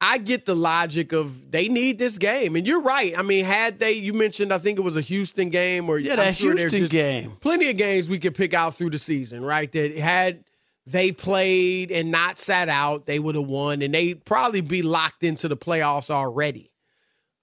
I 0.00 0.18
get 0.18 0.44
the 0.44 0.56
logic 0.56 1.12
of 1.12 1.52
they 1.52 1.68
need 1.68 2.00
this 2.00 2.18
game, 2.18 2.56
and 2.56 2.66
you're 2.66 2.80
right. 2.80 3.16
I 3.16 3.22
mean, 3.22 3.44
had 3.44 3.78
they, 3.78 3.92
you 3.92 4.12
mentioned, 4.12 4.52
I 4.52 4.58
think 4.58 4.78
it 4.78 4.82
was 4.82 4.96
a 4.96 5.00
Houston 5.02 5.50
game, 5.50 5.88
or 5.88 6.00
yeah, 6.00 6.16
that 6.16 6.36
sure 6.36 6.56
Houston 6.56 6.86
game. 6.86 7.36
Plenty 7.40 7.70
of 7.70 7.76
games 7.76 8.08
we 8.08 8.18
could 8.18 8.34
pick 8.34 8.54
out 8.54 8.74
through 8.74 8.90
the 8.90 8.98
season, 8.98 9.44
right? 9.44 9.70
That 9.70 9.96
had 9.96 10.44
they 10.84 11.12
played 11.12 11.92
and 11.92 12.10
not 12.10 12.38
sat 12.38 12.68
out, 12.68 13.06
they 13.06 13.20
would 13.20 13.36
have 13.36 13.46
won, 13.46 13.82
and 13.82 13.94
they'd 13.94 14.24
probably 14.24 14.62
be 14.62 14.82
locked 14.82 15.22
into 15.22 15.46
the 15.46 15.56
playoffs 15.56 16.10
already. 16.10 16.72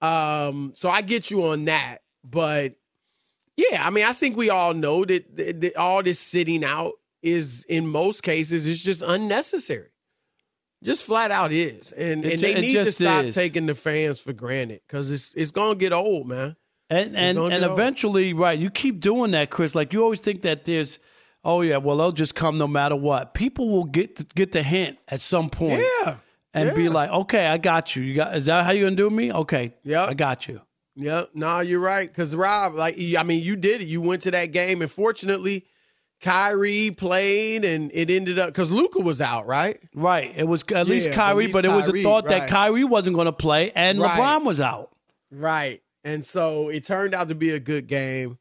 Um, 0.00 0.72
so 0.74 0.88
I 0.88 1.02
get 1.02 1.30
you 1.30 1.46
on 1.46 1.64
that, 1.66 1.98
but 2.22 2.74
yeah, 3.56 3.86
I 3.86 3.90
mean, 3.90 4.04
I 4.04 4.12
think 4.12 4.36
we 4.36 4.50
all 4.50 4.74
know 4.74 5.04
that, 5.04 5.36
that, 5.36 5.60
that 5.62 5.76
all 5.76 6.02
this 6.02 6.20
sitting 6.20 6.62
out 6.64 6.92
is, 7.22 7.64
in 7.64 7.86
most 7.86 8.22
cases, 8.22 8.66
is 8.66 8.82
just 8.82 9.02
unnecessary. 9.02 9.88
Just 10.84 11.04
flat 11.04 11.30
out 11.30 11.52
is, 11.52 11.90
and 11.92 12.24
It 12.24 12.32
and 12.32 12.40
ju- 12.40 12.46
they 12.52 12.60
need 12.60 12.74
to 12.74 12.92
stop 12.92 13.24
is. 13.24 13.34
taking 13.34 13.64
the 13.64 13.74
fans 13.74 14.20
for 14.20 14.34
granted 14.34 14.82
because 14.86 15.10
it's 15.10 15.32
it's 15.34 15.50
gonna 15.50 15.74
get 15.74 15.92
old, 15.94 16.28
man. 16.28 16.54
And 16.90 17.16
and 17.16 17.38
and 17.38 17.64
eventually, 17.64 18.32
over. 18.34 18.42
right? 18.42 18.58
You 18.58 18.70
keep 18.70 19.00
doing 19.00 19.30
that, 19.30 19.48
Chris. 19.48 19.74
Like 19.74 19.94
you 19.94 20.02
always 20.02 20.20
think 20.20 20.42
that 20.42 20.66
there's, 20.66 20.98
oh 21.42 21.62
yeah, 21.62 21.78
well 21.78 21.96
they'll 21.96 22.12
just 22.12 22.34
come 22.34 22.58
no 22.58 22.68
matter 22.68 22.94
what. 22.94 23.32
People 23.32 23.70
will 23.70 23.86
get 23.86 24.34
get 24.34 24.52
the 24.52 24.62
hint 24.62 24.98
at 25.08 25.22
some 25.22 25.48
point. 25.48 25.82
Yeah. 26.04 26.16
And 26.56 26.70
yeah. 26.70 26.74
be 26.74 26.88
like, 26.88 27.10
okay, 27.10 27.46
I 27.46 27.58
got 27.58 27.94
you. 27.94 28.02
You 28.02 28.14
got 28.14 28.34
is 28.36 28.46
that 28.46 28.64
how 28.64 28.72
you 28.72 28.84
gonna 28.84 28.96
do 28.96 29.10
me? 29.10 29.32
Okay, 29.32 29.74
yeah, 29.84 30.06
I 30.06 30.14
got 30.14 30.48
you. 30.48 30.62
Yeah, 30.94 31.24
no, 31.34 31.60
you're 31.60 31.80
right. 31.80 32.08
Because 32.08 32.34
Rob, 32.34 32.74
like, 32.74 32.96
I 32.98 33.22
mean, 33.22 33.44
you 33.44 33.54
did 33.56 33.82
it. 33.82 33.88
You 33.88 34.00
went 34.00 34.22
to 34.22 34.30
that 34.30 34.46
game, 34.46 34.80
and 34.80 34.90
fortunately, 34.90 35.66
Kyrie 36.20 36.90
played, 36.90 37.64
and 37.64 37.90
it 37.92 38.10
ended 38.10 38.38
up 38.38 38.48
because 38.48 38.70
Luka 38.70 39.00
was 39.00 39.20
out, 39.20 39.46
right? 39.46 39.78
Right. 39.94 40.32
It 40.34 40.44
was 40.44 40.64
at 40.74 40.88
least 40.88 41.12
Kyrie, 41.12 41.30
at 41.30 41.36
least 41.36 41.52
but 41.52 41.64
Kyrie, 41.64 41.74
it 41.74 41.76
was 41.76 41.88
a 41.88 42.02
thought 42.02 42.24
right. 42.24 42.40
that 42.40 42.48
Kyrie 42.48 42.84
wasn't 42.84 43.14
going 43.14 43.26
to 43.26 43.32
play, 43.32 43.70
and 43.72 44.00
right. 44.00 44.18
LeBron 44.18 44.44
was 44.44 44.60
out. 44.60 44.90
Right. 45.30 45.82
And 46.04 46.24
so 46.24 46.68
it 46.70 46.84
turned 46.84 47.14
out 47.14 47.28
to 47.28 47.34
be 47.34 47.50
a 47.50 47.60
good 47.60 47.86
game. 47.88 48.38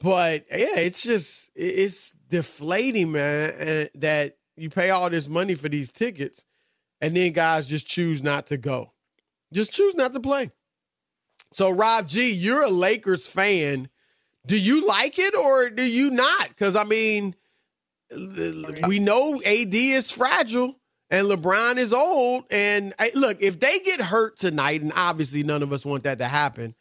But 0.00 0.46
yeah, 0.50 0.78
it's 0.78 1.02
just 1.02 1.50
it's 1.54 2.12
deflating, 2.28 3.12
man, 3.12 3.52
eh, 3.56 3.86
that 3.96 4.38
you 4.56 4.70
pay 4.70 4.90
all 4.90 5.10
this 5.10 5.28
money 5.28 5.54
for 5.54 5.68
these 5.68 5.90
tickets, 5.90 6.44
and 7.04 7.14
then 7.14 7.32
guys 7.32 7.66
just 7.66 7.86
choose 7.86 8.22
not 8.22 8.46
to 8.46 8.56
go, 8.56 8.90
just 9.52 9.70
choose 9.70 9.94
not 9.94 10.14
to 10.14 10.20
play. 10.20 10.50
So, 11.52 11.68
Rob 11.68 12.08
G, 12.08 12.32
you're 12.32 12.62
a 12.62 12.70
Lakers 12.70 13.26
fan. 13.26 13.90
Do 14.46 14.56
you 14.56 14.86
like 14.86 15.18
it 15.18 15.34
or 15.34 15.68
do 15.68 15.84
you 15.84 16.10
not? 16.10 16.48
Because, 16.48 16.74
I 16.74 16.84
mean, 16.84 17.34
we 18.88 19.00
know 19.00 19.42
AD 19.42 19.74
is 19.74 20.10
fragile 20.10 20.76
and 21.10 21.26
LeBron 21.26 21.76
is 21.76 21.92
old. 21.92 22.44
And 22.50 22.94
look, 23.14 23.42
if 23.42 23.60
they 23.60 23.80
get 23.80 24.00
hurt 24.00 24.38
tonight, 24.38 24.80
and 24.80 24.92
obviously 24.96 25.42
none 25.42 25.62
of 25.62 25.74
us 25.74 25.84
want 25.84 26.04
that 26.04 26.18
to 26.20 26.26
happen, 26.26 26.74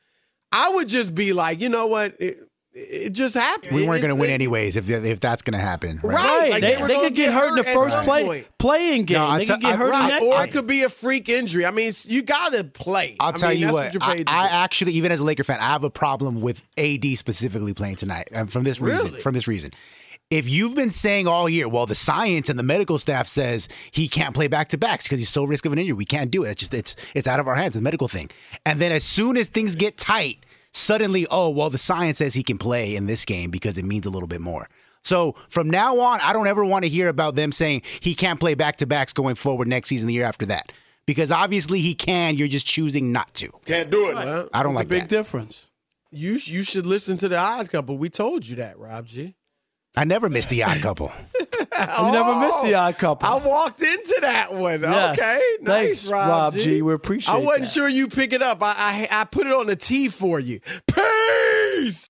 I 0.53 0.69
would 0.69 0.88
just 0.88 1.13
be 1.13 1.34
like, 1.34 1.59
you 1.59 1.67
know 1.67 1.88
what? 1.88 2.15
It, 2.21 2.38
it 2.76 3.11
just 3.11 3.36
happened. 3.36 3.76
We 3.76 3.88
weren't 3.88 4.01
going 4.01 4.13
to 4.13 4.19
win 4.19 4.32
anyways 4.32 4.76
if 4.76 4.89
if 4.89 5.19
that's 5.19 5.43
going 5.43 5.53
to 5.53 5.63
happen. 5.63 5.99
Right? 6.03 6.15
right. 6.15 6.51
Like 6.51 6.61
they, 6.61 6.76
they, 6.76 6.88
they 6.88 6.99
could 7.01 7.15
get, 7.15 7.32
hurt, 7.32 7.49
in 7.49 7.55
the 7.55 7.63
first 7.63 7.97
play, 7.99 8.47
playing 8.57 9.05
game. 9.05 9.19
No, 9.19 9.38
they 9.38 9.45
could 9.45 9.61
get 9.61 9.78
hurt 9.78 9.91
right. 9.91 10.03
in 10.03 10.09
that. 10.09 10.21
Or 10.24 10.43
it 10.43 10.51
could 10.51 10.65
be 10.65 10.82
a 10.82 10.89
freak 10.89 11.30
injury. 11.30 11.65
I 11.65 11.71
mean, 11.71 11.93
you 12.05 12.24
got 12.24 12.53
to 12.53 12.63
play. 12.63 13.15
I'll 13.19 13.30
I 13.30 13.32
tell 13.34 13.49
mean, 13.49 13.59
you 13.59 13.74
what. 13.74 13.93
what 13.93 14.03
I, 14.03 14.24
I 14.28 14.47
actually, 14.47 14.93
even 14.93 15.11
as 15.11 15.19
a 15.19 15.24
Laker 15.24 15.43
fan, 15.43 15.59
I 15.59 15.65
have 15.65 15.84
a 15.84 15.89
problem 15.91 16.41
with 16.41 16.63
AD 16.78 17.05
specifically 17.15 17.76
playing 17.76 17.97
tonight. 17.97 18.30
And 18.32 18.51
from 18.51 18.63
this 18.63 18.80
reason. 18.80 19.07
Really? 19.07 19.19
From 19.19 19.36
this 19.36 19.47
reason. 19.47 19.71
If 20.32 20.49
you've 20.49 20.74
been 20.74 20.89
saying 20.89 21.28
all 21.28 21.47
year, 21.47 21.67
well, 21.67 21.86
the 21.86 21.93
science 21.93 22.49
and 22.49 22.57
the 22.57 22.63
medical 22.63 22.97
staff 22.97 23.28
says 23.28 23.69
he 23.91 24.07
can't 24.07 24.34
play 24.34 24.47
back 24.47 24.69
to 24.69 24.80
backs 24.80 25.03
because 25.03 25.19
he's 25.19 25.30
so 25.30 25.43
risk 25.43 25.65
of 25.67 25.74
an 25.74 25.78
injury, 25.78 25.93
we 25.93 26.05
can't 26.05 26.32
do 26.32 26.43
it. 26.43 26.51
It's 26.51 26.61
just 26.61 26.74
it's 26.74 26.95
it's 27.13 27.28
out 27.28 27.39
of 27.39 27.47
our 27.47 27.53
hands, 27.53 27.76
the 27.76 27.82
medical 27.82 28.07
thing. 28.07 28.32
And 28.65 28.80
then 28.80 28.91
as 28.91 29.03
soon 29.03 29.38
as 29.38 29.47
things 29.47 29.76
get 29.76 29.97
tight 29.97 30.43
suddenly, 30.74 31.26
oh, 31.32 31.49
well, 31.49 31.69
the 31.69 31.78
science 31.78 32.17
says 32.17 32.34
he 32.34 32.43
can 32.43 32.57
play 32.57 32.95
in 32.95 33.05
this 33.05 33.24
game 33.26 33.49
because 33.49 33.78
it 33.78 33.86
means 33.86 34.05
a 34.05 34.09
little 34.09 34.28
bit 34.28 34.41
more. 34.41 34.67
So 35.03 35.36
from 35.49 35.69
now 35.69 35.99
on, 35.99 36.19
I 36.21 36.34
don't 36.34 36.47
ever 36.47 36.63
want 36.63 36.84
to 36.84 36.89
hear 36.89 37.09
about 37.09 37.36
them 37.36 37.51
saying 37.51 37.82
he 37.99 38.15
can't 38.15 38.39
play 38.39 38.55
back 38.55 38.78
to 38.78 38.86
backs 38.86 39.13
going 39.13 39.36
forward 39.36 39.67
next 39.67 39.89
season, 39.89 40.07
the 40.07 40.13
year 40.13 40.26
after 40.26 40.45
that. 40.47 40.71
Because 41.05 41.32
obviously 41.32 41.82
he 41.82 41.93
can, 41.93 42.38
you're 42.38 42.47
just 42.47 42.65
choosing 42.65 43.11
not 43.11 43.34
to. 43.36 43.49
Can't 43.65 43.91
do 43.91 44.09
it. 44.09 44.15
Well, 44.15 44.49
I 44.53 44.63
don't 44.63 44.74
like 44.74 44.86
a 44.86 44.89
big 44.89 45.01
that. 45.03 45.09
difference. 45.09 45.67
You 46.11 46.34
you 46.34 46.63
should 46.63 46.86
listen 46.86 47.17
to 47.17 47.28
the 47.28 47.38
Odd 47.38 47.69
Couple. 47.69 47.97
We 47.97 48.09
told 48.09 48.45
you 48.47 48.55
that, 48.57 48.78
Rob 48.78 49.07
G. 49.07 49.36
I 49.96 50.06
never 50.06 50.28
missed 50.28 50.50
the 50.50 50.64
Odd 50.64 50.82
Couple. 50.82 51.12
oh, 51.14 52.06
you 52.08 52.12
never 52.12 52.39
missed 52.39 52.64
the 52.64 52.74
Odd 52.74 52.98
Couple. 52.98 53.30
I 53.30 53.46
walked 53.46 53.82
into 53.82 54.18
that 54.22 54.52
one. 54.54 54.82
Yes. 54.82 55.20
Okay, 55.20 55.41
nice, 55.62 55.86
Thanks, 55.86 56.10
Rob, 56.12 56.30
Rob 56.30 56.54
G. 56.56 56.64
G. 56.64 56.82
We 56.82 56.94
appreciate. 56.94 57.34
It. 57.34 57.38
I 57.38 57.44
wasn't 57.44 57.66
that. 57.66 57.72
sure 57.72 57.88
you 57.88 58.08
pick 58.08 58.34
it 58.34 58.41
up. 58.41 58.58
I, 58.62 59.08
I 59.12 59.22
I 59.22 59.24
put 59.26 59.46
it 59.46 59.54
on 59.54 59.68
the 59.68 59.76
T 59.76 60.10
for 60.10 60.39
you. 60.39 60.60
Peace. 60.88 62.10